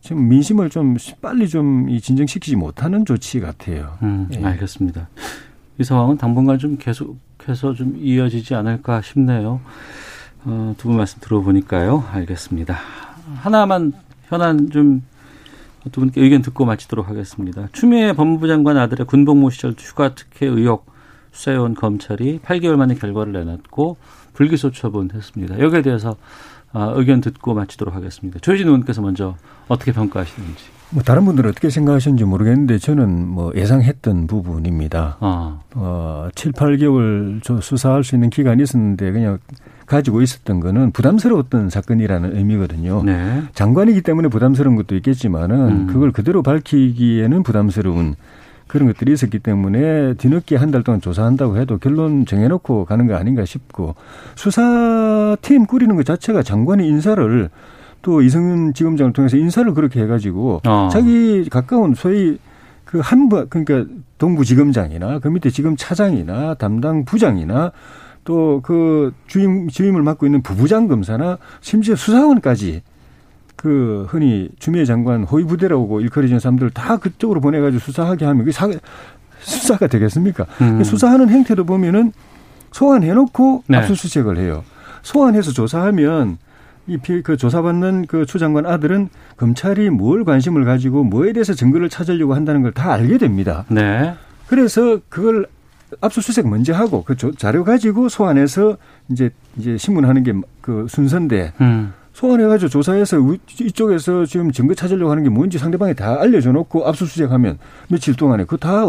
지금 0.00 0.28
민심을 0.28 0.70
좀 0.70 0.96
빨리 1.22 1.48
좀 1.48 1.88
진정시키지 1.98 2.56
못하는 2.56 3.04
조치 3.06 3.40
같아요. 3.40 3.96
음, 4.02 4.28
예. 4.32 4.44
알겠습니다. 4.44 5.08
이 5.78 5.84
상황은 5.84 6.16
당분간 6.18 6.58
좀 6.58 6.76
계속해서 6.78 7.74
좀 7.74 7.96
이어지지 7.98 8.54
않을까 8.54 9.00
싶네요. 9.02 9.60
어, 10.44 10.74
두 10.78 10.88
분 10.88 10.96
말씀 10.98 11.20
들어보니까요. 11.20 12.04
알겠습니다. 12.12 12.76
하나만 13.36 13.92
현안 14.28 14.68
좀 14.70 15.02
두 15.92 16.00
분께 16.00 16.22
의견 16.22 16.40
듣고 16.40 16.64
마치도록 16.64 17.08
하겠습니다. 17.10 17.68
추미애 17.72 18.14
법무부 18.14 18.48
장관 18.48 18.78
아들의 18.78 19.06
군복무 19.06 19.50
시절 19.50 19.74
휴가 19.78 20.14
특혜 20.14 20.46
의혹 20.46 20.86
수사해온 21.34 21.74
검찰이 21.74 22.40
8개월 22.40 22.76
만에 22.76 22.94
결과를 22.94 23.32
내놨고 23.32 23.98
불기소 24.32 24.70
처분했습니다. 24.70 25.58
여기에 25.60 25.82
대해서 25.82 26.16
어, 26.72 26.92
의견 26.96 27.20
듣고 27.20 27.54
마치도록 27.54 27.94
하겠습니다. 27.94 28.40
조혜진 28.40 28.66
의원께서 28.66 29.00
먼저 29.00 29.36
어떻게 29.68 29.92
평가하시는지. 29.92 30.64
뭐 30.90 31.02
다른 31.02 31.24
분들은 31.24 31.50
어떻게 31.50 31.70
생각하시는지 31.70 32.24
모르겠는데 32.24 32.78
저는 32.78 33.28
뭐 33.28 33.52
예상했던 33.54 34.26
부분입니다. 34.26 35.16
아. 35.20 35.60
어, 35.74 36.28
7, 36.34 36.52
8개월 36.52 37.40
수사할 37.62 38.02
수 38.04 38.16
있는 38.16 38.30
기간이 38.30 38.62
있었는데 38.62 39.12
그냥 39.12 39.38
가지고 39.86 40.22
있었던 40.22 40.60
거는 40.60 40.92
부담스러웠던 40.92 41.70
사건이라는 41.70 42.36
의미거든요. 42.36 43.02
네. 43.04 43.42
장관이기 43.54 44.02
때문에 44.02 44.28
부담스러운 44.28 44.76
것도 44.76 44.96
있겠지만은 44.96 45.68
음. 45.68 45.86
그걸 45.86 46.10
그대로 46.10 46.42
밝히기에는 46.42 47.42
부담스러운 47.42 48.14
그런 48.74 48.88
것들이 48.88 49.12
있었기 49.12 49.38
때문에 49.38 50.14
뒤늦게 50.14 50.56
한 50.56 50.72
달 50.74 50.82
동안 50.82 51.00
조사한다고 51.00 51.58
해도 51.58 51.78
결론 51.78 52.26
정해놓고 52.26 52.86
가는 52.86 53.06
거 53.06 53.14
아닌가 53.14 53.44
싶고 53.44 53.94
수사팀 54.34 55.66
꾸리는 55.66 55.94
것 55.94 56.04
자체가 56.04 56.42
장관의 56.42 56.84
인사를 56.88 57.50
또 58.02 58.20
이승윤 58.20 58.74
지검장을 58.74 59.12
통해서 59.12 59.36
인사를 59.36 59.72
그렇게 59.74 60.00
해가지고 60.02 60.62
어. 60.66 60.88
자기 60.90 61.48
가까운 61.48 61.94
소위 61.94 62.38
그 62.84 62.98
한부 62.98 63.46
그러니까 63.48 63.86
동부지검장이나 64.18 65.20
그 65.20 65.28
밑에 65.28 65.50
지검 65.50 65.76
차장이나 65.76 66.54
담당 66.54 67.04
부장이나 67.04 67.70
또 68.24 68.60
그 68.64 69.12
주임 69.28 69.68
주임을 69.68 70.02
맡고 70.02 70.26
있는 70.26 70.42
부부장 70.42 70.88
검사나 70.88 71.38
심지어 71.60 71.94
수사원까지 71.94 72.82
그 73.64 74.04
흔히 74.10 74.50
주미애 74.58 74.84
장관 74.84 75.24
호위 75.24 75.44
부대라고 75.44 76.02
일컬어지는 76.02 76.38
사람들 76.38 76.68
다 76.68 76.98
그쪽으로 76.98 77.40
보내가지고 77.40 77.80
수사하게 77.80 78.26
하면 78.26 78.40
그게 78.40 78.52
사, 78.52 78.68
수사가 79.38 79.86
되겠습니까? 79.86 80.44
음. 80.60 80.84
수사하는 80.84 81.30
행태도 81.30 81.64
보면은 81.64 82.12
소환해놓고 82.72 83.64
네. 83.68 83.78
압수수색을 83.78 84.36
해요. 84.36 84.64
소환해서 85.00 85.52
조사하면 85.52 86.36
이그 86.86 87.38
조사받는 87.38 88.04
그 88.06 88.26
추장관 88.26 88.66
아들은 88.66 89.08
검찰이 89.38 89.88
뭘 89.88 90.24
관심을 90.24 90.66
가지고 90.66 91.02
뭐에 91.04 91.32
대해서 91.32 91.54
증거를 91.54 91.88
찾으려고 91.88 92.34
한다는 92.34 92.60
걸 92.60 92.72
다 92.72 92.92
알게 92.92 93.16
됩니다. 93.16 93.64
네. 93.68 94.12
그래서 94.46 94.98
그걸 95.08 95.46
압수수색 96.02 96.46
먼저 96.48 96.74
하고 96.74 97.02
그 97.02 97.16
자료 97.38 97.64
가지고 97.64 98.10
소환해서 98.10 98.76
이제 99.10 99.30
이제 99.56 99.78
신문하는 99.78 100.22
게 100.22 100.34
그 100.60 100.84
순서인데 100.90 101.54
음. 101.62 101.94
소환해가지고 102.14 102.68
조사해서 102.70 103.18
이쪽에서 103.60 104.24
지금 104.24 104.50
증거 104.50 104.72
찾으려고 104.74 105.10
하는 105.10 105.22
게 105.24 105.28
뭔지 105.28 105.58
상대방이 105.58 105.94
다 105.94 106.20
알려줘 106.20 106.52
놓고 106.52 106.86
압수수색하면 106.88 107.58
며칠 107.88 108.14
동안에 108.14 108.44
그 108.44 108.56
다 108.56 108.84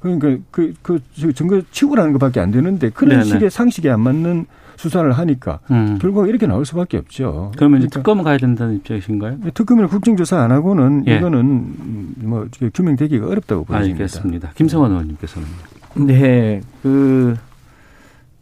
그러니까 0.00 0.36
그, 0.50 0.74
그 0.82 1.00
증거 1.32 1.62
치고라는 1.70 2.12
것밖에 2.12 2.38
안 2.38 2.50
되는데 2.50 2.90
그런 2.90 3.20
네네. 3.20 3.24
식의 3.24 3.50
상식에 3.50 3.88
안 3.88 4.00
맞는 4.00 4.44
수사를 4.76 5.10
하니까 5.10 5.60
음. 5.70 5.98
결과가 5.98 6.26
이렇게 6.26 6.46
나올 6.46 6.66
수밖에 6.66 6.98
없죠. 6.98 7.52
그러면 7.56 7.78
그러니까 7.78 8.00
특검을 8.00 8.24
가야 8.24 8.36
된다는 8.36 8.74
입장이신가요? 8.76 9.38
특검을 9.54 9.88
국정조사 9.88 10.38
안 10.42 10.50
하고는 10.50 11.04
예. 11.06 11.16
이거는 11.16 11.74
뭐 12.16 12.46
규명되기가 12.74 13.28
어렵다고 13.28 13.64
보입니다. 13.64 13.92
알겠습니다. 13.92 14.50
김성환 14.56 14.90
의원님께서는. 14.90 15.48
네, 15.94 16.60
그. 16.82 17.36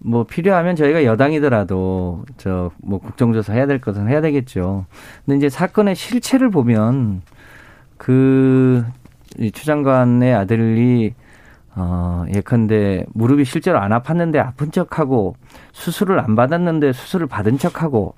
뭐 0.05 0.25
필요하면 0.25 0.77
저희가 0.77 1.05
여당이더라도 1.05 2.25
저 2.37 2.71
뭐 2.83 2.99
국정조사 2.99 3.53
해야 3.55 3.67
될 3.67 3.81
것은 3.81 4.09
해야 4.09 4.21
되겠죠. 4.21 4.87
근데 5.25 5.37
이제 5.39 5.49
사건의 5.49 5.95
실체를 5.95 6.51
보면 6.51 7.23
그 7.99 8.85
추 9.55 9.65
장관의 9.65 10.35
아들이 10.35 11.15
어, 11.75 12.25
예컨대 12.35 13.07
무릎이 13.15 13.45
실제로 13.47 13.79
안 13.79 13.93
아팠는데 13.93 14.37
아픈 14.37 14.71
척하고 14.71 15.37
수술을 15.73 16.21
안 16.21 16.37
받았는데 16.37 16.93
수술을 16.93 17.27
받은 17.27 17.57
척하고 17.59 18.15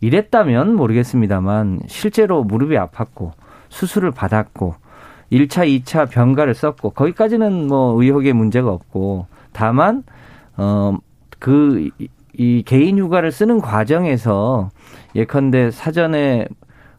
이랬다면 0.00 0.74
모르겠습니다만 0.74 1.82
실제로 1.86 2.42
무릎이 2.42 2.74
아팠고 2.74 3.32
수술을 3.68 4.10
받았고 4.10 4.74
1차, 5.30 5.84
2차 5.84 6.10
병가를 6.10 6.54
썼고 6.54 6.90
거기까지는 6.90 7.68
뭐 7.68 8.02
의혹의 8.02 8.32
문제가 8.32 8.70
없고 8.72 9.26
다만 9.52 10.02
어, 10.56 10.96
그, 11.40 11.90
이 12.34 12.62
개인 12.64 12.98
휴가를 12.98 13.32
쓰는 13.32 13.60
과정에서 13.60 14.70
예컨대 15.16 15.72
사전에 15.72 16.46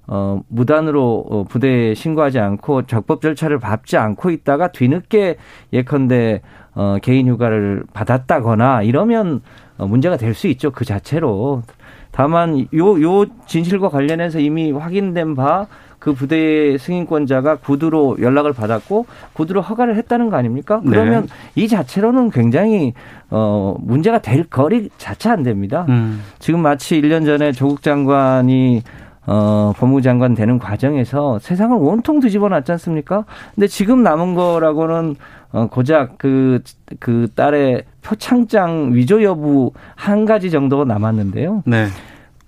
어, 0.08 0.42
무단으로 0.50 1.26
어, 1.30 1.44
부대에 1.46 1.94
신고하지 1.94 2.40
않고 2.40 2.86
적법 2.86 3.22
절차를 3.22 3.60
밟지 3.60 3.96
않고 3.96 4.30
있다가 4.32 4.74
뒤늦게 4.74 5.38
예컨대 5.72 6.42
어, 6.76 6.98
개인 7.02 7.30
휴가를 7.30 7.86
받았다거나 7.94 8.82
이러면 8.84 9.42
어, 9.78 9.88
문제가 9.88 10.18
될 10.18 10.34
수 10.34 10.48
있죠. 10.48 10.72
그 10.72 10.84
자체로. 10.84 11.64
다만 12.12 12.68
요, 12.74 13.02
요 13.02 13.26
진실과 13.46 13.88
관련해서 13.88 14.40
이미 14.40 14.72
확인된 14.72 15.34
바 15.36 15.68
그 16.02 16.14
부대의 16.14 16.80
승인권자가 16.80 17.58
구두로 17.58 18.18
연락을 18.20 18.54
받았고 18.54 19.06
구두로 19.34 19.62
허가를 19.62 19.96
했다는 19.98 20.32
거 20.32 20.36
아닙니까? 20.36 20.82
네. 20.84 20.90
그러면 20.90 21.28
네. 21.28 21.62
이 21.62 21.68
자체로는 21.68 22.32
굉장히 22.32 22.94
어 23.30 23.76
문제가 23.80 24.20
될 24.20 24.44
거리 24.46 24.90
자체 24.98 25.30
안 25.30 25.44
됩니다. 25.44 25.86
음. 25.90 26.24
지금 26.40 26.62
마치 26.62 27.00
1년 27.00 27.24
전에 27.24 27.52
조국 27.52 27.84
장관이 27.84 28.82
어, 29.28 29.74
법무장관 29.78 30.34
되는 30.34 30.58
과정에서 30.58 31.38
세상을 31.38 31.78
온통 31.80 32.20
뒤집어 32.20 32.50
놨지 32.50 32.72
않습니까? 32.72 33.26
근데 33.54 33.68
지금 33.68 34.02
남은 34.02 34.34
거라고는 34.34 35.16
어, 35.52 35.68
고작 35.68 36.18
그, 36.18 36.64
그 37.00 37.28
딸의 37.36 37.84
표창장 38.02 38.96
위조 38.96 39.22
여부 39.22 39.72
한 39.94 40.26
가지 40.26 40.50
정도가 40.50 40.86
남았는데요. 40.86 41.62
네. 41.68 41.86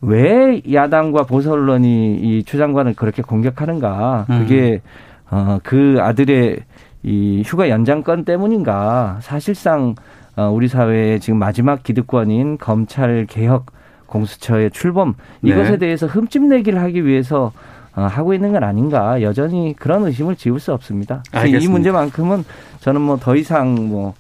왜 0.06 0.62
야당과 0.72 1.24
보수 1.24 1.52
언론이 1.52 2.16
이 2.22 2.44
추 2.46 2.58
장관을 2.58 2.94
그렇게 2.96 3.22
공격하는가? 3.22 4.26
그게 4.28 4.82
음. 4.84 5.36
어, 5.36 5.60
그 5.64 5.98
아들의 6.00 6.60
이 7.04 7.44
휴가 7.46 7.70
연장권 7.70 8.26
때문인가? 8.26 9.20
사실상 9.22 9.96
어, 10.36 10.50
우리 10.50 10.68
사회의 10.68 11.20
지금 11.20 11.40
마지막 11.40 11.84
기득권인 11.84 12.58
검찰 12.58 13.26
개혁 13.28 13.68
공수처의 14.08 14.72
출범 14.72 15.16
네. 15.42 15.52
이것에 15.52 15.78
대해서 15.78 16.06
흠집내기를 16.08 16.80
하기 16.82 17.06
위해서 17.06 17.52
어, 17.96 18.02
하고 18.04 18.34
있는 18.34 18.52
건 18.52 18.64
아닌가 18.64 19.22
여전히 19.22 19.76
그런 19.78 20.06
의심을 20.06 20.36
지울 20.36 20.60
수 20.60 20.74
없습니다. 20.74 21.24
알겠습니다. 21.32 21.64
이 21.64 21.68
문제만큼은 21.72 22.44
저는 22.80 23.02
뭐 23.02 23.18
더 23.18 23.36
이상 23.36 23.76
뭐 23.90 24.14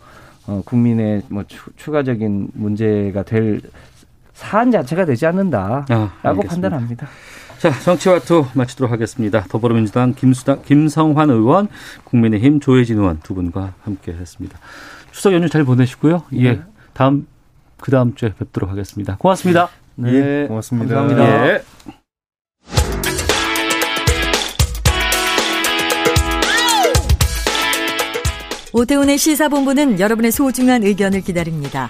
어, 0.48 0.62
국민의 0.66 1.24
뭐 1.30 1.44
추, 1.78 1.92
가적인 1.92 2.50
문제가 2.54 3.24
될 3.24 3.62
사안 4.34 4.72
자체가 4.72 5.06
되지 5.06 5.26
않는다라고 5.26 5.86
아, 6.24 6.34
판단합니다. 6.48 7.08
자, 7.60 7.72
정치와투 7.72 8.48
마치도록 8.54 8.92
하겠습니다. 8.92 9.46
더불어민주당 9.48 10.14
김수당, 10.14 10.64
김성환 10.64 11.30
의원, 11.30 11.70
국민의힘 12.04 12.60
조혜진 12.60 12.98
의원 12.98 13.20
두 13.24 13.34
분과 13.36 13.74
함께 13.84 14.12
했습니다. 14.12 14.60
추석 15.12 15.34
연휴 15.34 15.48
잘 15.48 15.64
보내시고요. 15.64 16.24
예. 16.34 16.52
네. 16.54 16.62
다음, 16.94 17.26
그 17.80 17.92
다음 17.92 18.16
주에 18.16 18.34
뵙도록 18.38 18.70
하겠습니다. 18.70 19.16
고맙습니다. 19.18 19.70
네. 19.96 20.14
예, 20.14 20.48
고맙습니다. 20.48 20.96
감사합니다. 20.96 21.48
예. 21.48 21.64
오태훈의 28.74 29.20
시사본부는 29.20 30.00
여러분의 30.00 30.32
소중한 30.32 30.84
의견을 30.84 31.22
기다립니다. 31.22 31.90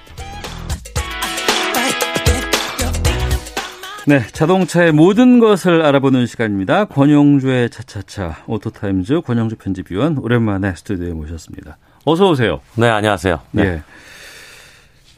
네, 4.07 4.25
자동차의 4.31 4.93
모든 4.93 5.39
것을 5.39 5.83
알아보는 5.83 6.25
시간입니다. 6.25 6.85
권영주의 6.85 7.69
차차차 7.69 8.45
오토타임즈 8.47 9.21
권영주 9.21 9.57
편집위원 9.57 10.17
오랜만에 10.17 10.73
스튜디오에 10.75 11.13
모셨습니다. 11.13 11.77
어서 12.05 12.29
오세요. 12.29 12.61
네, 12.75 12.89
안녕하세요. 12.89 13.39
네. 13.51 13.63
네. 13.63 13.83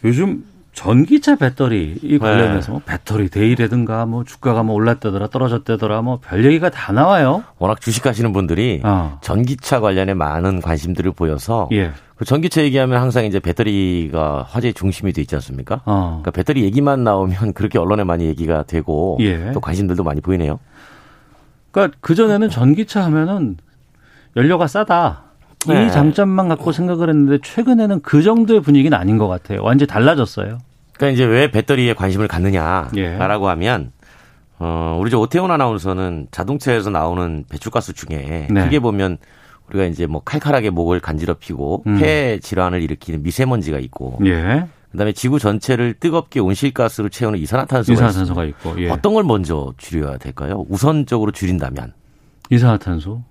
요즘 0.03 0.43
전기차 0.73 1.35
배터리 1.35 1.97
이 2.01 2.17
관련해서 2.17 2.73
네. 2.73 2.79
배터리 2.85 3.29
데이라든가 3.29 4.05
뭐 4.07 4.23
주가가 4.23 4.63
뭐 4.63 4.75
올랐다더라 4.75 5.27
떨어졌다더라 5.27 6.01
뭐 6.01 6.19
별 6.19 6.43
얘기가 6.45 6.69
다 6.69 6.91
나와요. 6.91 7.43
워낙 7.59 7.79
주식하시는 7.79 8.33
분들이 8.33 8.81
어. 8.83 9.19
전기차 9.21 9.79
관련해 9.79 10.15
많은 10.15 10.61
관심들을 10.61 11.11
보여서 11.11 11.69
예. 11.71 11.91
그 12.15 12.25
전기차 12.25 12.63
얘기하면 12.63 12.99
항상 12.99 13.25
이제 13.25 13.39
배터리가 13.39 14.45
화제의 14.49 14.73
중심이 14.73 15.13
돼 15.13 15.21
있지 15.21 15.35
않습니까? 15.35 15.81
어. 15.85 16.21
그러니까 16.21 16.31
배터리 16.31 16.63
얘기만 16.63 17.03
나오면 17.03 17.53
그렇게 17.53 17.77
언론에 17.77 18.03
많이 18.03 18.25
얘기가 18.25 18.63
되고 18.63 19.17
예. 19.21 19.51
또 19.53 19.59
관심들도 19.59 20.03
많이 20.03 20.21
보이네요. 20.21 20.59
그러니까 21.71 21.97
그 22.01 22.15
전에는 22.15 22.49
전기차 22.49 23.03
하면은 23.05 23.57
연료가 24.35 24.65
싸다. 24.67 25.23
네. 25.67 25.85
이 25.85 25.91
장점만 25.91 26.49
갖고 26.49 26.71
생각을 26.71 27.09
했는데 27.09 27.37
최근에는 27.43 28.01
그 28.01 28.21
정도의 28.21 28.61
분위기는 28.61 28.97
아닌 28.97 29.17
것 29.17 29.27
같아요. 29.27 29.63
완전히 29.63 29.87
달라졌어요. 29.87 30.59
그러니까 30.93 31.13
이제 31.13 31.25
왜 31.25 31.51
배터리에 31.51 31.93
관심을 31.93 32.27
갖느냐라고 32.27 32.95
예. 32.97 33.49
하면 33.49 33.91
어 34.59 34.97
우리 34.99 35.09
저 35.09 35.19
오태훈 35.19 35.51
아나운서는 35.51 36.27
자동차에서 36.31 36.89
나오는 36.89 37.43
배출가스 37.49 37.93
중에 37.93 38.47
네. 38.49 38.63
크게 38.63 38.79
보면 38.79 39.17
우리가 39.69 39.85
이제 39.85 40.05
뭐 40.05 40.21
칼칼하게 40.23 40.69
목을 40.69 40.99
간지럽히고 40.99 41.83
음. 41.87 41.99
폐 41.99 42.39
질환을 42.39 42.81
일으키는 42.83 43.23
미세먼지가 43.23 43.79
있고 43.79 44.19
예. 44.25 44.67
그다음에 44.91 45.11
지구 45.11 45.39
전체를 45.39 45.95
뜨겁게 45.99 46.39
온실가스로 46.39 47.09
채우는 47.09 47.39
이산화탄소가, 47.39 47.93
이산화탄소가 47.93 48.43
있고 48.45 48.75
예. 48.79 48.89
어떤 48.89 49.15
걸 49.15 49.23
먼저 49.23 49.73
줄여야 49.77 50.17
될까요? 50.17 50.65
우선적으로 50.69 51.31
줄인다면 51.31 51.93
이산화탄소 52.51 53.23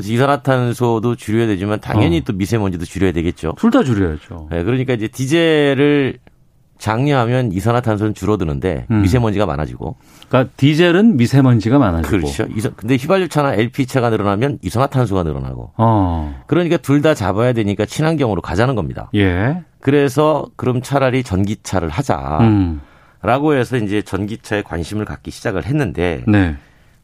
그래서 0.00 0.12
이산화탄소도 0.12 1.16
줄여야 1.16 1.46
되지만 1.46 1.80
당연히 1.80 2.18
어. 2.18 2.22
또 2.24 2.32
미세먼지도 2.32 2.84
줄여야 2.84 3.12
되겠죠. 3.12 3.54
둘 3.58 3.70
다 3.70 3.84
줄여야죠. 3.84 4.48
네, 4.50 4.64
그러니까 4.64 4.94
이제 4.94 5.06
디젤을 5.08 6.18
장려하면 6.78 7.52
이산화탄소는 7.52 8.14
줄어드는데 8.14 8.86
음. 8.90 9.02
미세먼지가 9.02 9.44
많아지고. 9.44 9.96
그러니까 10.28 10.52
디젤은 10.56 11.18
미세먼지가 11.18 11.78
많아지고. 11.78 12.08
그렇죠. 12.10 12.46
근데 12.76 12.96
휘발유차나 12.96 13.54
LP차가 13.54 14.08
늘어나면 14.08 14.58
이산화탄소가 14.62 15.22
늘어나고. 15.24 15.72
어. 15.76 16.42
그러니까 16.46 16.78
둘 16.78 17.02
다 17.02 17.14
잡아야 17.14 17.52
되니까 17.52 17.84
친환경으로 17.86 18.40
가자는 18.42 18.74
겁니다. 18.76 19.10
예. 19.14 19.62
그래서 19.80 20.46
그럼 20.56 20.80
차라리 20.82 21.22
전기차를 21.22 21.88
하자. 21.90 22.38
음. 22.40 22.80
라고 23.22 23.52
해서 23.54 23.76
이제 23.76 24.00
전기차에 24.00 24.62
관심을 24.62 25.04
갖기 25.04 25.30
시작을 25.30 25.66
했는데 25.66 26.24
네. 26.26 26.56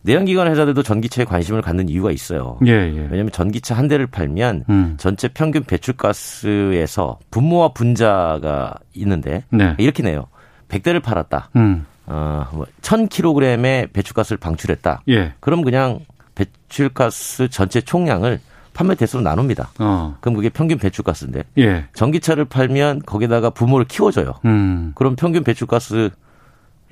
내연기관 0.06 0.46
회사들도 0.48 0.82
전기차에 0.84 1.24
관심을 1.24 1.62
갖는 1.62 1.88
이유가 1.88 2.12
있어요. 2.12 2.58
예, 2.64 2.70
예. 2.70 3.08
왜냐하면 3.10 3.30
전기차 3.32 3.74
한 3.74 3.88
대를 3.88 4.06
팔면 4.06 4.64
음. 4.70 4.94
전체 4.98 5.28
평균 5.28 5.64
배출가스에서 5.64 7.18
분모와 7.30 7.72
분자가 7.72 8.74
있는데 8.94 9.42
네. 9.50 9.74
이렇게 9.78 10.04
내요. 10.04 10.28
100대를 10.68 11.02
팔았다. 11.02 11.50
음. 11.56 11.84
어, 12.06 12.46
1000kg의 12.82 13.56
뭐 13.58 13.86
배출가스를 13.92 14.38
방출했다. 14.38 15.02
예. 15.08 15.34
그럼 15.40 15.62
그냥 15.62 15.98
배출가스 16.36 17.48
전체 17.48 17.80
총량을 17.80 18.38
판매 18.74 18.94
대수로 18.94 19.22
나눕니다. 19.22 19.70
어. 19.80 20.16
그럼 20.20 20.36
그게 20.36 20.50
평균 20.50 20.78
배출가스인데 20.78 21.42
예. 21.58 21.86
전기차를 21.94 22.44
팔면 22.44 23.02
거기다가 23.06 23.50
부모를 23.50 23.86
키워줘요. 23.86 24.34
음. 24.44 24.92
그럼 24.94 25.16
평균 25.16 25.42
배출가스 25.42 26.10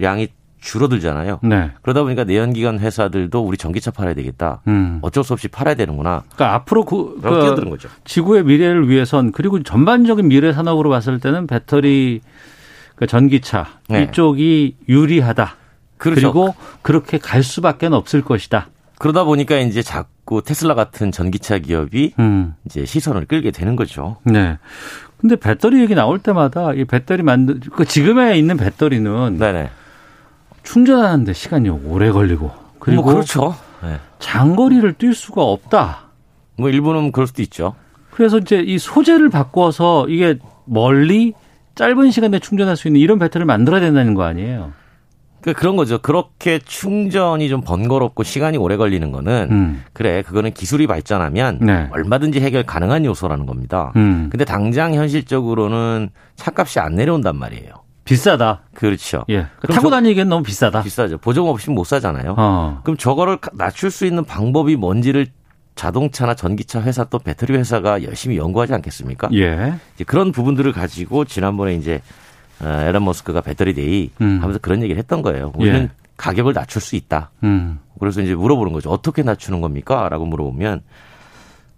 양이 0.03 0.29
줄어들잖아요. 0.65 1.41
네. 1.43 1.71
그러다 1.83 2.03
보니까 2.03 2.25
내연기관 2.25 2.81
회사들도 2.81 3.45
우리 3.45 3.57
전기차 3.57 3.91
팔아야 3.91 4.15
되겠다. 4.15 4.63
음. 4.67 4.99
어쩔 5.03 5.23
수 5.23 5.35
없이 5.35 5.47
팔아야 5.49 5.75
되는구나. 5.75 6.23
그러니까 6.35 6.55
앞으로 6.55 6.85
그, 6.85 7.21
그 7.21 7.69
거죠. 7.69 7.89
지구의 8.05 8.45
미래를 8.45 8.89
위해선 8.89 9.33
그리고 9.33 9.63
전반적인 9.63 10.27
미래 10.27 10.53
산업으로 10.53 10.91
봤을 10.91 11.21
때는 11.21 11.47
배터리 11.47 12.23
그 12.97 13.07
전기차 13.07 13.67
네. 13.89 14.05
이쪽이 14.05 14.77
유리하다. 14.89 15.57
그렇죠. 15.99 16.21
그리고 16.33 16.55
그렇게 16.83 17.19
갈 17.19 17.43
수밖에 17.43 17.87
없을 17.87 18.23
것이다. 18.23 18.69
그러다 18.99 19.25
보니까 19.25 19.59
이제 19.59 19.83
자꾸 19.83 20.43
테슬라 20.43 20.75
같은 20.75 21.13
전기차 21.13 21.59
기업이 21.59 22.15
음. 22.19 22.55
이제 22.65 22.87
시선을 22.87 23.27
끌게 23.27 23.51
되는 23.51 23.77
거죠. 23.77 24.17
네. 24.25 24.59
근데 25.19 25.37
배터리 25.37 25.81
얘기 25.81 25.95
나올 25.95 26.19
때마다 26.19 26.73
이 26.73 26.85
배터리 26.85 27.23
만들 27.23 27.61
그 27.73 27.85
지금에 27.85 28.39
있는 28.39 28.57
배터리는 28.57 29.39
네네. 29.39 29.71
충전하는데 30.65 31.33
시간이 31.33 31.69
오래 31.69 32.11
걸리고 32.11 32.51
그리고 32.81 33.03
뭐 33.03 33.13
그렇죠. 33.13 33.55
네. 33.83 33.99
장거리를 34.19 34.95
뛸 34.95 35.15
수가 35.15 35.43
없다. 35.43 36.07
뭐 36.57 36.69
일부는 36.69 37.13
그럴 37.13 37.27
수도 37.27 37.43
있죠. 37.43 37.75
그래서 38.11 38.39
이제 38.39 38.61
이 38.61 38.79
소재를 38.79 39.29
바꿔서 39.29 40.07
이게 40.09 40.39
멀리 40.65 41.35
짧은 41.75 42.11
시간에 42.11 42.39
충전할 42.39 42.77
수 42.77 42.89
있는 42.89 43.01
이런 43.01 43.19
배터리를 43.19 43.45
만들어야 43.47 43.81
된다는 43.81 44.15
거 44.15 44.23
아니에요? 44.23 44.73
그러니까 45.41 45.61
그런 45.61 45.77
거죠. 45.77 45.99
그렇게 45.99 46.59
충전이 46.59 47.51
좀 47.51 47.61
번거롭고 47.61 48.23
시간이 48.23 48.57
오래 48.57 48.77
걸리는 48.77 49.13
거는 49.13 49.49
음. 49.51 49.85
그래 49.93 50.23
그거는 50.23 50.53
기술이 50.53 50.87
발전하면 50.87 51.59
네. 51.61 51.89
얼마든지 51.93 52.41
해결 52.41 52.63
가능한 52.63 53.05
요소라는 53.05 53.45
겁니다. 53.45 53.93
음. 53.97 54.29
근데 54.31 54.47
당장 54.47 54.95
현실적으로는 54.95 56.09
차값이 56.37 56.81
안 56.81 56.95
내려온단 56.95 57.37
말이에요. 57.37 57.84
비싸다. 58.05 58.63
그렇죠. 58.75 59.25
예. 59.31 59.47
타고 59.73 59.91
다니기엔 59.91 60.29
너무 60.29 60.43
비싸다. 60.43 60.83
비싸죠. 60.83 61.19
보조금 61.19 61.49
없이 61.49 61.71
못 61.71 61.85
사잖아요. 61.85 62.35
어. 62.37 62.81
그럼 62.85 62.97
저거를 62.97 63.39
낮출 63.55 63.91
수 63.91 64.07
있는 64.07 64.25
방법이 64.25 64.77
뭔지를 64.77 65.27
자동차나 65.75 66.35
전기차 66.35 66.83
회사 66.83 67.05
또 67.05 67.19
배터리 67.19 67.55
회사가 67.57 68.03
열심히 68.05 68.37
연구하지 68.37 68.75
않겠습니까? 68.75 69.29
예. 69.35 69.75
그런 70.07 70.33
부분들을 70.33 70.73
가지고 70.73 71.25
지난번에 71.25 71.75
이제 71.75 72.01
어, 72.61 72.69
일론 72.69 73.05
머스크가 73.05 73.41
배터리 73.41 73.75
데이 73.75 74.11
음. 74.21 74.39
하면서 74.41 74.59
그런 74.61 74.83
얘기를 74.83 74.99
했던 74.99 75.23
거예요. 75.23 75.53
우리는 75.57 75.83
예. 75.83 75.89
가격을 76.17 76.53
낮출 76.55 76.81
수 76.81 76.95
있다. 76.95 77.31
음. 77.43 77.81
그래서 77.99 78.21
이제 78.21 78.35
물어보는 78.35 78.73
거죠. 78.73 78.91
어떻게 78.91 79.23
낮추는 79.23 79.61
겁니까? 79.61 80.09
라고 80.09 80.27
물어보면 80.27 80.83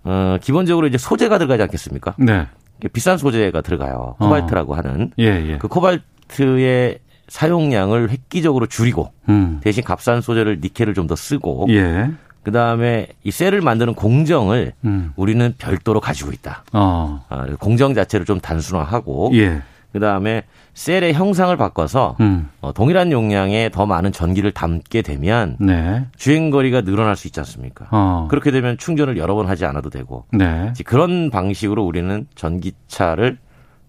어, 0.04 0.36
기본적으로 0.42 0.86
이제 0.86 0.98
소재가 0.98 1.38
들어가지 1.38 1.62
않겠습니까? 1.62 2.14
네. 2.18 2.46
비싼 2.92 3.16
소재가 3.16 3.62
들어가요. 3.62 4.16
코발트라고 4.18 4.74
어. 4.74 4.76
하는. 4.76 5.10
예, 5.18 5.24
예. 5.24 5.58
그 5.58 5.68
코발트 5.68 6.04
시멘트의 6.30 6.98
사용량을 7.28 8.10
획기적으로 8.10 8.66
줄이고 8.66 9.12
음. 9.28 9.60
대신 9.62 9.82
값싼 9.82 10.20
소재를 10.20 10.60
니켈을 10.60 10.94
좀 10.94 11.06
더 11.06 11.14
쓰고 11.16 11.66
예. 11.70 12.10
그 12.42 12.52
다음에 12.52 13.08
이 13.24 13.30
셀을 13.32 13.60
만드는 13.60 13.94
공정을 13.94 14.72
음. 14.84 15.12
우리는 15.16 15.54
별도로 15.58 16.00
가지고 16.00 16.32
있다. 16.32 16.64
어. 16.72 17.24
아, 17.28 17.46
공정 17.58 17.94
자체를 17.94 18.24
좀 18.26 18.40
단순화하고 18.40 19.30
예. 19.34 19.62
그 19.92 20.00
다음에 20.00 20.42
셀의 20.74 21.14
형상을 21.14 21.56
바꿔서 21.56 22.16
음. 22.20 22.48
어, 22.60 22.72
동일한 22.72 23.10
용량의 23.10 23.70
더 23.70 23.86
많은 23.86 24.12
전기를 24.12 24.52
담게 24.52 25.02
되면 25.02 25.56
네. 25.58 26.04
주행 26.16 26.50
거리가 26.50 26.82
늘어날 26.82 27.16
수 27.16 27.26
있지 27.28 27.40
않습니까? 27.40 27.86
어. 27.90 28.28
그렇게 28.30 28.50
되면 28.50 28.76
충전을 28.78 29.16
여러 29.16 29.34
번 29.34 29.48
하지 29.48 29.64
않아도 29.64 29.90
되고 29.90 30.26
네. 30.32 30.72
그런 30.84 31.30
방식으로 31.30 31.84
우리는 31.84 32.26
전기차를 32.34 33.38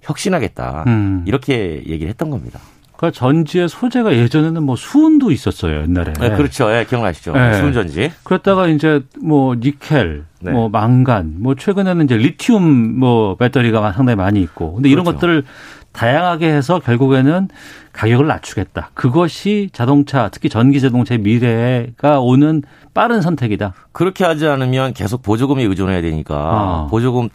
혁신하겠다. 0.08 0.86
음. 0.88 1.24
이렇게 1.26 1.84
얘기를 1.86 2.10
했던 2.10 2.30
겁니다. 2.30 2.60
그러니까 2.96 3.18
전지의 3.18 3.70
소재가 3.70 4.16
예전에는 4.16 4.64
뭐 4.64 4.76
수은도 4.76 5.32
있었어요 5.32 5.84
옛날에. 5.84 6.14
네, 6.14 6.32
그렇죠. 6.32 6.72
예, 6.72 6.84
기억나시죠? 6.84 7.34
네. 7.34 7.54
수은 7.54 7.74
전지. 7.74 8.12
그랬다가 8.24 8.68
이제 8.68 9.02
뭐 9.22 9.54
니켈, 9.54 10.24
네. 10.42 10.52
뭐 10.52 10.68
망간, 10.68 11.36
뭐 11.38 11.54
최근에는 11.54 12.06
이제 12.06 12.18
리튬 12.18 12.98
뭐 12.98 13.36
배터리가 13.36 13.94
상당히 13.94 14.16
많이 14.16 14.42
있고. 14.42 14.74
근데 14.74 14.90
이런 14.90 15.06
그렇죠. 15.06 15.20
것들을 15.20 15.44
다양하게 15.92 16.52
해서 16.52 16.80
결국에는 16.80 17.50
가격을 17.94 18.26
낮추겠다. 18.28 18.92
그것이 18.96 19.70
자동차, 19.74 20.30
특히 20.30 20.50
전기 20.50 20.82
자동차의 20.82 21.20
미래가 21.20 22.20
오는 22.20 22.64
빠른 22.96 23.22
선택이다. 23.22 23.74
그렇게 23.92 24.24
하지 24.24 24.48
않으면 24.48 24.94
계속 24.94 25.22
보조금에 25.22 25.64
의존해야 25.64 26.02
되니까 26.02 26.36
아. 26.36 26.88
보조금 26.90 27.30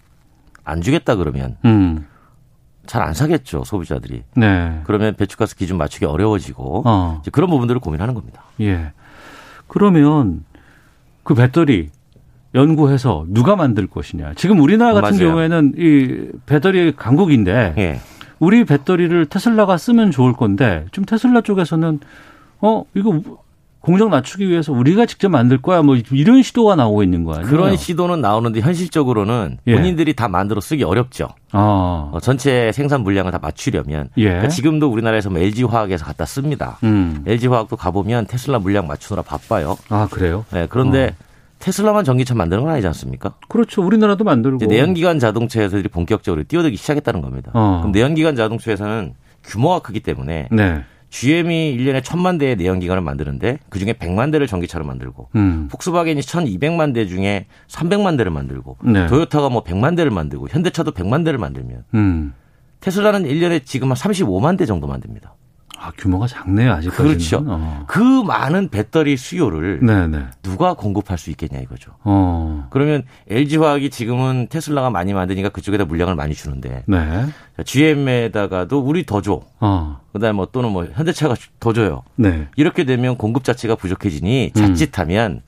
안 0.64 0.80
주겠다 0.80 1.16
그러면 1.16 1.56
음. 1.64 2.06
잘 2.86 3.02
안 3.02 3.14
사겠죠 3.14 3.64
소비자들이. 3.64 4.22
네. 4.36 4.80
그러면 4.84 5.14
배출가스 5.14 5.56
기준 5.56 5.78
맞추기 5.78 6.04
어려워지고 6.04 6.82
어. 6.84 7.18
이제 7.22 7.30
그런 7.30 7.48
부분들을 7.50 7.80
고민하는 7.80 8.14
겁니다. 8.14 8.42
예. 8.60 8.92
그러면 9.68 10.44
그 11.22 11.34
배터리 11.34 11.90
연구해서 12.54 13.24
누가 13.28 13.56
만들 13.56 13.86
것이냐. 13.86 14.34
지금 14.34 14.60
우리나라 14.60 14.94
같은 14.94 15.16
맞아요. 15.16 15.30
경우에는 15.30 15.74
이 15.78 16.28
배터리 16.46 16.94
강국인데 16.94 17.74
예. 17.78 18.00
우리 18.38 18.64
배터리를 18.64 19.26
테슬라가 19.26 19.76
쓰면 19.78 20.10
좋을 20.10 20.32
건데 20.32 20.84
좀 20.90 21.04
테슬라 21.04 21.40
쪽에서는 21.42 22.00
어 22.60 22.84
이거 22.94 23.20
공정 23.82 24.10
낮추기 24.10 24.48
위해서 24.48 24.72
우리가 24.72 25.06
직접 25.06 25.28
만들 25.28 25.60
거야 25.60 25.82
뭐 25.82 25.96
이런 26.12 26.42
시도가 26.42 26.76
나오고 26.76 27.02
있는 27.02 27.24
거예요. 27.24 27.44
그런 27.46 27.76
시도는 27.76 28.20
나오는데 28.20 28.60
현실적으로는 28.60 29.58
예. 29.66 29.74
본인들이 29.74 30.10
예. 30.10 30.12
다 30.14 30.28
만들어 30.28 30.60
쓰기 30.60 30.84
어렵죠. 30.84 31.28
아. 31.50 32.10
어, 32.12 32.18
전체 32.22 32.70
생산 32.72 33.02
물량을 33.02 33.32
다 33.32 33.40
맞추려면 33.42 34.08
예. 34.16 34.24
그러니까 34.24 34.48
지금도 34.48 34.88
우리나라에서 34.88 35.30
뭐 35.30 35.40
LG 35.40 35.64
화학에서 35.64 36.04
갖다 36.04 36.24
씁니다. 36.24 36.78
음. 36.84 37.24
LG 37.26 37.48
화학도 37.48 37.76
가보면 37.76 38.26
테슬라 38.26 38.60
물량 38.60 38.86
맞추느라 38.86 39.22
바빠요. 39.22 39.76
아 39.88 40.06
그래요? 40.08 40.44
네, 40.52 40.66
그런데 40.70 41.08
어. 41.18 41.24
테슬라만 41.58 42.04
전기차 42.04 42.34
만드는 42.34 42.62
건 42.62 42.72
아니지 42.72 42.86
않습니까? 42.88 43.34
그렇죠. 43.48 43.82
우리나라도 43.82 44.24
만들고. 44.24 44.66
내연기관 44.66 45.18
자동차 45.18 45.60
회사들이 45.60 45.88
본격적으로 45.88 46.44
뛰어들기 46.44 46.76
시작했다는 46.76 47.20
겁니다. 47.20 47.50
어. 47.54 47.78
그럼 47.80 47.92
내연기관 47.92 48.36
자동차 48.36 48.70
회사는 48.70 49.14
규모가 49.44 49.80
크기 49.80 50.00
때문에 50.00 50.48
네. 50.52 50.84
GM이 51.12 51.76
1년에 51.76 52.02
천만 52.02 52.38
대의 52.38 52.56
내연기관을 52.56 53.02
만드는데 53.02 53.58
그중에 53.68 53.92
100만 53.92 54.32
대를 54.32 54.46
전기차로 54.46 54.84
만들고 54.86 55.28
음. 55.36 55.68
폭스바겐이 55.70 56.22
1200만 56.22 56.94
대 56.94 57.06
중에 57.06 57.46
300만 57.68 58.16
대를 58.16 58.32
만들고 58.32 58.78
네. 58.82 59.06
토요타가 59.06 59.50
뭐 59.50 59.62
100만 59.62 59.94
대를 59.94 60.10
만들고 60.10 60.48
현대차도 60.48 60.92
100만 60.92 61.22
대를 61.24 61.38
만들면 61.38 61.84
음. 61.94 62.32
테슬라는 62.80 63.24
1년에 63.24 63.64
지금 63.64 63.90
한 63.90 63.96
35만 63.96 64.56
대 64.56 64.64
정도 64.64 64.86
만듭니다. 64.86 65.34
아, 65.82 65.90
규모가 65.98 66.28
작네요, 66.28 66.72
아직까지. 66.74 67.02
그렇죠. 67.02 67.44
어. 67.44 67.84
그 67.88 67.98
많은 67.98 68.68
배터리 68.68 69.16
수요를 69.16 69.80
네네. 69.84 70.26
누가 70.42 70.74
공급할 70.74 71.18
수 71.18 71.30
있겠냐 71.30 71.58
이거죠. 71.60 71.90
어. 72.04 72.68
그러면 72.70 73.02
LG화학이 73.28 73.90
지금은 73.90 74.46
테슬라가 74.48 74.90
많이 74.90 75.12
만드니까 75.12 75.48
그쪽에다 75.48 75.84
물량을 75.84 76.14
많이 76.14 76.34
주는데 76.34 76.84
네. 76.86 77.26
GM에다가도 77.64 78.78
우리 78.78 79.04
더 79.04 79.20
줘. 79.22 79.40
어. 79.58 80.00
그다음에 80.12 80.32
뭐 80.34 80.46
또는 80.52 80.70
뭐 80.70 80.84
현대차가 80.84 81.34
더 81.58 81.72
줘요. 81.72 82.04
네. 82.14 82.46
이렇게 82.54 82.84
되면 82.84 83.16
공급 83.16 83.42
자체가 83.42 83.74
부족해지니 83.74 84.52
자칫하면 84.54 85.32
음. 85.32 85.40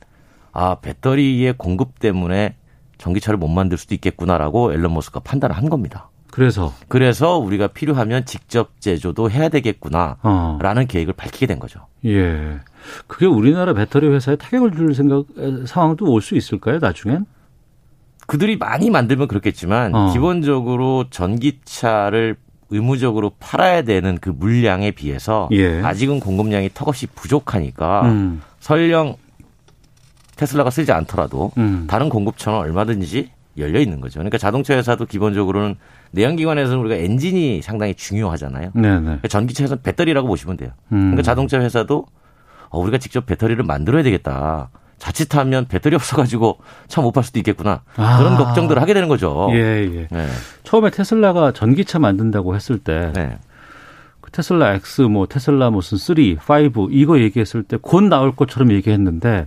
아 0.51 0.75
배터리의 0.81 1.53
공급 1.57 1.99
때문에 1.99 2.57
전기차를 2.97 3.37
못 3.37 3.47
만들 3.47 3.77
수도 3.77 3.95
있겠구나라고 3.95 4.73
앨런 4.73 4.93
머스크가 4.93 5.21
판단을 5.21 5.55
한 5.55 5.69
겁니다. 5.69 6.09
그래서 6.35 6.73
그래서 6.89 7.37
우리가 7.37 7.67
필요하면 7.67 8.25
직접 8.25 8.81
제조도 8.81 9.31
해야 9.31 9.47
되겠구나라는 9.47 10.17
어. 10.21 10.85
계획을 10.85 11.13
밝히게 11.13 11.45
된 11.45 11.59
거죠. 11.59 11.87
예. 12.05 12.59
그게 13.07 13.25
우리나라 13.25 13.73
배터리 13.73 14.07
회사에 14.09 14.35
타격을 14.35 14.73
줄 14.75 14.93
생각 14.93 15.23
상황도 15.65 16.11
올 16.11 16.21
수 16.21 16.35
있을까요? 16.35 16.79
나중엔? 16.79 17.25
그들이 18.27 18.57
많이 18.57 18.89
만들면 18.89 19.29
그렇겠지만 19.29 19.95
어. 19.95 20.11
기본적으로 20.11 21.05
전기차를 21.09 22.35
의무적으로 22.69 23.31
팔아야 23.39 23.83
되는 23.83 24.17
그 24.19 24.27
물량에 24.29 24.91
비해서 24.91 25.47
예. 25.53 25.81
아직은 25.81 26.19
공급량이 26.19 26.71
턱없이 26.73 27.07
부족하니까 27.07 28.01
음. 28.09 28.41
설령 28.59 29.15
테슬라가 30.35 30.69
쓰지 30.69 30.91
않더라도 30.91 31.53
음. 31.57 31.85
다른 31.89 32.09
공급처는 32.09 32.59
얼마든지 32.59 33.31
열려 33.57 33.79
있는 33.79 34.01
거죠. 34.01 34.19
그러니까 34.19 34.37
자동차 34.37 34.75
회사도 34.75 35.05
기본적으로는 35.05 35.77
내연기관에서는 36.15 36.79
우리가 36.79 36.95
엔진이 36.95 37.61
상당히 37.61 37.93
중요하잖아요. 37.93 38.71
네네. 38.73 38.99
그러니까 39.01 39.27
전기차에서는 39.27 39.83
배터리라고 39.83 40.27
보시면 40.27 40.57
돼요. 40.57 40.71
음. 40.91 40.99
그러니까 41.11 41.21
자동차 41.21 41.59
회사도 41.59 42.05
어, 42.69 42.79
우리가 42.79 42.97
직접 42.97 43.25
배터리를 43.25 43.63
만들어야 43.63 44.01
되겠다. 44.03 44.69
자칫하면 44.97 45.67
배터리 45.67 45.95
없어가지고 45.95 46.57
차 46.87 47.01
못 47.01 47.11
팔 47.11 47.23
수도 47.23 47.37
있겠구나. 47.39 47.81
아. 47.97 48.17
그런 48.17 48.37
걱정들을 48.37 48.81
하게 48.81 48.93
되는 48.93 49.07
거죠. 49.09 49.49
예, 49.51 49.57
예. 49.57 50.07
네. 50.09 50.27
처음에 50.63 50.89
테슬라가 50.89 51.51
전기차 51.51 51.99
만든다고 51.99 52.55
했을 52.55 52.79
때 52.79 53.11
네. 53.13 53.37
그 54.21 54.31
테슬라 54.31 54.73
X, 54.75 55.01
뭐 55.01 55.27
테슬라 55.27 55.69
무슨 55.69 55.97
3, 55.97 56.15
5 56.75 56.89
이거 56.91 57.19
얘기했을 57.19 57.63
때 57.63 57.77
곧 57.77 58.05
나올 58.05 58.35
것처럼 58.35 58.71
얘기했는데 58.71 59.45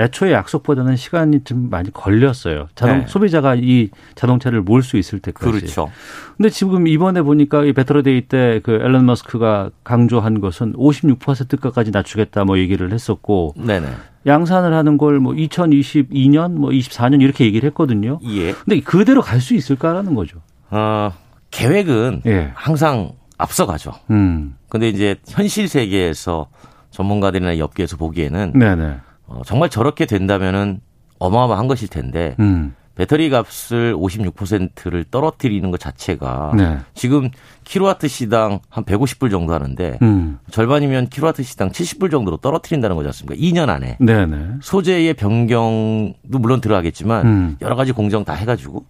애초에 0.00 0.32
약속보다는 0.32 0.96
시간이 0.96 1.44
좀 1.44 1.68
많이 1.70 1.92
걸렸어요. 1.92 2.68
자동 2.74 3.00
네. 3.00 3.06
소비자가 3.06 3.54
이 3.54 3.90
자동차를 4.14 4.62
몰 4.62 4.82
수 4.82 4.96
있을 4.96 5.18
때까지. 5.20 5.50
그렇죠. 5.50 5.90
근데 6.36 6.48
지금 6.48 6.86
이번에 6.86 7.22
보니까 7.22 7.64
이 7.64 7.72
배터리데이 7.72 8.22
때 8.28 8.60
그 8.62 8.72
앨런 8.72 9.04
머스크가 9.06 9.70
강조한 9.84 10.40
것은 10.40 10.72
56%까지 10.74 11.90
낮추겠다 11.90 12.44
뭐 12.44 12.58
얘기를 12.58 12.92
했었고 12.92 13.54
네네. 13.56 13.86
양산을 14.26 14.72
하는 14.74 14.96
걸 14.98 15.20
뭐 15.20 15.32
2022년 15.34 16.52
뭐 16.52 16.70
24년 16.70 17.20
이렇게 17.22 17.44
얘기를 17.44 17.66
했거든요. 17.68 18.18
예. 18.24 18.52
근데 18.52 18.80
그대로 18.80 19.20
갈 19.22 19.40
수 19.40 19.54
있을까라는 19.54 20.14
거죠. 20.14 20.38
어, 20.70 21.12
계획은 21.50 22.22
예. 22.26 22.52
항상 22.54 23.12
앞서가죠. 23.38 23.92
음. 24.10 24.56
근데 24.68 24.88
이제 24.88 25.16
현실 25.26 25.66
세계에서 25.68 26.48
전문가들이나 26.90 27.62
업계에서 27.64 27.96
보기에는 27.96 28.52
네네. 28.54 28.96
어, 29.30 29.42
정말 29.46 29.70
저렇게 29.70 30.06
된다면은 30.06 30.80
어마어마한 31.18 31.68
것일 31.68 31.88
텐데 31.88 32.34
음. 32.40 32.74
배터리 32.96 33.30
값을 33.30 33.94
56%를 33.94 35.04
떨어뜨리는 35.04 35.70
것 35.70 35.80
자체가 35.80 36.52
네. 36.54 36.78
지금 36.92 37.30
킬로와트 37.64 38.08
시당 38.08 38.58
한 38.68 38.84
150불 38.84 39.30
정도 39.30 39.54
하는데 39.54 39.98
음. 40.02 40.38
절반이면 40.50 41.08
킬로와트 41.08 41.42
시당 41.44 41.70
70불 41.70 42.10
정도로 42.10 42.38
떨어뜨린다는 42.38 42.96
거지 42.96 43.06
않습니까? 43.06 43.40
2년 43.40 43.70
안에. 43.70 43.96
네네. 44.00 44.56
소재의 44.60 45.14
변경도 45.14 46.38
물론 46.38 46.60
들어가겠지만 46.60 47.26
음. 47.26 47.56
여러 47.62 47.76
가지 47.76 47.92
공정 47.92 48.24
다 48.24 48.34
해가지고 48.34 48.84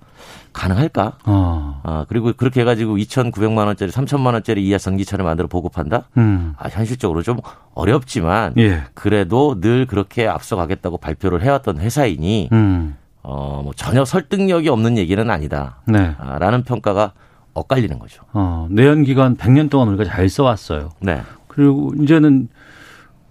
가능할까? 0.53 1.19
어. 1.25 1.81
아, 1.83 2.05
그리고 2.09 2.33
그렇게 2.37 2.61
해가지고 2.61 2.97
2,900만 2.97 3.67
원짜리, 3.67 3.91
3천만 3.91 4.33
원짜리 4.35 4.67
이하 4.67 4.79
전기차를 4.79 5.25
만들어 5.25 5.49
보급한다? 5.49 6.05
음. 6.17 6.55
아, 6.59 6.69
현실적으로 6.69 7.23
좀 7.23 7.39
어렵지만 7.75 8.55
예. 8.59 8.83
그래도 8.95 9.61
늘 9.61 9.87
그렇게 9.87 10.27
앞서가겠다고 10.27 10.99
발표를 10.99 11.43
해왔던 11.43 11.79
회사이니 11.79 12.51
음. 12.53 12.97
어, 13.23 13.61
뭐 13.63 13.73
전혀 13.75 14.05
설득력이 14.05 14.69
없는 14.69 14.99
얘기는 14.99 15.31
아니다. 15.31 15.81
네. 15.87 16.15
아, 16.19 16.39
라는 16.39 16.63
평가가 16.65 17.13
엇갈리는 17.55 17.99
거죠. 17.99 18.23
어, 18.33 18.67
내연 18.71 19.05
기관 19.05 19.37
100년 19.37 19.71
동안 19.71 19.89
우리가 19.89 20.05
잘 20.05 20.29
써왔어요. 20.29 20.91
네. 21.01 21.23
그리고 21.49 21.93
이제는 22.01 22.49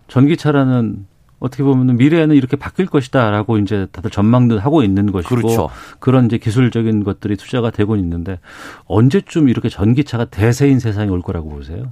전기차라는 0.08 1.08
어떻게 1.40 1.64
보면 1.64 1.98
미래에는 1.98 2.36
이렇게 2.36 2.58
바뀔 2.58 2.86
것이다라고 2.86 3.58
이제 3.60 3.88
다들 3.92 4.12
전망도 4.12 4.60
하고 4.60 4.84
있는 4.84 5.12
것이고 5.12 5.36
그렇죠. 5.36 5.70
그런 6.00 6.26
이제 6.26 6.38
기술적인 6.38 7.04
것들이 7.04 7.38
투자가 7.38 7.72
되고 7.72 7.96
있는데 7.96 8.40
언제쯤 8.86 9.50
이렇게 9.50 9.70
전기차가 9.70 10.26
대세인 10.26 10.80
세상이 10.80 11.10
올 11.10 11.22
거라고 11.22 11.50
보세요? 11.50 11.90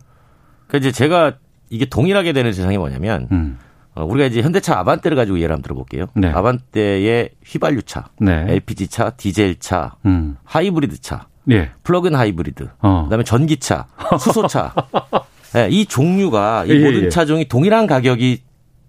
그러니까 0.67 0.77
이제 0.77 0.91
제가 0.91 1.33
이게 1.69 1.85
동일하게 1.85 2.33
되는 2.33 2.51
세상이 2.51 2.77
뭐냐면 2.77 3.27
음. 3.31 3.57
어, 3.95 4.05
우리가 4.05 4.27
이제 4.27 4.41
현대차 4.41 4.77
아반떼를 4.79 5.17
가지고 5.17 5.39
예를 5.39 5.53
한번 5.53 5.63
들어볼게요. 5.63 6.05
네. 6.13 6.29
아반떼의 6.29 7.31
휘발유차, 7.43 8.09
네. 8.19 8.45
LPG차, 8.47 9.11
디젤차, 9.11 9.95
음. 10.05 10.37
하이브리드차, 10.43 11.27
네. 11.45 11.71
플러그인 11.83 12.13
하이브리드, 12.13 12.69
어. 12.79 13.03
그다음에 13.05 13.23
전기차, 13.23 13.87
수소차. 14.19 14.73
네, 15.53 15.69
이 15.71 15.85
종류가 15.85 16.65
이 16.65 16.71
예, 16.71 16.85
모든 16.85 17.05
예. 17.05 17.09
차종이 17.09 17.47
동일한 17.47 17.87
가격이 17.87 18.41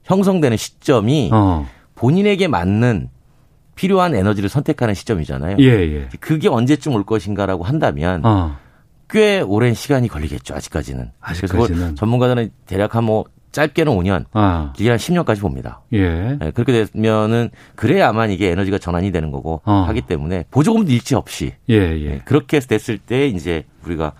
형성되는 0.09 0.57
시점이 0.57 1.31
어. 1.33 1.69
본인에게 1.95 2.49
맞는 2.49 3.11
필요한 3.75 4.15
에너지를 4.15 4.49
선택하는 4.49 4.95
시점이잖아요. 4.95 5.57
예, 5.61 5.65
예. 5.67 6.09
그게 6.19 6.49
언제쯤 6.49 6.95
올 6.95 7.05
것인가라고 7.05 7.63
한다면 7.63 8.25
어. 8.25 8.57
꽤 9.09 9.41
오랜 9.41 9.75
시간이 9.75 10.09
걸리겠죠. 10.09 10.55
아직까지는. 10.55 11.13
아직까지는. 11.21 11.95
전문가들은 11.95 12.51
대략 12.67 12.97
한뭐 12.97 13.27
짧게는 13.53 13.93
5년, 13.93 14.25
아. 14.33 14.73
길게 14.77 14.91
한 14.91 14.99
10년까지 14.99 15.41
봅니다. 15.41 15.81
예. 15.93 16.37
네, 16.39 16.51
그렇게 16.51 16.85
되면은 16.85 17.51
그래야만 17.77 18.31
이게 18.31 18.51
에너지가 18.51 18.79
전환이 18.79 19.11
되는 19.11 19.31
거고 19.31 19.63
어. 19.65 19.85
하기 19.89 20.03
때문에 20.03 20.45
보조금도 20.51 20.91
일치 20.93 21.15
없이 21.15 21.53
예, 21.71 21.75
예. 21.75 22.09
네, 22.09 22.23
그렇게 22.25 22.61
됐을 22.61 22.99
때 22.99 23.27
이제 23.27 23.65
우리가 23.85 24.13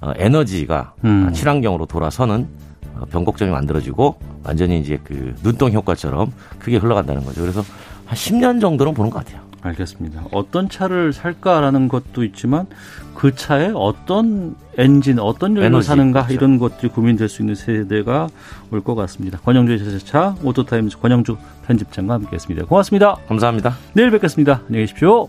어, 0.00 0.12
에너지가 0.16 0.94
음. 1.04 1.32
친환경으로 1.32 1.86
돌아서는 1.86 2.40
어, 2.42 2.61
변곡점이 3.10 3.50
만들어지고 3.50 4.16
완전히 4.44 4.80
이제 4.80 4.98
그 5.04 5.34
눈동 5.42 5.72
효과처럼 5.72 6.32
크게 6.58 6.76
흘러간다는 6.76 7.24
거죠. 7.24 7.40
그래서 7.40 7.62
한 8.06 8.16
10년 8.16 8.60
정도는 8.60 8.94
보는 8.94 9.10
것 9.10 9.24
같아요. 9.24 9.42
알겠습니다. 9.62 10.24
어떤 10.32 10.68
차를 10.68 11.12
살까라는 11.12 11.86
것도 11.86 12.24
있지만 12.24 12.66
그 13.14 13.34
차에 13.36 13.70
어떤 13.74 14.56
엔진, 14.76 15.20
어떤 15.20 15.56
연료 15.56 15.80
사는가 15.80 16.24
그렇죠. 16.24 16.34
이런 16.34 16.58
것들이 16.58 16.88
고민될 16.88 17.28
수 17.28 17.42
있는 17.42 17.54
세대가 17.54 18.28
올 18.72 18.80
것 18.80 18.96
같습니다. 18.96 19.38
권영주 19.38 19.78
자동차 19.78 20.34
오토타임즈 20.42 20.98
권영주 20.98 21.36
편집장과 21.66 22.14
함께했습니다. 22.14 22.66
고맙습니다. 22.66 23.16
감사합니다. 23.28 23.76
내일 23.94 24.10
뵙겠습니다. 24.10 24.62
안녕히 24.66 24.86
계십시오. 24.86 25.28